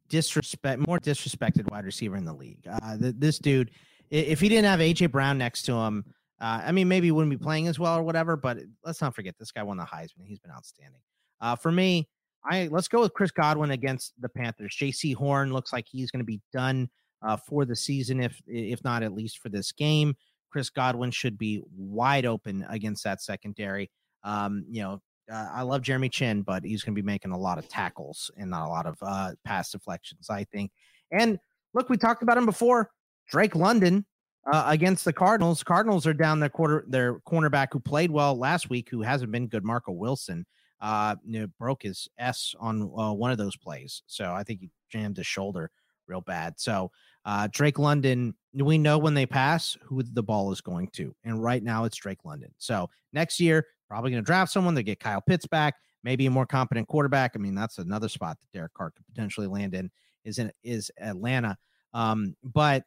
disrespect, 0.09 0.87
more 0.87 0.99
disrespected 0.99 1.69
wide 1.69 1.85
receiver 1.85 2.15
in 2.15 2.25
the 2.25 2.33
league. 2.33 2.65
Uh, 2.67 2.97
the, 2.97 3.11
this 3.11 3.37
dude, 3.37 3.71
if 4.09 4.39
he 4.39 4.49
didn't 4.49 4.65
have 4.65 4.79
AJ 4.79 5.11
Brown 5.11 5.37
next 5.37 5.63
to 5.63 5.73
him, 5.73 6.05
uh, 6.39 6.61
I 6.65 6.71
mean, 6.71 6.87
maybe 6.87 7.07
he 7.07 7.11
wouldn't 7.11 7.31
be 7.31 7.43
playing 7.43 7.67
as 7.67 7.77
well 7.77 7.97
or 7.97 8.03
whatever. 8.03 8.37
But 8.37 8.59
let's 8.83 9.01
not 9.01 9.13
forget 9.13 9.35
this 9.37 9.51
guy 9.51 9.63
won 9.63 9.77
the 9.77 9.83
Heisman. 9.83 10.25
He's 10.25 10.39
been 10.39 10.51
outstanding. 10.51 11.01
Uh, 11.41 11.55
for 11.55 11.71
me, 11.71 12.07
I 12.45 12.67
let's 12.71 12.87
go 12.87 13.01
with 13.01 13.13
Chris 13.13 13.31
Godwin 13.31 13.71
against 13.71 14.13
the 14.19 14.29
Panthers. 14.29 14.75
Jaycee 14.79 15.15
Horn 15.15 15.53
looks 15.53 15.73
like 15.73 15.85
he's 15.87 16.11
going 16.11 16.21
to 16.21 16.25
be 16.25 16.41
done 16.53 16.89
uh, 17.25 17.37
for 17.37 17.65
the 17.65 17.75
season, 17.75 18.21
if 18.21 18.41
if 18.47 18.83
not 18.83 19.03
at 19.03 19.13
least 19.13 19.39
for 19.39 19.49
this 19.49 19.71
game. 19.71 20.15
Chris 20.51 20.69
Godwin 20.69 21.11
should 21.11 21.37
be 21.37 21.61
wide 21.75 22.25
open 22.25 22.65
against 22.69 23.03
that 23.03 23.21
secondary. 23.21 23.91
Um, 24.23 24.65
you 24.69 24.81
know, 24.81 25.01
uh, 25.31 25.47
I 25.53 25.61
love 25.63 25.81
Jeremy 25.81 26.09
Chinn, 26.09 26.41
but 26.41 26.63
he's 26.63 26.83
going 26.83 26.95
to 26.95 27.01
be 27.01 27.05
making 27.05 27.31
a 27.31 27.37
lot 27.37 27.57
of 27.57 27.67
tackles 27.67 28.31
and 28.37 28.49
not 28.49 28.65
a 28.65 28.69
lot 28.69 28.85
of 28.85 28.97
uh, 29.01 29.31
pass 29.43 29.71
deflections, 29.71 30.29
I 30.29 30.45
think. 30.45 30.71
And 31.11 31.37
look, 31.73 31.89
we 31.89 31.97
talked 31.97 32.23
about 32.23 32.37
him 32.37 32.45
before. 32.45 32.91
Drake 33.29 33.55
London 33.55 34.05
uh, 34.51 34.63
against 34.67 35.03
the 35.03 35.13
Cardinals. 35.13 35.63
Cardinals 35.63 36.07
are 36.07 36.13
down 36.13 36.39
their 36.39 36.49
quarter 36.49 36.85
their 36.87 37.19
cornerback 37.27 37.67
who 37.71 37.79
played 37.79 38.11
well 38.11 38.37
last 38.37 38.69
week, 38.69 38.87
who 38.89 39.01
hasn't 39.01 39.31
been 39.31 39.47
good. 39.47 39.65
Marco 39.65 39.91
Wilson 39.91 40.45
uh, 40.81 41.15
you 41.25 41.39
know, 41.39 41.47
broke 41.59 41.83
his 41.83 42.07
S 42.17 42.53
on 42.59 42.83
uh, 42.97 43.13
one 43.13 43.31
of 43.31 43.37
those 43.37 43.55
plays, 43.55 44.03
so 44.07 44.33
I 44.33 44.43
think 44.43 44.61
he 44.61 44.69
jammed 44.89 45.17
his 45.17 45.27
shoulder 45.27 45.71
real 46.07 46.21
bad. 46.21 46.59
So 46.59 46.91
uh, 47.25 47.47
Drake 47.51 47.79
London, 47.79 48.33
we 48.53 48.77
know 48.77 48.97
when 48.97 49.13
they 49.13 49.25
pass 49.25 49.77
who 49.83 50.03
the 50.03 50.23
ball 50.23 50.51
is 50.51 50.61
going 50.61 50.87
to, 50.93 51.13
and 51.23 51.43
right 51.43 51.61
now 51.63 51.83
it's 51.83 51.97
Drake 51.97 52.23
London. 52.23 52.51
So 52.57 52.89
next 53.13 53.39
year, 53.39 53.65
probably 53.87 54.11
going 54.11 54.23
to 54.23 54.25
draft 54.25 54.51
someone. 54.51 54.73
They 54.73 54.83
get 54.83 54.99
Kyle 54.99 55.21
Pitts 55.21 55.45
back, 55.45 55.75
maybe 56.03 56.25
a 56.25 56.31
more 56.31 56.45
competent 56.45 56.87
quarterback. 56.87 57.33
I 57.35 57.39
mean, 57.39 57.55
that's 57.55 57.77
another 57.77 58.09
spot 58.09 58.37
that 58.39 58.57
Derek 58.57 58.73
Carr 58.73 58.91
could 58.91 59.05
potentially 59.07 59.47
land 59.47 59.73
in. 59.73 59.89
Is 60.23 60.39
in 60.39 60.51
is 60.61 60.91
Atlanta. 60.99 61.57
Um, 61.93 62.35
but 62.43 62.83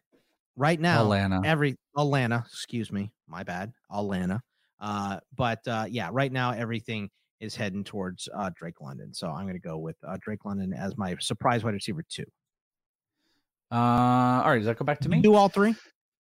right 0.57 0.79
now, 0.79 1.03
Atlanta, 1.03 1.41
every 1.45 1.79
Atlanta, 1.97 2.45
excuse 2.47 2.93
me, 2.93 3.11
my 3.27 3.43
bad, 3.43 3.73
Atlanta. 3.91 4.43
Uh, 4.79 5.21
but 5.37 5.67
uh, 5.67 5.87
yeah, 5.89 6.11
right 6.13 6.33
now 6.33 6.53
everything 6.53 7.11
is 7.41 7.57
heading 7.57 7.83
towards 7.85 8.29
uh, 8.35 8.51
Drake 8.55 8.81
London. 8.81 9.13
So 9.15 9.29
I'm 9.31 9.45
going 9.45 9.55
to 9.55 9.61
go 9.61 9.79
with 9.79 9.97
uh, 10.07 10.17
Drake 10.21 10.45
London 10.45 10.73
as 10.73 10.97
my 10.97 11.17
surprise 11.21 11.65
wide 11.65 11.75
receiver 11.75 12.05
two. 12.09 12.25
Uh, 13.73 14.43
all 14.45 14.51
right, 14.51 14.59
does 14.59 14.67
that 14.67 14.79
go 14.79 14.85
back 14.85 15.01
to 15.01 15.09
me? 15.09 15.21
Do 15.21 15.35
all 15.35 15.49
three? 15.49 15.75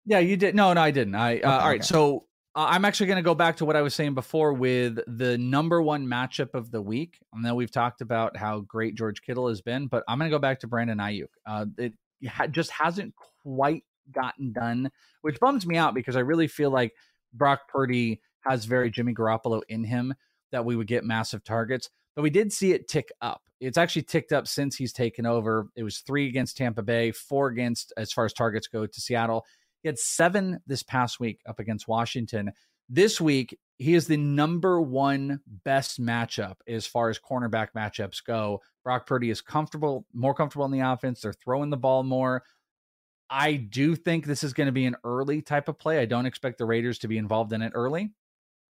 Yeah, 0.06 0.20
you 0.20 0.36
did. 0.36 0.54
No, 0.54 0.72
no, 0.72 0.80
I 0.80 0.90
didn't. 0.90 1.14
I 1.14 1.34
uh, 1.34 1.36
Okay, 1.36 1.46
all 1.46 1.58
right. 1.58 1.74
okay. 1.80 1.82
So 1.82 2.24
uh, 2.54 2.66
I'm 2.68 2.84
actually 2.84 3.06
going 3.06 3.16
to 3.18 3.22
go 3.22 3.34
back 3.34 3.56
to 3.58 3.64
what 3.64 3.76
I 3.76 3.82
was 3.82 3.94
saying 3.94 4.14
before 4.14 4.52
with 4.52 4.98
the 5.06 5.36
number 5.38 5.82
one 5.82 6.06
matchup 6.06 6.54
of 6.54 6.70
the 6.70 6.80
week. 6.80 7.18
I 7.34 7.40
know 7.40 7.54
we've 7.54 7.70
talked 7.70 8.00
about 8.00 8.36
how 8.36 8.60
great 8.60 8.94
George 8.94 9.22
Kittle 9.22 9.48
has 9.48 9.60
been, 9.60 9.88
but 9.88 10.04
I'm 10.08 10.18
going 10.18 10.30
to 10.30 10.34
go 10.34 10.40
back 10.40 10.60
to 10.60 10.66
Brandon 10.66 10.98
Aiyuk. 10.98 11.26
Uh, 11.46 11.66
it 11.76 11.92
ha- 12.28 12.46
just 12.46 12.70
hasn't 12.70 13.14
quite 13.42 13.84
gotten 14.12 14.52
done, 14.52 14.90
which 15.22 15.38
bums 15.40 15.66
me 15.66 15.76
out 15.76 15.94
because 15.94 16.16
I 16.16 16.20
really 16.20 16.48
feel 16.48 16.70
like 16.70 16.92
Brock 17.34 17.68
Purdy 17.68 18.20
has 18.40 18.64
very 18.64 18.90
Jimmy 18.90 19.12
Garoppolo 19.12 19.62
in 19.68 19.84
him 19.84 20.14
that 20.52 20.64
we 20.64 20.76
would 20.76 20.86
get 20.86 21.04
massive 21.04 21.44
targets. 21.44 21.90
But 22.16 22.22
we 22.22 22.30
did 22.30 22.52
see 22.52 22.72
it 22.72 22.88
tick 22.88 23.10
up. 23.20 23.42
It's 23.60 23.78
actually 23.78 24.02
ticked 24.02 24.32
up 24.32 24.48
since 24.48 24.76
he's 24.76 24.92
taken 24.92 25.26
over. 25.26 25.68
It 25.76 25.82
was 25.82 25.98
three 25.98 26.28
against 26.28 26.56
Tampa 26.56 26.82
Bay, 26.82 27.12
four 27.12 27.48
against, 27.48 27.92
as 27.96 28.12
far 28.12 28.24
as 28.24 28.32
targets 28.32 28.66
go, 28.66 28.86
to 28.86 29.00
Seattle. 29.00 29.44
He 29.82 29.88
had 29.88 29.98
seven 29.98 30.60
this 30.66 30.82
past 30.82 31.20
week 31.20 31.40
up 31.46 31.58
against 31.58 31.86
Washington. 31.86 32.52
This 32.88 33.20
week, 33.20 33.56
he 33.78 33.94
is 33.94 34.06
the 34.06 34.16
number 34.16 34.80
one 34.80 35.40
best 35.46 36.00
matchup 36.00 36.56
as 36.66 36.86
far 36.86 37.08
as 37.08 37.18
cornerback 37.18 37.68
matchups 37.76 38.24
go. 38.24 38.60
Brock 38.82 39.06
Purdy 39.06 39.30
is 39.30 39.40
comfortable, 39.40 40.06
more 40.12 40.34
comfortable 40.34 40.64
in 40.64 40.72
the 40.72 40.80
offense. 40.80 41.20
They're 41.20 41.32
throwing 41.32 41.70
the 41.70 41.76
ball 41.76 42.02
more. 42.02 42.42
I 43.30 43.54
do 43.54 43.94
think 43.94 44.26
this 44.26 44.42
is 44.42 44.52
going 44.52 44.66
to 44.66 44.72
be 44.72 44.86
an 44.86 44.96
early 45.04 45.40
type 45.40 45.68
of 45.68 45.78
play. 45.78 46.00
I 46.00 46.06
don't 46.06 46.26
expect 46.26 46.58
the 46.58 46.66
Raiders 46.66 46.98
to 47.00 47.08
be 47.08 47.16
involved 47.16 47.52
in 47.52 47.62
it 47.62 47.72
early, 47.74 48.10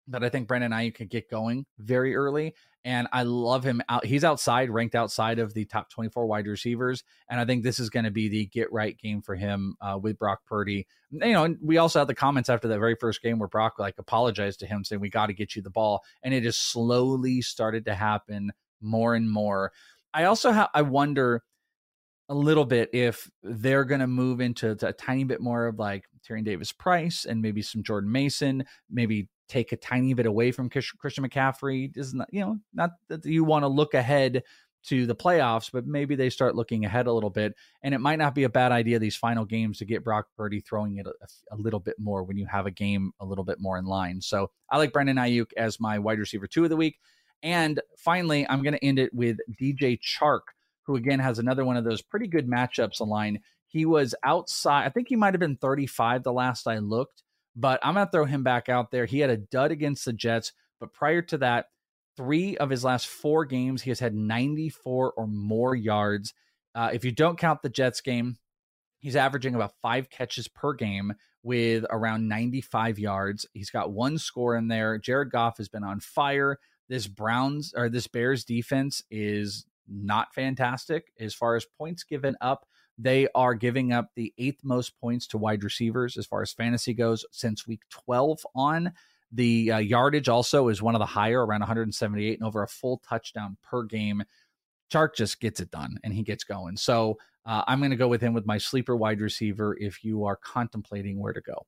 but 0.09 0.25
I 0.25 0.29
think 0.31 0.49
Brandon 0.49 0.73
Aiyuk 0.73 0.95
could 0.95 1.11
get 1.11 1.31
going 1.31 1.67
very 1.79 2.17
early. 2.17 2.55
And 2.85 3.07
I 3.13 3.25
love 3.25 3.65
him 3.65 3.83
out. 3.89 4.07
He's 4.07 4.25
outside, 4.25 4.71
ranked 4.71 4.95
outside 4.95 5.39
of 5.39 5.53
the 5.53 5.67
top 5.67 5.91
24 5.91 6.27
wide 6.27 6.47
receivers. 6.47 7.05
And 7.29 7.39
I 7.39 7.45
think 7.45 7.63
this 7.63 7.79
is 7.79 7.91
going 7.91 8.05
to 8.05 8.11
be 8.11 8.29
the 8.29 8.47
get 8.47 8.73
right 8.73 8.97
game 8.97 9.21
for 9.21 9.35
him 9.35 9.77
uh, 9.81 9.99
with 10.01 10.19
Brock 10.19 10.41
Purdy. 10.47 10.87
You 11.11 11.33
know, 11.33 11.45
and 11.45 11.59
we 11.63 11.77
also 11.77 11.99
had 11.99 12.09
the 12.09 12.15
comments 12.15 12.49
after 12.49 12.69
that 12.69 12.79
very 12.79 12.97
first 12.99 13.21
game 13.21 13.39
where 13.39 13.49
Brock 13.49 13.79
like 13.79 13.97
apologized 13.99 14.61
to 14.61 14.67
him 14.67 14.85
saying, 14.85 15.01
We 15.01 15.11
got 15.11 15.27
to 15.27 15.35
get 15.35 15.55
you 15.55 15.61
the 15.61 15.71
ball. 15.71 16.03
And 16.23 16.33
it 16.33 16.45
has 16.45 16.57
slowly 16.57 17.43
started 17.43 17.85
to 17.85 17.95
happen 17.95 18.53
more 18.81 19.15
and 19.15 19.31
more. 19.31 19.73
I 20.15 20.25
also 20.25 20.53
have, 20.53 20.69
I 20.73 20.83
wonder 20.83 21.43
a 22.31 22.35
little 22.35 22.65
bit 22.65 22.91
if 22.93 23.31
they're 23.43 23.85
going 23.85 24.01
to 24.01 24.07
move 24.07 24.41
into 24.41 24.77
a 24.83 24.93
tiny 24.93 25.25
bit 25.25 25.41
more 25.41 25.67
of 25.67 25.79
like 25.79 26.05
Tyrion 26.27 26.45
Davis 26.45 26.73
Price 26.73 27.25
and 27.25 27.41
maybe 27.41 27.63
some 27.63 27.83
Jordan 27.83 28.13
Mason, 28.13 28.65
maybe 28.91 29.29
take 29.49 29.73
a 29.73 29.77
tiny 29.77 30.15
bit 30.15 30.27
away 30.27 30.53
from 30.53 30.69
Christian 30.69 31.25
McCaffrey. 31.25 31.97
Is 31.97 32.15
not, 32.15 32.29
you 32.33 32.41
know, 32.41 32.59
not 32.73 32.91
that 33.09 33.25
you 33.25 33.45
want 33.45 33.65
to 33.65 33.69
look 33.69 33.95
ahead 33.95 34.43
to 34.85 35.07
the 35.07 35.15
playoffs, 35.15 35.71
but 35.73 35.87
maybe 35.87 36.15
they 36.15 36.31
start 36.31 36.55
looking 36.55 36.85
ahead 36.85 37.07
a 37.07 37.13
little 37.13 37.31
bit. 37.31 37.55
And 37.83 37.95
it 37.95 37.99
might 37.99 38.19
not 38.19 38.35
be 38.35 38.45
a 38.45 38.49
bad 38.49 38.73
idea 38.73 38.99
these 38.99 39.17
final 39.17 39.45
games 39.45 39.79
to 39.79 39.85
get 39.85 40.05
Brock 40.05 40.27
Purdy 40.37 40.61
throwing 40.61 40.99
it 40.99 41.07
a, 41.07 41.13
a 41.53 41.57
little 41.57 41.81
bit 41.81 41.97
more 41.99 42.23
when 42.23 42.37
you 42.37 42.47
have 42.47 42.67
a 42.67 42.71
game 42.71 43.13
a 43.21 43.25
little 43.25 43.45
bit 43.45 43.61
more 43.61 43.79
in 43.79 43.85
line. 43.85 44.21
So 44.21 44.51
I 44.71 44.79
like 44.79 44.93
Brandon 44.93 45.17
Aiyuk 45.17 45.53
as 45.57 45.81
my 45.81 45.99
wide 45.99 46.19
receiver 46.19 46.47
two 46.47 46.65
of 46.65 46.71
the 46.71 46.77
week. 46.77 46.99
And 47.43 47.81
finally, 47.99 48.49
I'm 48.49 48.63
going 48.63 48.75
to 48.75 48.85
end 48.85 48.99
it 48.99 49.13
with 49.15 49.39
DJ 49.61 49.99
Chark, 50.01 50.41
who 50.83 50.97
again 50.97 51.19
has 51.19 51.39
another 51.39 51.65
one 51.65 51.77
of 51.77 51.85
those 51.85 52.03
pretty 52.03 52.27
good 52.27 52.49
matchups 52.49 53.01
aligned. 53.01 53.41
He 53.67 53.85
was 53.85 54.15
outside, 54.25 54.87
I 54.87 54.89
think 54.89 55.09
he 55.09 55.17
might 55.17 55.35
have 55.35 55.41
been 55.41 55.57
35 55.57 56.23
the 56.23 56.33
last 56.33 56.67
I 56.67 56.79
looked, 56.79 57.23
but 57.59 57.81
I'm 57.83 57.95
going 57.95 58.07
to 58.07 58.11
throw 58.13 58.25
him 58.25 58.45
back 58.45 58.69
out 58.69 58.93
there. 58.93 59.05
He 59.05 59.19
had 59.19 59.31
a 59.31 59.37
dud 59.37 59.73
against 59.73 60.05
the 60.05 60.13
Jets, 60.13 60.53
but 60.79 60.95
prior 60.95 61.23
to 61.23 61.39
that, 61.39 61.67
three 62.17 62.57
of 62.57 62.71
his 62.71 62.85
last 62.85 63.09
four 63.09 63.45
games, 63.45 63.83
he 63.83 63.91
has 63.91 63.99
had 63.99 64.15
94 64.15 65.13
or 65.13 65.27
more 65.27 65.75
yards. 65.75 66.35
Uh, 66.77 66.91
if 66.93 67.05
you 67.05 67.11
don't 67.11 67.37
count 67.37 67.63
the 67.63 67.69
Jets 67.69 68.01
game, 68.01 68.39
he's 69.01 69.17
averaging 69.17 69.57
about 69.57 69.75
five 69.83 70.09
catches 70.09 70.47
per 70.47 70.73
game 70.73 71.15
with 71.43 71.85
around 71.91 72.29
95 72.29 73.01
yards. 73.01 73.45
He's 73.55 73.71
got 73.71 73.91
one 73.91 74.19
score 74.19 74.57
in 74.57 74.69
there. 74.69 74.97
Jared 74.97 75.33
Goff 75.33 75.59
has 75.59 75.69
been 75.69 75.85
on 75.85 75.99
fire. 75.99 76.59
This 76.89 77.09
Browns 77.09 77.75
or 77.77 77.89
this 77.89 78.07
Bears 78.07 78.45
defense 78.45 79.03
is 79.11 79.67
not 79.89 80.33
fantastic 80.33 81.13
as 81.19 81.35
far 81.35 81.57
as 81.57 81.67
points 81.77 82.05
given 82.05 82.37
up. 82.41 82.68
They 82.99 83.29
are 83.35 83.55
giving 83.55 83.93
up 83.93 84.11
the 84.15 84.35
eighth 84.39 84.65
most 84.65 84.99
points 85.01 85.29
to 85.29 85.39
wide 85.39 85.63
receivers 85.63 86.17
as 86.17 86.27
far 86.27 86.43
as 86.43 86.53
fantasy 86.53 86.93
goes 86.93 87.25
since 87.31 87.67
week 87.67 87.83
12 87.91 88.45
on. 88.57 88.93
The 89.31 89.73
uh, 89.73 89.79
yardage 89.79 90.29
also 90.29 90.69
is 90.69 90.83
one 90.83 90.95
of 90.95 90.99
the 90.99 91.07
higher, 91.07 91.45
around 91.45 91.61
178, 91.61 92.39
and 92.39 92.47
over 92.47 92.63
a 92.63 92.69
full 92.69 93.01
touchdown 93.09 93.57
per 93.63 93.85
game. 93.85 94.25
Chark 94.93 95.15
just 95.15 95.39
gets 95.39 95.61
it 95.61 95.71
done 95.71 95.99
and 96.03 96.13
he 96.13 96.23
gets 96.23 96.45
going. 96.45 96.77
So 96.77 97.19
uh, 97.47 97.63
I'm 97.67 97.79
going 97.79 97.91
to 97.91 97.97
go 97.97 98.09
with 98.09 98.21
him 98.21 98.35
with 98.35 98.47
my 98.47 98.59
sleeper 98.59 98.97
wide 98.97 99.21
receiver 99.21 99.77
if 99.79 100.03
you 100.03 100.25
are 100.25 100.37
contemplating 100.37 101.21
where 101.21 101.33
to 101.33 101.41
go. 101.41 101.67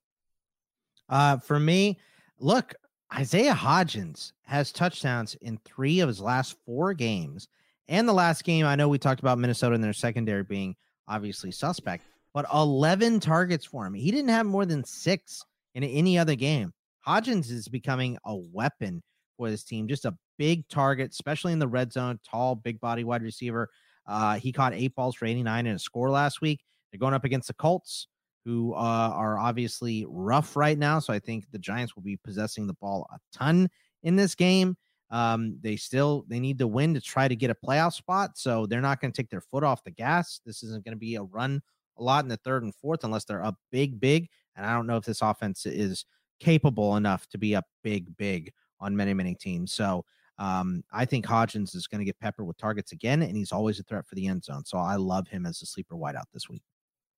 Uh, 1.09 1.39
for 1.39 1.61
me, 1.61 1.99
look, 2.39 2.75
Isaiah 3.15 3.55
Hodgins 3.55 4.33
has 4.43 4.73
touchdowns 4.73 5.35
in 5.37 5.59
three 5.59 6.01
of 6.01 6.09
his 6.09 6.21
last 6.21 6.57
four 6.65 6.95
games. 6.95 7.49
And 7.89 8.09
the 8.09 8.13
last 8.13 8.45
game, 8.45 8.67
I 8.67 8.77
know 8.77 8.89
we 8.89 8.99
talked 8.99 9.21
about 9.21 9.39
Minnesota 9.39 9.75
and 9.75 9.83
their 9.83 9.93
secondary 9.93 10.45
being 10.45 10.77
obviously 11.11 11.51
suspect, 11.51 12.05
but 12.33 12.47
11 12.55 13.21
targets 13.21 13.67
for 13.67 13.85
him. 13.85 13.93
He 13.93 14.11
didn't 14.11 14.31
have 14.31 14.47
more 14.47 14.65
than 14.65 14.85
six 14.85 15.45
in 15.75 15.85
any 15.85 16.19
other 16.19 16.37
game. 16.37 16.73
Hodgins 17.07 17.51
is 17.51 17.69
becoming 17.69 18.17
a 18.25 18.37
weapon 18.37 19.03
for 19.37 19.51
this 19.51 19.65
team, 19.65 19.89
just 19.89 20.05
a 20.05 20.17
big 20.39 20.69
target, 20.69 21.11
especially 21.11 21.53
in 21.53 21.59
the 21.59 21.69
red 21.69 21.93
zone, 21.93 22.21
tall, 22.29 22.55
big 22.55 22.81
body 22.81 23.05
wide 23.05 23.23
receiver. 23.23 23.69
Uh, 24.07 24.37
he 24.37 24.53
caught 24.53 24.75
eight 24.75 24.95
balls 24.95 25.15
for 25.15 25.27
89 25.27 25.67
in 25.67 25.77
a 25.77 25.79
score 25.79 26.11
last 26.11 26.41
week. 26.41 26.61
They're 26.91 26.99
going 26.99 27.15
up 27.15 27.25
against 27.25 27.49
the 27.49 27.55
Colts, 27.55 28.09
who 28.45 28.75
uh, 28.75 28.77
are 29.15 29.39
obviously 29.39 30.05
rough 30.09 30.57
right 30.57 30.79
now. 30.79 30.99
So 30.99 31.13
I 31.13 31.19
think 31.19 31.45
the 31.51 31.59
Giants 31.59 31.95
will 31.95 32.03
be 32.03 32.17
possessing 32.17 32.67
the 32.67 32.75
ball 32.75 33.09
a 33.13 33.19
ton 33.37 33.69
in 34.03 34.17
this 34.17 34.35
game. 34.35 34.77
Um, 35.11 35.59
they 35.61 35.77
still 35.77 36.25
they 36.29 36.39
need 36.39 36.59
to 36.59 36.67
win 36.69 36.95
to 36.95 37.01
try 37.01 37.27
to 37.27 37.37
get 37.37 37.51
a 37.51 37.55
playoff 37.55 37.95
spot, 37.95 38.39
so 38.39 38.67
they're 38.67 38.81
not 38.81 39.01
going 39.01 39.13
to 39.13 39.17
take 39.17 39.31
their 39.31 39.41
foot 39.41 39.65
off 39.65 39.85
the 39.85 39.91
gas. 39.91 40.41
This 40.47 40.63
isn't 40.63 40.85
going 40.85 40.95
to 40.95 40.99
be 40.99 41.17
a 41.17 41.23
run 41.23 41.61
a 41.99 42.03
lot 42.03 42.25
in 42.25 42.29
the 42.29 42.37
third 42.39 42.63
and 42.63 42.75
fourth 42.75 43.05
unless 43.05 43.25
they're 43.25 43.45
up 43.45 43.57
big, 43.71 44.01
big. 44.01 44.29
And 44.57 44.67
I 44.67 44.73
don't 44.73 44.87
know 44.87 44.97
if 44.97 45.05
this 45.05 45.23
offense 45.23 45.67
is 45.67 46.05
capable 46.39 46.97
enough 46.97 47.29
to 47.29 47.39
be 47.39 47.55
up 47.55 47.67
big, 47.83 48.17
big 48.17 48.53
on 48.81 48.97
many, 48.97 49.13
many 49.15 49.35
teams. 49.35 49.73
So 49.73 50.05
um, 50.39 50.83
I 50.91 51.05
think 51.05 51.27
Hodgins 51.27 51.77
is 51.77 51.87
going 51.87 51.99
to 51.99 52.05
get 52.05 52.19
peppered 52.19 52.47
with 52.47 52.57
targets 52.57 52.93
again, 52.93 53.23
and 53.23 53.37
he's 53.37 53.53
always 53.53 53.79
a 53.79 53.83
threat 53.83 54.07
for 54.07 54.15
the 54.15 54.27
end 54.27 54.43
zone. 54.43 54.65
So 54.65 54.79
I 54.79 54.97
love 54.97 55.29
him 55.29 55.45
as 55.45 55.61
a 55.61 55.67
sleeper 55.67 55.95
wideout 55.95 56.25
this 56.33 56.49
week. 56.49 56.63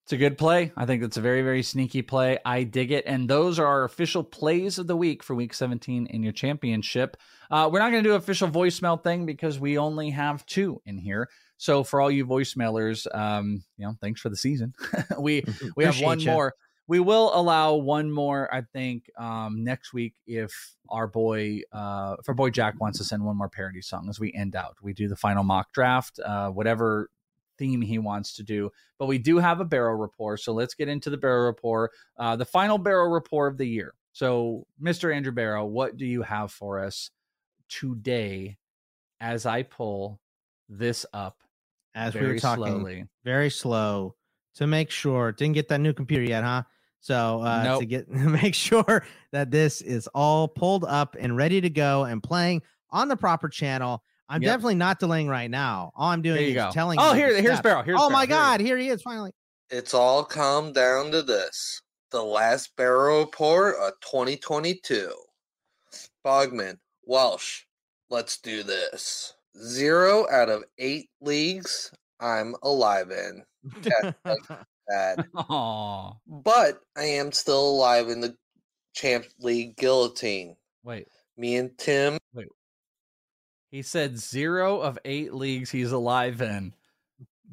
It's 0.05 0.13
a 0.13 0.17
good 0.17 0.37
play. 0.37 0.73
I 0.77 0.85
think 0.85 1.01
that's 1.01 1.17
a 1.17 1.21
very, 1.21 1.43
very 1.43 1.63
sneaky 1.63 2.03
play. 2.03 2.39
I 2.45 2.65
dig 2.65 2.91
it. 2.91 3.05
And 3.07 3.31
those 3.31 3.61
are 3.61 3.67
our 3.67 3.85
official 3.85 4.25
plays 4.25 4.79
of 4.79 4.89
the 4.89 4.97
week 4.97 5.23
for 5.23 5.35
week 5.37 5.55
17 5.55 6.07
in 6.07 6.23
your 6.25 6.33
championship. 6.33 7.17
Uh, 7.51 7.71
we're 7.73 7.79
not 7.79 7.93
going 7.93 8.03
to 8.03 8.09
do 8.11 8.15
official 8.17 8.49
voicemail 8.49 9.03
thing 9.03 9.27
because 9.27 9.61
we 9.61 9.79
only 9.79 10.11
have 10.11 10.45
two 10.47 10.83
in 10.87 10.99
here. 10.99 11.29
So 11.57 11.85
for 11.85 12.01
all 12.01 12.11
you 12.11 12.27
voicemailers, 12.27 13.07
um, 13.15 13.63
you 13.77 13.87
know, 13.87 13.95
thanks 14.01 14.21
for 14.21 14.29
the 14.29 14.37
season. 14.37 14.75
we 15.21 15.45
we 15.77 15.85
have 15.85 16.01
one 16.01 16.19
ya. 16.19 16.33
more. 16.33 16.55
We 16.89 16.99
will 16.99 17.31
allow 17.33 17.77
one 17.77 18.11
more, 18.11 18.53
I 18.53 18.63
think, 18.63 19.09
um, 19.17 19.63
next 19.63 19.93
week 19.93 20.15
if 20.27 20.75
our 20.91 21.07
boy, 21.07 21.61
uh, 21.71 22.17
if 22.19 22.29
our 22.29 22.35
boy 22.35 22.51
Jack 22.51 22.81
wants 22.81 22.99
to 22.99 23.05
send 23.05 23.25
one 23.25 23.37
more 23.37 23.49
parody 23.49 23.81
song 23.81 24.09
as 24.09 24.19
we 24.19 24.33
end 24.33 24.57
out. 24.57 24.79
We 24.83 24.93
do 24.93 25.07
the 25.07 25.15
final 25.15 25.45
mock 25.45 25.73
draft, 25.73 26.19
uh, 26.19 26.51
whatever 26.51 27.09
theme 27.63 27.81
he 27.81 27.99
wants 27.99 28.33
to 28.35 28.43
do. 28.43 28.71
But 28.99 29.07
we 29.07 29.19
do 29.19 29.39
have 29.39 29.61
a 29.61 29.65
barrel 29.65 29.95
report, 29.95 30.41
so 30.41 30.53
let's 30.53 30.75
get 30.75 30.89
into 30.89 31.11
the 31.11 31.17
barrel 31.17 31.47
report. 31.47 31.93
Uh, 32.19 32.35
the 32.35 32.45
final 32.45 32.77
barrel 32.77 33.09
report 33.09 33.53
of 33.53 33.59
the 33.59 33.65
year. 33.69 33.95
So, 34.13 34.67
Mr. 34.83 35.15
Andrew 35.15 35.31
Barrow, 35.33 35.65
what 35.65 35.97
do 35.97 36.05
you 36.05 36.23
have 36.23 36.51
for 36.51 36.85
us 36.85 37.11
today 37.69 38.59
as 39.21 39.47
I 39.47 39.63
pull 39.63 40.21
this 40.69 41.07
up 41.13 41.37
As 41.95 42.13
very 42.13 42.27
we 42.27 42.33
were 42.35 42.39
talking, 42.41 42.65
slowly? 42.65 43.05
very 43.25 43.49
slow 43.51 44.17
to 44.57 44.67
make 44.67 44.91
sure. 44.91 45.33
Didn't 45.33 45.55
get 45.55 45.69
that 45.69 45.81
new 45.81 45.93
computer 45.93 46.25
yet, 46.25 46.43
huh? 46.45 46.65
So 47.01 47.41
uh, 47.43 47.63
to 47.63 47.69
Nope. 47.81 47.89
get 47.89 48.09
make 48.11 48.55
sure 48.55 49.05
that 49.33 49.51
this 49.51 49.81
is 49.81 50.09
all 50.09 50.49
pulled 50.49 50.85
up 50.85 51.17
and 51.19 51.37
ready 51.37 51.61
to 51.61 51.71
go 51.71 52.05
and 52.05 52.23
playing 52.23 52.63
on 52.91 53.09
the 53.09 53.17
proper 53.17 53.49
channel. 53.49 54.03
I'm 54.33 54.41
Yep. 54.43 54.51
definitely 54.51 54.75
not 54.77 54.99
delaying 54.99 55.29
right 55.29 55.51
now. 55.51 55.93
All 55.95 56.09
I'm 56.09 56.23
doing 56.23 56.43
is 56.43 56.55
go. 56.55 56.71
telling. 56.73 56.99
Oh, 56.99 57.11
you 57.13 57.17
here- 57.19 57.29
here's 57.35 57.45
steps. 57.57 57.61
Barrow, 57.61 57.83
here's 57.83 57.99
oh 58.01 58.09
Barrow, 58.09 58.19
my 58.19 58.25
God, 58.27 58.61
here 58.61 58.79
he 58.79 58.89
is 58.89 59.03
finally. 59.03 59.33
It's 59.69 59.93
all 59.93 60.25
come 60.25 60.73
down 60.73 61.11
to 61.13 61.23
this. 61.23 61.81
The 62.11 62.23
last 62.23 62.75
barrel 62.77 63.21
report 63.21 63.77
of 63.77 63.93
2022. 64.01 65.13
Bogman, 66.25 66.79
Welsh, 67.05 67.65
let's 68.11 68.39
do 68.39 68.63
this. 68.63 69.35
Zero 69.63 70.27
out 70.31 70.49
of 70.49 70.65
eight 70.79 71.11
leagues 71.21 71.91
I'm 72.21 72.55
alive 72.63 73.11
in. 73.11 73.43
Hashtag 73.83 74.15
sad. 74.91 75.27
But 76.27 76.81
I 76.97 77.05
am 77.05 77.33
still 77.33 77.69
alive 77.71 78.09
in 78.09 78.21
the 78.21 78.35
Champ 78.95 79.27
League 79.41 79.77
guillotine. 79.77 80.57
Wait. 80.85 81.07
Me 81.37 81.57
and 81.57 81.77
Tim. 81.79 82.19
Wait. 82.35 82.49
He 83.73 83.83
said 83.83 84.17
zero 84.19 84.81
of 84.81 84.99
eight 85.05 85.35
leagues 85.35 85.71
he's 85.71 85.91
alive 85.93 86.41
in, 86.43 86.75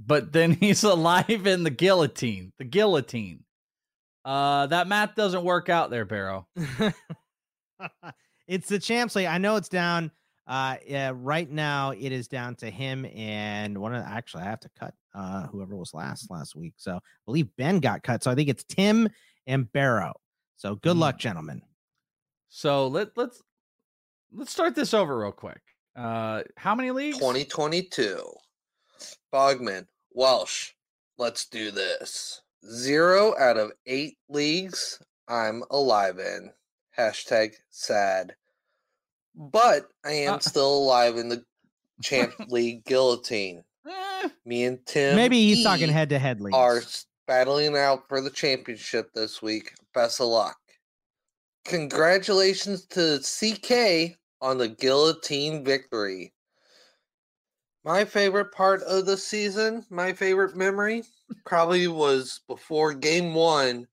but 0.05 0.31
then 0.31 0.51
he's 0.59 0.83
alive 0.83 1.47
in 1.47 1.63
the 1.63 1.69
guillotine. 1.71 2.53
The 2.59 2.65
guillotine. 2.65 3.45
Uh, 4.23 4.67
that 4.67 4.87
math 4.87 5.15
doesn't 5.15 5.43
work 5.43 5.69
out 5.69 5.89
there, 5.89 6.05
Barrow. 6.05 6.45
it's 8.47 8.67
the 8.67 8.77
champs 8.79 9.15
league. 9.15 9.25
I 9.27 9.37
know 9.37 9.55
it's 9.55 9.69
down. 9.69 10.11
Uh, 10.45 10.75
yeah, 10.85 11.11
right 11.15 11.49
now 11.49 11.91
it 11.91 12.11
is 12.11 12.27
down 12.27 12.55
to 12.55 12.69
him 12.69 13.05
and 13.15 13.77
one 13.77 13.93
of 13.95 14.03
the, 14.03 14.09
actually 14.09 14.43
I 14.43 14.47
have 14.47 14.59
to 14.61 14.69
cut 14.79 14.93
uh 15.13 15.45
whoever 15.47 15.75
was 15.75 15.93
last 15.93 16.29
last 16.31 16.55
week. 16.55 16.73
So 16.77 16.95
I 16.95 16.99
believe 17.25 17.47
Ben 17.55 17.79
got 17.79 18.03
cut. 18.03 18.23
So 18.23 18.31
I 18.31 18.35
think 18.35 18.49
it's 18.49 18.63
Tim 18.63 19.07
and 19.47 19.71
Barrow. 19.71 20.13
So 20.57 20.75
good 20.75 20.93
Hmm. 20.93 20.99
luck, 21.01 21.19
gentlemen. 21.19 21.61
So 22.49 22.87
let 22.87 23.15
let's 23.15 23.41
let's 24.33 24.51
start 24.51 24.75
this 24.75 24.93
over 24.93 25.19
real 25.19 25.31
quick. 25.31 25.61
Uh, 25.99 26.43
how 26.55 26.75
many 26.75 26.91
leagues? 26.91 27.17
2022. 27.17 28.23
Bogman, 29.33 29.85
Welsh, 30.13 30.71
let's 31.17 31.45
do 31.47 31.71
this. 31.71 32.41
Zero 32.71 33.35
out 33.37 33.57
of 33.57 33.71
eight 33.85 34.17
leagues 34.29 34.99
I'm 35.27 35.63
alive 35.69 36.17
in. 36.19 36.51
Hashtag 36.97 37.53
sad. 37.69 38.35
But 39.35 39.87
I 40.05 40.11
am 40.13 40.35
Uh. 40.35 40.39
still 40.39 40.73
alive 40.77 41.17
in 41.17 41.29
the 41.29 41.43
Champ 42.01 42.33
League 42.49 42.85
guillotine. 42.85 43.63
Me 44.45 44.63
and 44.65 44.85
Tim. 44.85 45.15
Maybe 45.15 45.53
he's 45.53 45.63
talking 45.63 45.89
E 45.89 45.91
head 45.91 46.09
to 46.09 46.19
head 46.19 46.41
leagues. 46.41 46.55
Are 46.55 46.81
battling 47.27 47.77
out 47.77 48.07
for 48.09 48.21
the 48.21 48.29
championship 48.29 49.11
this 49.13 49.41
week. 49.41 49.73
Best 49.93 50.19
of 50.19 50.27
luck. 50.27 50.57
Congratulations 51.65 52.85
to 52.87 53.19
CK 53.19 54.17
on 54.41 54.57
the 54.57 54.67
guillotine 54.67 55.63
victory. 55.63 56.33
My 57.83 58.05
favorite 58.05 58.51
part 58.51 58.83
of 58.83 59.05
the 59.05 59.17
season, 59.17 59.85
my 59.89 60.13
favorite 60.13 60.55
memory, 60.55 61.03
probably 61.45 61.87
was 61.87 62.41
before 62.47 62.93
game 62.93 63.33
one 63.33 63.87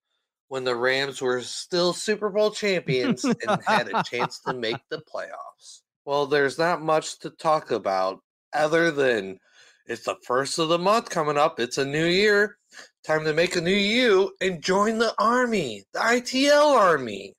when 0.48 0.64
the 0.64 0.74
Rams 0.74 1.20
were 1.20 1.40
still 1.40 1.92
Super 1.92 2.28
Bowl 2.28 2.50
champions 2.50 3.24
and 3.24 3.60
had 3.66 3.88
a 3.88 4.02
chance 4.02 4.40
to 4.40 4.54
make 4.54 4.80
the 4.90 5.02
playoffs. 5.12 5.82
Well, 6.04 6.26
there's 6.26 6.58
not 6.58 6.82
much 6.82 7.18
to 7.20 7.30
talk 7.30 7.70
about 7.70 8.20
other 8.52 8.90
than 8.90 9.38
it's 9.86 10.04
the 10.04 10.16
first 10.24 10.58
of 10.58 10.68
the 10.68 10.78
month 10.78 11.10
coming 11.10 11.36
up. 11.36 11.60
It's 11.60 11.78
a 11.78 11.84
new 11.84 12.06
year. 12.06 12.58
Time 13.04 13.24
to 13.24 13.32
make 13.32 13.54
a 13.54 13.60
new 13.60 13.70
you 13.70 14.32
and 14.40 14.62
join 14.62 14.98
the 14.98 15.14
army, 15.18 15.84
the 15.92 16.00
ITL 16.00 16.76
army. 16.76 17.35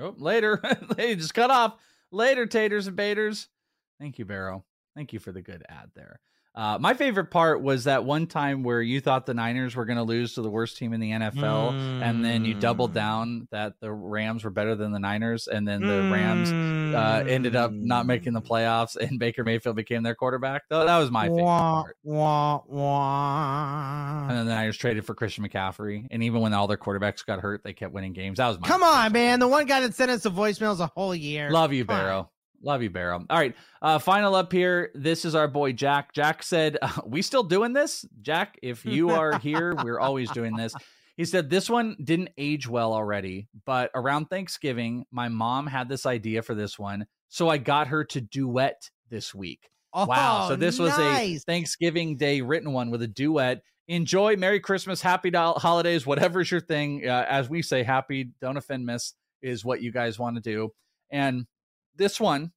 Oh, 0.00 0.14
later. 0.16 0.60
they 0.96 1.14
just 1.14 1.34
cut 1.34 1.50
off. 1.50 1.76
Later, 2.10 2.46
taters 2.46 2.86
and 2.86 2.96
baiters. 2.96 3.48
Thank 4.00 4.18
you, 4.18 4.24
Barrow. 4.24 4.64
Thank 4.96 5.12
you 5.12 5.18
for 5.18 5.30
the 5.30 5.42
good 5.42 5.64
ad 5.68 5.90
there. 5.94 6.20
Uh, 6.52 6.78
my 6.80 6.94
favorite 6.94 7.30
part 7.30 7.62
was 7.62 7.84
that 7.84 8.04
one 8.04 8.26
time 8.26 8.64
where 8.64 8.82
you 8.82 9.00
thought 9.00 9.24
the 9.24 9.34
Niners 9.34 9.76
were 9.76 9.84
going 9.84 9.98
to 9.98 10.02
lose 10.02 10.34
to 10.34 10.42
the 10.42 10.50
worst 10.50 10.76
team 10.76 10.92
in 10.92 11.00
the 11.00 11.12
NFL, 11.12 11.72
and 12.02 12.24
then 12.24 12.44
you 12.44 12.54
doubled 12.54 12.92
down 12.92 13.46
that 13.52 13.74
the 13.80 13.90
Rams 13.92 14.42
were 14.42 14.50
better 14.50 14.74
than 14.74 14.90
the 14.90 14.98
Niners, 14.98 15.46
and 15.46 15.66
then 15.66 15.80
the 15.80 16.10
Rams 16.10 16.50
uh, 16.94 17.24
ended 17.28 17.54
up 17.54 17.70
not 17.72 18.04
making 18.06 18.32
the 18.32 18.42
playoffs, 18.42 18.96
and 18.96 19.18
Baker 19.18 19.44
Mayfield 19.44 19.76
became 19.76 20.02
their 20.02 20.16
quarterback. 20.16 20.62
That, 20.70 20.86
that 20.86 20.98
was 20.98 21.10
my 21.10 21.26
favorite 21.26 21.42
Wah, 21.42 21.82
part. 21.82 21.96
wah, 22.02 22.62
wah. 22.66 24.28
And 24.28 24.38
then 24.38 24.46
the 24.46 24.52
Niners 24.52 24.76
traded 24.76 25.06
for 25.06 25.14
Christian 25.14 25.48
McCaffrey, 25.48 26.08
and 26.10 26.22
even 26.24 26.40
when 26.40 26.52
all 26.52 26.66
their 26.66 26.76
quarterbacks 26.76 27.24
got 27.24 27.38
hurt, 27.40 27.62
they 27.62 27.72
kept 27.72 27.94
winning 27.94 28.12
games. 28.12 28.38
That 28.38 28.48
was 28.48 28.58
my 28.58 28.66
Come 28.66 28.82
on, 28.82 29.12
man. 29.12 29.38
The 29.38 29.48
one 29.48 29.66
guy 29.66 29.80
that 29.80 29.94
sent 29.94 30.10
us 30.10 30.24
the 30.24 30.30
voicemails 30.32 30.80
a 30.80 30.88
whole 30.88 31.14
year. 31.14 31.50
Love 31.50 31.72
you. 31.72 31.84
Barrow. 31.84 32.30
Love 32.62 32.82
you, 32.82 32.90
Barrow. 32.90 33.24
All 33.30 33.38
right. 33.38 33.54
Uh, 33.80 33.98
final 33.98 34.34
up 34.34 34.52
here. 34.52 34.90
This 34.94 35.24
is 35.24 35.34
our 35.34 35.48
boy 35.48 35.72
Jack. 35.72 36.12
Jack 36.12 36.42
said, 36.42 36.76
We 37.06 37.22
still 37.22 37.42
doing 37.42 37.72
this? 37.72 38.04
Jack, 38.22 38.58
if 38.62 38.84
you 38.84 39.10
are 39.10 39.38
here, 39.38 39.74
we're 39.82 39.98
always 40.00 40.30
doing 40.30 40.56
this. 40.56 40.74
He 41.16 41.24
said, 41.24 41.48
This 41.50 41.70
one 41.70 41.96
didn't 42.02 42.30
age 42.36 42.68
well 42.68 42.92
already, 42.92 43.48
but 43.64 43.90
around 43.94 44.26
Thanksgiving, 44.26 45.06
my 45.10 45.28
mom 45.28 45.66
had 45.66 45.88
this 45.88 46.04
idea 46.06 46.42
for 46.42 46.54
this 46.54 46.78
one. 46.78 47.06
So 47.28 47.48
I 47.48 47.58
got 47.58 47.88
her 47.88 48.04
to 48.04 48.20
duet 48.20 48.90
this 49.08 49.34
week. 49.34 49.70
wow. 49.94 50.46
So 50.48 50.54
Oh, 50.54 50.56
this 50.56 50.78
was 50.78 50.92
a. 50.98 51.38
Thanksgiving 51.38 52.16
Day 52.16 52.42
written 52.42 52.72
one 52.72 52.90
with 52.90 53.02
a 53.02 53.08
duet. 53.08 53.62
Enjoy. 53.88 54.36
Merry 54.36 54.60
Christmas. 54.60 55.00
Happy 55.02 55.30
do- 55.30 55.38
holidays. 55.56 56.06
Whatever's 56.06 56.50
your 56.50 56.60
thing. 56.60 57.06
Uh, 57.08 57.24
as 57.28 57.48
we 57.48 57.62
say, 57.62 57.82
happy, 57.82 58.30
don't 58.40 58.56
offend 58.56 58.84
miss 58.86 59.14
is 59.42 59.64
what 59.64 59.80
you 59.82 59.90
guys 59.92 60.18
want 60.18 60.36
to 60.36 60.42
do. 60.42 60.70
And 61.10 61.46
this 62.00 62.18
one 62.18 62.50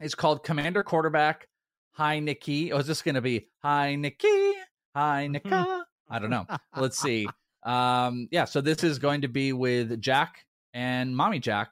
is 0.00 0.14
called 0.14 0.44
Commander 0.44 0.82
Quarterback. 0.82 1.48
Hi, 1.92 2.20
Nikki. 2.20 2.72
Oh, 2.72 2.78
is 2.78 2.86
this 2.86 3.00
going 3.00 3.14
to 3.14 3.22
be 3.22 3.48
Hi, 3.62 3.94
Nikki? 3.96 4.52
Hi, 4.94 5.26
Nika? 5.28 5.86
I 6.10 6.18
don't 6.18 6.28
know. 6.28 6.46
Let's 6.76 7.00
see. 7.00 7.26
Um, 7.64 8.28
yeah, 8.30 8.44
so 8.44 8.60
this 8.60 8.84
is 8.84 8.98
going 8.98 9.22
to 9.22 9.28
be 9.28 9.54
with 9.54 9.98
Jack 10.00 10.44
and 10.74 11.16
Mommy 11.16 11.38
Jack 11.38 11.70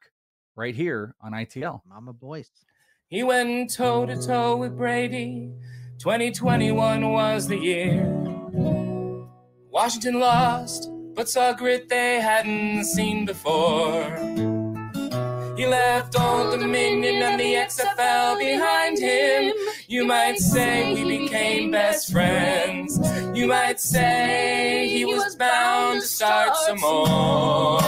right 0.57 0.75
here 0.75 1.15
on 1.21 1.33
ITL. 1.33 1.83
Mama 1.87 2.15
Boyce. 2.15 2.51
He 3.09 3.23
went 3.23 3.73
toe 3.73 4.07
to 4.07 4.21
toe 4.21 4.57
with 4.57 4.75
Brady. 4.75 5.53
2021 5.99 7.13
was 7.13 7.47
the 7.47 7.59
year. 7.59 8.03
Washington 9.71 10.21
lost, 10.21 10.91
but 11.15 11.29
saw 11.29 11.53
grit 11.53 11.91
they 11.91 12.19
hadn't 12.21 12.85
seen 12.85 13.27
before. 13.27 14.54
He 15.57 15.67
left 15.67 16.19
Old 16.19 16.59
Dominion 16.59 17.23
and 17.23 17.39
the 17.39 17.55
XFL 17.55 18.39
behind 18.39 18.99
him. 18.99 19.53
You 19.87 20.05
might 20.05 20.39
say 20.39 20.93
we 20.95 21.19
became 21.19 21.71
best 21.71 22.11
friends. 22.11 22.99
You 23.33 23.47
might 23.47 23.79
say 23.79 24.89
he 24.89 25.05
was 25.05 25.37
bound 25.37 26.01
to 26.01 26.07
start 26.07 26.57
some 26.67 26.81
more. 26.81 27.79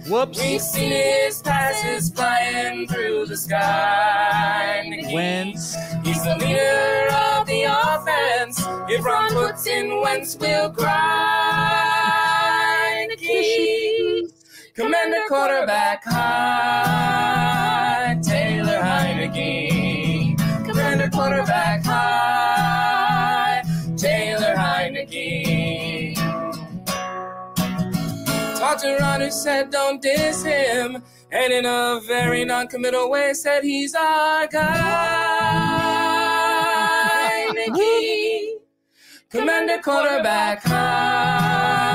Whoops. 0.08 0.42
We've 0.42 0.62
seen 0.62 0.92
his 0.92 1.42
passes 1.42 2.12
flying 2.12 2.88
through 2.88 3.26
the 3.26 3.36
sky. 3.36 4.60
Wentz. 5.14 5.76
He's 6.04 6.24
the 6.24 6.36
leader 6.38 7.08
of 7.14 7.46
the 7.46 7.49
offense. 7.70 8.60
If 8.90 9.06
Ron 9.06 9.30
puts 9.32 9.68
in 9.68 10.02
Wentz, 10.02 10.36
we'll 10.40 10.72
cry. 10.72 11.60
Commander 14.80 15.24
quarterback 15.28 16.04
high. 16.06 17.60
Taylor 18.24 18.80
Heinicke. 18.80 20.38
Commander 20.66 21.10
quarterback 21.10 21.84
high. 21.84 23.62
Taylor 23.98 24.56
Heinicke. 24.56 26.16
Talked 28.58 28.82
to 28.84 28.98
Ron 29.02 29.20
who 29.20 29.32
said 29.32 29.70
don't 29.70 30.02
diss 30.02 30.44
him. 30.44 31.04
And 31.30 31.52
in 31.52 31.66
a 31.66 32.00
very 32.08 32.46
non-committal 32.46 33.10
way 33.10 33.34
said 33.34 33.66
he's 33.66 33.94
our 33.94 34.48
guy. 34.48 36.29
Commander 39.30 39.80
quarterback 39.84 40.64
high. 40.64 41.89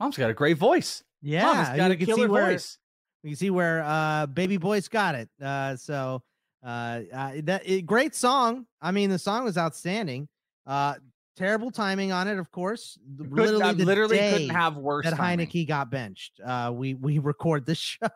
Mom's 0.00 0.16
got 0.16 0.30
a 0.30 0.34
great 0.34 0.58
voice. 0.58 1.02
Yeah, 1.22 1.44
Mom 1.44 1.56
has 1.56 1.76
got 1.76 1.90
a 1.90 1.96
killer 1.96 2.24
see 2.24 2.26
where, 2.26 2.50
voice. 2.50 2.78
You 3.22 3.30
can 3.30 3.36
see 3.36 3.50
where 3.50 3.82
uh 3.82 4.26
Baby 4.26 4.56
Boy's 4.58 4.88
got 4.88 5.14
it. 5.14 5.28
Uh 5.42 5.76
so 5.76 6.22
uh, 6.64 7.00
uh 7.12 7.32
that 7.44 7.62
it, 7.64 7.86
great 7.86 8.14
song. 8.14 8.66
I 8.82 8.90
mean 8.90 9.10
the 9.10 9.18
song 9.18 9.44
was 9.44 9.56
outstanding. 9.56 10.28
Uh 10.66 10.94
terrible 11.36 11.70
timing 11.70 12.12
on 12.12 12.28
it, 12.28 12.38
of 12.38 12.50
course. 12.50 12.98
Could- 13.34 13.62
I 13.62 13.72
the 13.72 13.84
literally 13.84 14.18
couldn't 14.18 14.50
have 14.50 14.76
worse 14.76 15.04
that 15.04 15.16
timing. 15.16 15.46
Heinicke 15.46 15.66
got 15.66 15.90
benched. 15.90 16.40
Uh 16.44 16.72
we 16.74 16.94
we 16.94 17.18
record 17.32 17.64
the 17.64 17.74
show. 17.74 18.08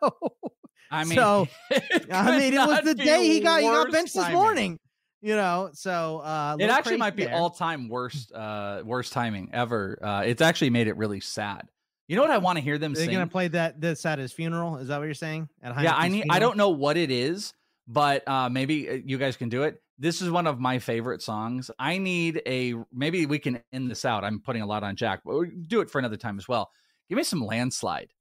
I 0.91 1.03
mean, 1.03 1.15
so 1.17 1.47
I 2.11 2.37
mean 2.37 2.53
it 2.53 2.59
was 2.59 2.83
the 2.83 2.95
day 2.95 3.25
he 3.27 3.39
got 3.39 3.61
he 3.61 3.67
got 3.67 3.91
benched 3.91 4.13
this 4.13 4.29
morning. 4.31 4.79
You 5.21 5.35
know, 5.35 5.69
so 5.73 6.19
uh 6.19 6.55
It 6.59 6.69
actually 6.69 6.97
might 6.97 7.15
be 7.15 7.25
there. 7.25 7.35
all 7.35 7.49
time 7.49 7.89
worst 7.89 8.31
uh 8.31 8.81
worst 8.85 9.13
timing 9.13 9.49
ever. 9.53 9.99
Uh 10.01 10.23
it's 10.25 10.41
actually 10.41 10.69
made 10.69 10.87
it 10.87 10.95
really 10.97 11.19
sad. 11.19 11.67
You 12.07 12.15
know 12.15 12.23
what 12.23 12.31
I 12.31 12.39
want 12.39 12.57
to 12.57 12.63
hear 12.63 12.79
them 12.79 12.93
They're 12.93 13.05
gonna 13.05 13.27
play 13.27 13.49
that 13.49 13.79
this 13.79 14.03
at 14.05 14.17
his 14.17 14.31
funeral. 14.31 14.77
Is 14.77 14.87
that 14.87 14.97
what 14.97 15.05
you're 15.05 15.13
saying? 15.13 15.47
At 15.61 15.79
yeah, 15.83 15.93
I 15.95 16.07
need. 16.07 16.25
I 16.31 16.39
don't 16.39 16.57
know 16.57 16.69
what 16.69 16.97
it 16.97 17.11
is, 17.11 17.53
but 17.87 18.27
uh, 18.27 18.49
maybe 18.49 18.89
uh, 18.89 18.93
you 18.93 19.19
guys 19.19 19.37
can 19.37 19.47
do 19.47 19.61
it. 19.61 19.79
This 19.99 20.21
is 20.21 20.31
one 20.31 20.47
of 20.47 20.59
my 20.59 20.79
favorite 20.79 21.21
songs. 21.21 21.69
I 21.77 21.99
need 21.99 22.41
a. 22.47 22.73
Maybe 22.91 23.27
we 23.27 23.37
can 23.37 23.61
end 23.73 23.91
this 23.91 24.05
out. 24.05 24.23
I'm 24.23 24.39
putting 24.39 24.63
a 24.63 24.65
lot 24.65 24.83
on 24.83 24.95
Jack, 24.95 25.21
but 25.23 25.35
we'll 25.35 25.51
do 25.67 25.81
it 25.81 25.91
for 25.91 25.99
another 25.99 26.17
time 26.17 26.39
as 26.39 26.47
well. 26.47 26.71
Give 27.09 27.17
me 27.17 27.23
some 27.23 27.45
landslide. 27.45 28.11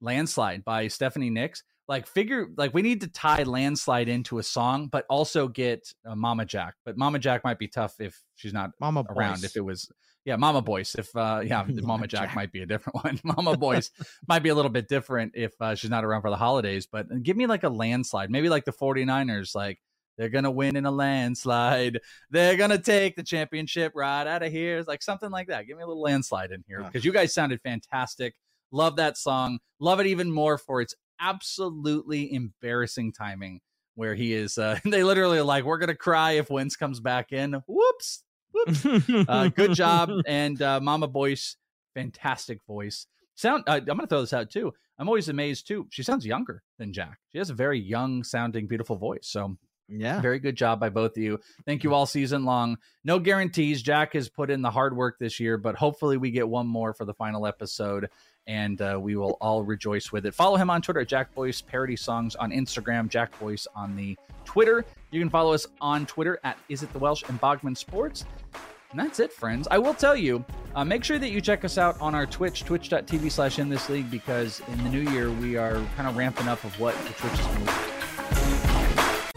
Landslide 0.00 0.64
by 0.64 0.88
Stephanie 0.88 1.30
Nicks. 1.30 1.62
Like 1.86 2.06
figure 2.06 2.48
like 2.56 2.72
we 2.72 2.80
need 2.80 3.02
to 3.02 3.08
tie 3.08 3.42
landslide 3.42 4.08
into 4.08 4.38
a 4.38 4.42
song, 4.42 4.88
but 4.88 5.04
also 5.10 5.48
get 5.48 5.92
uh, 6.06 6.14
Mama 6.14 6.46
Jack. 6.46 6.74
But 6.84 6.96
Mama 6.96 7.18
Jack 7.18 7.44
might 7.44 7.58
be 7.58 7.68
tough 7.68 8.00
if 8.00 8.22
she's 8.36 8.54
not 8.54 8.70
Mama 8.80 9.04
around. 9.10 9.44
If 9.44 9.56
it 9.56 9.60
was 9.60 9.90
yeah, 10.24 10.36
Mama 10.36 10.62
Boyce. 10.62 10.94
If 10.94 11.14
uh 11.14 11.42
yeah, 11.44 11.64
Mama, 11.68 12.06
Jack, 12.06 12.34
might 12.34 12.52
be 12.52 12.62
a 12.62 12.66
different 12.66 12.94
one. 13.04 13.20
Mama 13.36 13.56
Boyce 13.56 13.90
might 14.26 14.42
be 14.42 14.48
a 14.48 14.54
little 14.54 14.70
bit 14.70 14.88
different 14.88 15.32
if 15.34 15.52
uh, 15.60 15.74
she's 15.74 15.90
not 15.90 16.04
around 16.04 16.22
for 16.22 16.30
the 16.30 16.36
holidays. 16.36 16.86
But 16.90 17.06
uh, 17.12 17.16
give 17.22 17.36
me 17.36 17.46
like 17.46 17.64
a 17.64 17.68
landslide, 17.68 18.30
maybe 18.30 18.48
like 18.48 18.64
the 18.64 18.72
49ers, 18.72 19.54
like 19.54 19.78
they're 20.16 20.30
gonna 20.30 20.50
win 20.50 20.76
in 20.76 20.86
a 20.86 20.90
landslide. 20.90 22.00
They're 22.30 22.56
gonna 22.56 22.78
take 22.78 23.16
the 23.16 23.22
championship 23.22 23.92
right 23.94 24.26
out 24.26 24.42
of 24.42 24.50
here. 24.50 24.78
It's 24.78 24.88
like 24.88 25.02
something 25.02 25.30
like 25.30 25.48
that. 25.48 25.66
Give 25.66 25.76
me 25.76 25.82
a 25.82 25.86
little 25.86 26.02
landslide 26.02 26.52
in 26.52 26.64
here 26.66 26.82
because 26.82 27.04
you 27.04 27.12
guys 27.12 27.34
sounded 27.34 27.60
fantastic. 27.62 28.34
Love 28.72 28.96
that 28.96 29.16
song. 29.16 29.58
Love 29.78 30.00
it 30.00 30.06
even 30.06 30.32
more 30.32 30.58
for 30.58 30.80
its 30.80 30.94
absolutely 31.20 32.32
embarrassing 32.32 33.12
timing 33.12 33.60
where 33.96 34.14
he 34.14 34.32
is 34.32 34.58
uh 34.58 34.78
they 34.84 35.04
literally 35.04 35.38
are 35.38 35.44
like 35.44 35.64
we're 35.64 35.78
gonna 35.78 35.94
cry 35.94 36.32
if 36.32 36.50
Wentz 36.50 36.76
comes 36.76 37.00
back 37.00 37.32
in. 37.32 37.54
Whoops. 37.66 38.24
Whoops. 38.52 38.86
uh, 39.28 39.48
good 39.54 39.74
job. 39.74 40.10
And 40.26 40.60
uh, 40.62 40.80
Mama 40.80 41.08
Boyce, 41.08 41.56
fantastic 41.94 42.60
voice. 42.66 43.06
Sound. 43.34 43.64
Uh, 43.66 43.80
I'm 43.80 43.84
gonna 43.84 44.06
throw 44.06 44.20
this 44.20 44.32
out 44.32 44.50
too. 44.50 44.72
I'm 44.98 45.08
always 45.08 45.28
amazed 45.28 45.66
too. 45.66 45.86
She 45.90 46.02
sounds 46.02 46.24
younger 46.24 46.62
than 46.78 46.92
Jack. 46.92 47.18
She 47.32 47.38
has 47.38 47.50
a 47.50 47.54
very 47.54 47.80
young 47.80 48.22
sounding, 48.22 48.66
beautiful 48.68 48.96
voice. 48.96 49.26
So 49.26 49.56
yeah, 49.88 50.20
very 50.20 50.38
good 50.38 50.56
job 50.56 50.80
by 50.80 50.88
both 50.88 51.16
of 51.16 51.22
you. 51.22 51.40
Thank 51.66 51.82
you 51.84 51.92
all 51.92 52.06
season 52.06 52.44
long. 52.44 52.78
No 53.02 53.18
guarantees. 53.18 53.82
Jack 53.82 54.14
has 54.14 54.28
put 54.28 54.50
in 54.50 54.62
the 54.62 54.70
hard 54.70 54.96
work 54.96 55.16
this 55.18 55.40
year, 55.40 55.58
but 55.58 55.74
hopefully 55.74 56.16
we 56.16 56.30
get 56.30 56.48
one 56.48 56.66
more 56.66 56.94
for 56.94 57.04
the 57.04 57.14
final 57.14 57.46
episode. 57.46 58.08
And 58.46 58.80
uh, 58.82 58.98
we 59.00 59.16
will 59.16 59.38
all 59.40 59.62
rejoice 59.62 60.12
with 60.12 60.26
it. 60.26 60.34
Follow 60.34 60.56
him 60.56 60.68
on 60.68 60.82
Twitter 60.82 61.00
at 61.00 61.08
Jack 61.08 61.34
Boyce 61.34 61.62
Parody 61.62 61.96
Songs 61.96 62.36
on 62.36 62.50
Instagram, 62.50 63.08
Jack 63.08 63.38
Boyce 63.40 63.66
on 63.74 63.96
the 63.96 64.16
Twitter. 64.44 64.84
You 65.10 65.20
can 65.20 65.30
follow 65.30 65.54
us 65.54 65.66
on 65.80 66.04
Twitter 66.06 66.38
at 66.44 66.58
Is 66.68 66.82
It 66.82 66.92
the 66.92 66.98
Welsh 66.98 67.22
and 67.28 67.40
Bogman 67.40 67.76
Sports. 67.76 68.26
And 68.90 69.00
that's 69.00 69.18
it, 69.18 69.32
friends. 69.32 69.66
I 69.70 69.78
will 69.78 69.94
tell 69.94 70.14
you, 70.14 70.44
uh, 70.74 70.84
make 70.84 71.02
sure 71.02 71.18
that 71.18 71.30
you 71.30 71.40
check 71.40 71.64
us 71.64 71.78
out 71.78 72.00
on 72.00 72.14
our 72.14 72.26
Twitch, 72.26 72.64
twitch.tv 72.64 73.30
slash 73.30 73.58
in 73.58 73.68
this 73.68 73.88
league, 73.88 74.10
because 74.10 74.62
in 74.68 74.84
the 74.84 74.90
new 74.90 75.10
year, 75.10 75.30
we 75.32 75.56
are 75.56 75.82
kind 75.96 76.08
of 76.08 76.16
ramping 76.16 76.46
up 76.46 76.62
of 76.62 76.78
what 76.78 76.94
the 77.06 77.12
Twitch 77.14 77.32
is 77.32 77.46
going 77.46 77.66
to 77.66 77.93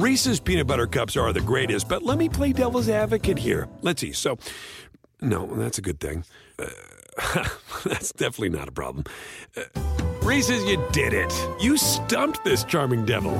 Reese's 0.00 0.40
peanut 0.40 0.66
butter 0.66 0.86
cups 0.86 1.14
are 1.14 1.30
the 1.30 1.42
greatest, 1.42 1.86
but 1.86 2.02
let 2.02 2.16
me 2.16 2.26
play 2.26 2.54
devil's 2.54 2.88
advocate 2.88 3.38
here. 3.38 3.68
Let's 3.82 4.00
see. 4.00 4.12
So, 4.12 4.38
no, 5.20 5.44
that's 5.56 5.76
a 5.76 5.82
good 5.82 6.00
thing. 6.00 6.24
Uh, 6.58 7.46
that's 7.84 8.10
definitely 8.12 8.48
not 8.48 8.66
a 8.66 8.72
problem. 8.72 9.04
Uh, 9.54 9.64
Reese's, 10.22 10.64
you 10.64 10.82
did 10.92 11.12
it. 11.12 11.30
You 11.60 11.76
stumped 11.76 12.42
this 12.44 12.64
charming 12.64 13.04
devil. 13.04 13.34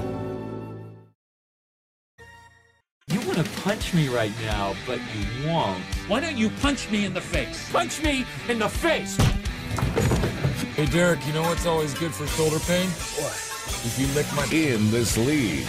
You 3.07 3.21
want 3.21 3.39
to 3.39 3.51
punch 3.63 3.95
me 3.95 4.09
right 4.09 4.33
now, 4.43 4.75
but 4.87 5.01
you 5.17 5.49
won't. 5.49 5.83
Why 6.09 6.21
don't 6.21 6.37
you 6.37 6.51
punch 6.61 6.91
me 6.91 7.07
in 7.07 7.15
the 7.15 7.23
face? 7.23 7.71
Punch 7.73 8.03
me 8.03 8.27
in 8.51 8.59
the 8.59 8.69
face! 8.69 9.17
Hey, 10.77 10.85
Derek, 10.85 11.27
you 11.27 11.33
know 11.33 11.43
what's 11.43 11.65
always 11.65 11.95
good 11.95 12.13
for 12.13 12.27
shoulder 12.27 12.59
pain? 12.59 12.87
What? 13.17 13.33
If 13.83 13.97
you 13.99 14.07
lick 14.09 14.27
my. 14.37 14.45
In 14.55 14.91
this 14.91 15.17
league. 15.17 15.67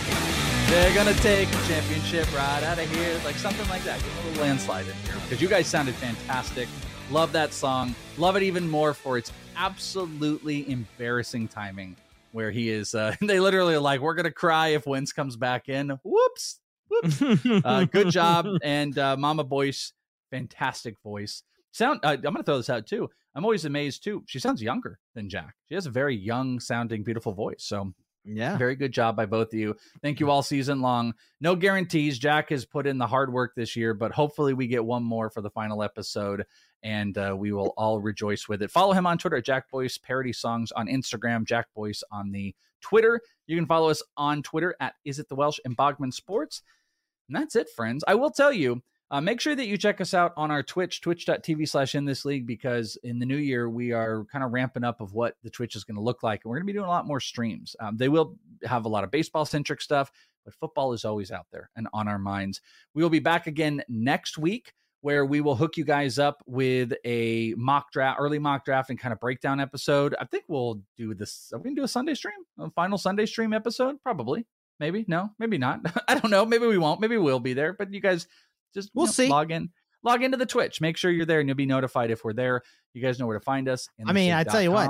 They're 0.72 0.96
gonna 0.96 1.14
take 1.16 1.50
the 1.50 1.68
championship 1.68 2.34
right 2.34 2.64
out 2.64 2.80
of 2.80 2.90
here, 2.96 3.20
like 3.26 3.36
something 3.36 3.68
like 3.68 3.84
that. 3.84 4.00
Give 4.00 4.24
a 4.24 4.28
little 4.30 4.44
landslide 4.44 4.88
in 4.88 4.94
here 5.04 5.16
because 5.24 5.42
you 5.42 5.50
guys 5.50 5.68
sounded 5.68 5.94
fantastic. 5.96 6.70
Love 7.10 7.34
that 7.34 7.52
song. 7.52 7.94
Love 8.18 8.38
it 8.38 8.44
even 8.44 8.70
more 8.70 8.94
for 8.94 9.18
its 9.18 9.34
absolutely 9.58 10.72
embarrassing 10.72 11.50
timing, 11.50 11.98
where 12.32 12.52
he 12.52 12.70
is. 12.70 12.96
Uh, 12.96 13.14
they 13.22 13.42
literally 13.42 13.74
are 13.74 13.82
like, 13.82 14.00
"We're 14.00 14.14
gonna 14.14 14.32
cry 14.32 14.70
if 14.70 14.88
Wentz 14.88 15.12
comes 15.12 15.36
back 15.36 15.68
in." 15.68 15.90
Whoops. 16.04 16.62
Whoops. 16.88 17.22
uh, 17.66 17.84
good 17.92 18.10
job, 18.10 18.48
and 18.64 18.98
uh, 18.98 19.18
Mama 19.18 19.44
Boyce, 19.44 19.92
fantastic 20.30 20.96
voice. 21.04 21.44
Sound. 21.74 22.00
Uh, 22.02 22.12
I'm 22.12 22.22
gonna 22.22 22.44
throw 22.44 22.56
this 22.56 22.70
out 22.70 22.88
too. 22.88 23.10
I'm 23.36 23.44
always 23.44 23.66
amazed 23.66 24.06
too. 24.06 24.24
She 24.26 24.40
sounds 24.40 24.62
younger 24.64 25.00
than 25.16 25.28
Jack. 25.28 25.54
She 25.68 25.76
has 25.76 25.86
a 25.86 25.92
very 25.92 26.16
young 26.16 26.62
sounding, 26.62 27.04
beautiful 27.04 27.34
voice. 27.34 27.66
So 27.66 27.94
yeah. 28.24 28.58
Very 28.58 28.76
good 28.76 28.92
job 28.92 29.16
by 29.16 29.26
both 29.26 29.54
of 29.54 29.60
you. 29.60 29.76
Thank 30.02 30.20
you 30.20 30.30
all 30.30 30.44
season 30.44 30.82
long. 30.82 31.14
No 31.40 31.56
guarantees. 31.56 32.20
Jack 32.20 32.50
has 32.50 32.66
put 32.66 32.86
in 32.88 32.98
the 32.98 33.08
hard 33.08 33.34
work 33.34 33.54
this 33.56 33.76
year, 33.76 33.94
but 33.94 34.12
hopefully 34.12 34.54
we 34.54 34.68
get 34.68 34.86
one 34.86 35.04
more 35.04 35.30
for 35.30 35.42
the 35.42 35.50
final 35.50 35.82
episode 35.84 36.46
and 36.84 37.18
uh, 37.18 37.36
we 37.38 37.52
will 37.52 37.74
all 37.78 38.00
rejoice 38.00 38.48
with 38.48 38.62
it. 38.62 38.72
Follow 38.72 38.94
him 38.94 39.06
on 39.06 39.18
Twitter 39.18 39.38
at 39.38 39.46
Jack 39.46 39.70
Boyce 39.70 39.98
Parody 39.98 40.34
Songs 40.34 40.72
on 40.72 40.88
Instagram, 40.88 41.46
Jack 41.46 41.68
Boyce 41.76 42.04
on 42.12 42.32
the 42.32 42.56
Twitter. 42.82 43.22
You 43.48 43.56
can 43.56 43.68
follow 43.68 43.90
us 43.90 44.02
on 44.18 44.42
Twitter 44.44 44.76
at 44.80 44.94
Is 45.06 45.20
It 45.20 45.30
the 45.30 45.36
Welsh 45.36 45.60
and 45.66 45.78
Bogman 45.78 46.14
Sports. 46.14 46.62
And 47.28 47.36
that's 47.36 47.56
it, 47.56 47.70
friends. 47.70 48.04
I 48.08 48.16
will 48.16 48.32
tell 48.32 48.52
you, 48.52 48.82
uh, 49.12 49.20
make 49.20 49.42
sure 49.42 49.54
that 49.54 49.68
you 49.68 49.78
check 49.78 50.00
us 50.00 50.14
out 50.14 50.32
on 50.38 50.52
our 50.52 50.64
Twitch, 50.64 51.02
twitch.tv 51.02 51.68
slash 51.68 51.96
in 51.96 52.06
this 52.06 52.24
league, 52.24 52.48
because 52.48 52.98
in 53.04 53.20
the 53.20 53.26
new 53.26 53.38
year, 53.38 53.70
we 53.70 53.92
are 53.92 54.24
kind 54.32 54.42
of 54.42 54.54
ramping 54.54 54.86
up 54.86 55.02
of 55.02 55.14
what 55.14 55.36
the 55.44 55.50
Twitch 55.50 55.76
is 55.76 55.84
going 55.84 55.96
to 55.96 56.02
look 56.02 56.24
like. 56.24 56.46
And 56.46 56.50
we're 56.50 56.56
going 56.58 56.68
to 56.68 56.74
be 56.74 56.78
doing 56.78 56.86
a 56.86 56.90
lot 56.90 57.06
more 57.06 57.20
streams. 57.20 57.76
Um, 57.82 57.98
they 57.98 58.08
will 58.08 58.38
have 58.64 58.86
a 58.86 58.90
lot 58.90 59.04
of 59.04 59.12
baseball 59.12 59.44
centric 59.44 59.82
stuff, 59.82 60.14
but 60.46 60.54
football 60.54 60.94
is 60.94 61.04
always 61.04 61.30
out 61.30 61.48
there 61.52 61.70
and 61.76 61.90
on 61.94 62.08
our 62.08 62.18
minds. 62.18 62.62
We 62.94 63.04
will 63.04 63.10
be 63.10 63.20
back 63.20 63.48
again 63.48 63.84
next 63.90 64.38
week 64.38 64.74
where 65.02 65.26
we 65.26 65.42
will 65.42 65.56
hook 65.56 65.76
you 65.76 65.84
guys 65.84 66.18
up 66.18 66.42
with 66.46 66.94
a 67.04 67.54
mock 67.58 67.92
draft, 67.92 68.18
early 68.22 68.40
mock 68.40 68.64
draft, 68.64 68.90
and 68.90 69.00
kind 69.00 69.12
of 69.12 69.20
breakdown 69.20 69.60
episode. 69.60 70.16
I 70.20 70.26
think 70.26 70.46
we'll 70.48 70.82
do 70.96 71.14
this. 71.14 71.52
Are 71.54 71.58
we 71.58 71.66
gonna 71.66 71.76
do 71.76 71.84
a 71.84 71.88
Sunday 71.88 72.14
stream, 72.14 72.36
a 72.60 72.70
final 72.72 72.98
Sunday 72.98 73.26
stream 73.26 73.52
episode? 73.52 74.02
Probably, 74.04 74.46
maybe, 74.80 75.04
no, 75.08 75.32
maybe 75.40 75.58
not. 75.58 75.82
I 76.08 76.18
don't 76.18 76.30
know. 76.30 76.46
Maybe 76.46 76.68
we 76.68 76.78
won't. 76.78 77.02
Maybe 77.02 77.18
we'll 77.18 77.40
be 77.40 77.54
there. 77.54 77.74
But 77.74 77.94
you 77.94 78.00
guys 78.00 78.28
just 78.74 78.90
we'll 78.94 79.06
you 79.06 79.10
know, 79.10 79.12
see. 79.12 79.28
Log 79.28 79.52
in, 79.52 79.70
log 80.04 80.24
into 80.24 80.38
the 80.38 80.46
Twitch. 80.46 80.82
Make 80.82 80.98
sure 80.98 81.12
you're 81.12 81.26
there, 81.26 81.40
and 81.40 81.50
you'll 81.50 81.56
be 81.56 81.66
notified 81.66 82.12
if 82.12 82.24
we're 82.24 82.34
there. 82.34 82.62
You 82.94 83.02
guys 83.02 83.20
know 83.20 83.28
where 83.28 83.38
to 83.40 83.44
find 83.44 83.68
us. 83.70 83.88
I 84.06 84.14
mean, 84.14 84.34
I 84.34 84.44
tell 84.44 84.62
you 84.62 84.72
what, 84.72 84.90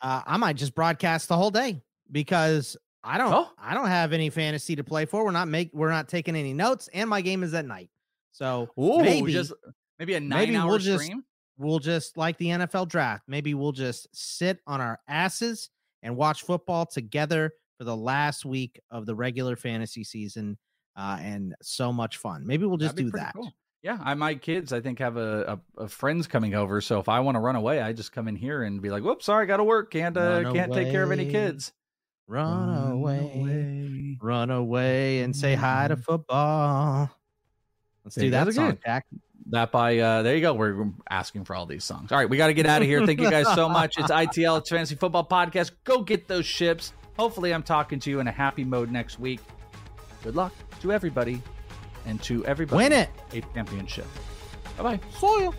uh, 0.00 0.22
I 0.26 0.36
might 0.36 0.56
just 0.56 0.74
broadcast 0.74 1.28
the 1.28 1.36
whole 1.36 1.50
day 1.50 1.80
because 2.10 2.76
I 3.04 3.18
don't, 3.18 3.32
Oh. 3.32 3.50
I 3.58 3.74
don't 3.74 3.86
have 3.86 4.12
any 4.12 4.30
fantasy 4.30 4.74
to 4.76 4.84
play 4.84 5.04
for. 5.04 5.24
We're 5.24 5.30
not 5.30 5.46
make, 5.48 5.70
we're 5.72 5.90
not 5.90 6.08
taking 6.08 6.34
any 6.34 6.52
notes, 6.52 6.88
and 6.92 7.08
my 7.08 7.20
game 7.20 7.42
is 7.44 7.54
at 7.54 7.64
night. 7.64 7.88
So 8.32 8.68
Ooh, 8.78 8.98
maybe, 9.00 9.32
just 9.32 9.52
maybe 9.98 10.14
a 10.14 10.20
maybe 10.20 10.52
nine-hour 10.52 10.68
we'll 10.68 10.78
just, 10.78 11.04
stream. 11.04 11.22
we'll 11.56 11.78
just 11.78 12.16
like 12.16 12.36
the 12.38 12.48
NFL 12.48 12.88
draft. 12.88 13.22
Maybe 13.28 13.54
we'll 13.54 13.72
just 13.72 14.08
sit 14.12 14.58
on 14.66 14.80
our 14.80 14.98
asses 15.08 15.70
and 16.02 16.16
watch 16.16 16.42
football 16.42 16.84
together 16.84 17.52
for 17.78 17.84
the 17.84 17.96
last 17.96 18.44
week 18.44 18.80
of 18.90 19.06
the 19.06 19.14
regular 19.14 19.54
fantasy 19.56 20.02
season, 20.04 20.58
uh, 20.96 21.18
and 21.20 21.54
so 21.62 21.92
much 21.92 22.16
fun. 22.16 22.46
Maybe 22.46 22.64
we'll 22.64 22.78
just 22.78 22.96
do 22.96 23.10
that. 23.12 23.34
cool. 23.34 23.52
Yeah, 23.82 23.98
I 24.02 24.14
my 24.14 24.34
kids 24.34 24.72
I 24.72 24.80
think 24.80 24.98
have 24.98 25.16
a, 25.16 25.60
a, 25.78 25.84
a 25.84 25.88
friends 25.88 26.26
coming 26.26 26.54
over, 26.54 26.80
so 26.80 26.98
if 26.98 27.08
I 27.08 27.20
want 27.20 27.36
to 27.36 27.40
run 27.40 27.54
away, 27.54 27.80
I 27.80 27.92
just 27.92 28.10
come 28.10 28.26
in 28.26 28.34
here 28.34 28.62
and 28.64 28.82
be 28.82 28.90
like, 28.90 29.04
"Whoops, 29.04 29.26
sorry, 29.26 29.46
got 29.46 29.58
to 29.58 29.64
work, 29.64 29.92
can't 29.92 30.16
uh, 30.16 30.42
Run 30.44 30.54
can't 30.54 30.72
take 30.72 30.90
care 30.90 31.04
of 31.04 31.12
any 31.12 31.30
kids." 31.30 31.72
Run, 32.28 32.90
away, 32.90 34.18
run 34.20 34.50
away, 34.50 35.20
and 35.20 35.36
say 35.36 35.54
hi 35.54 35.86
to 35.86 35.96
football. 35.96 37.08
Let's 38.04 38.16
do 38.16 38.30
that 38.30 38.52
song. 38.52 38.78
Jack. 38.84 39.06
That 39.50 39.70
by 39.70 39.98
uh 39.98 40.22
there 40.22 40.34
you 40.34 40.40
go. 40.40 40.54
We're 40.54 40.90
asking 41.08 41.44
for 41.44 41.54
all 41.54 41.66
these 41.66 41.84
songs. 41.84 42.10
All 42.10 42.18
right, 42.18 42.28
we 42.28 42.36
got 42.36 42.48
to 42.48 42.54
get 42.54 42.66
out 42.66 42.82
of 42.82 42.88
here. 42.88 43.06
Thank 43.06 43.20
you 43.20 43.30
guys 43.30 43.46
so 43.54 43.68
much. 43.68 43.94
It's 43.96 44.10
ITL 44.10 44.58
it's 44.58 44.70
Fantasy 44.70 44.96
Football 44.96 45.28
Podcast. 45.28 45.70
Go 45.84 46.02
get 46.02 46.26
those 46.26 46.46
ships. 46.46 46.92
Hopefully, 47.16 47.54
I'm 47.54 47.62
talking 47.62 48.00
to 48.00 48.10
you 48.10 48.18
in 48.18 48.26
a 48.26 48.32
happy 48.32 48.64
mode 48.64 48.90
next 48.90 49.20
week. 49.20 49.40
Good 50.26 50.34
luck 50.34 50.52
to 50.80 50.90
everybody, 50.90 51.40
and 52.04 52.20
to 52.24 52.44
everybody. 52.46 52.82
Win 52.82 52.92
it. 52.92 53.08
a 53.32 53.42
championship. 53.54 54.06
Bye 54.76 54.82
bye. 54.82 55.00
Soil. 55.20 55.54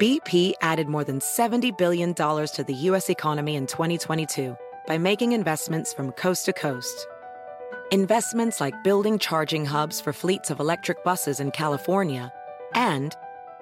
BP 0.00 0.54
added 0.62 0.88
more 0.88 1.04
than 1.04 1.20
$70 1.20 1.78
billion 1.78 2.12
to 2.14 2.64
the 2.66 2.74
U.S. 2.74 3.08
economy 3.08 3.54
in 3.54 3.68
2022 3.68 4.56
by 4.88 4.98
making 4.98 5.30
investments 5.30 5.94
from 5.94 6.10
coast 6.12 6.44
to 6.46 6.52
coast. 6.54 7.06
Investments 7.92 8.60
like 8.60 8.82
building 8.82 9.16
charging 9.16 9.64
hubs 9.64 10.00
for 10.00 10.12
fleets 10.12 10.50
of 10.50 10.58
electric 10.58 11.04
buses 11.04 11.38
in 11.38 11.52
California 11.52 12.32
and 12.74 13.14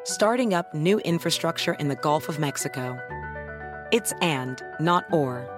starting 0.04 0.54
up 0.54 0.72
new 0.72 0.98
infrastructure 1.00 1.74
in 1.74 1.88
the 1.88 1.96
Gulf 1.96 2.30
of 2.30 2.38
Mexico. 2.38 2.98
It's 3.92 4.14
and, 4.22 4.62
not 4.80 5.04
or. 5.12 5.57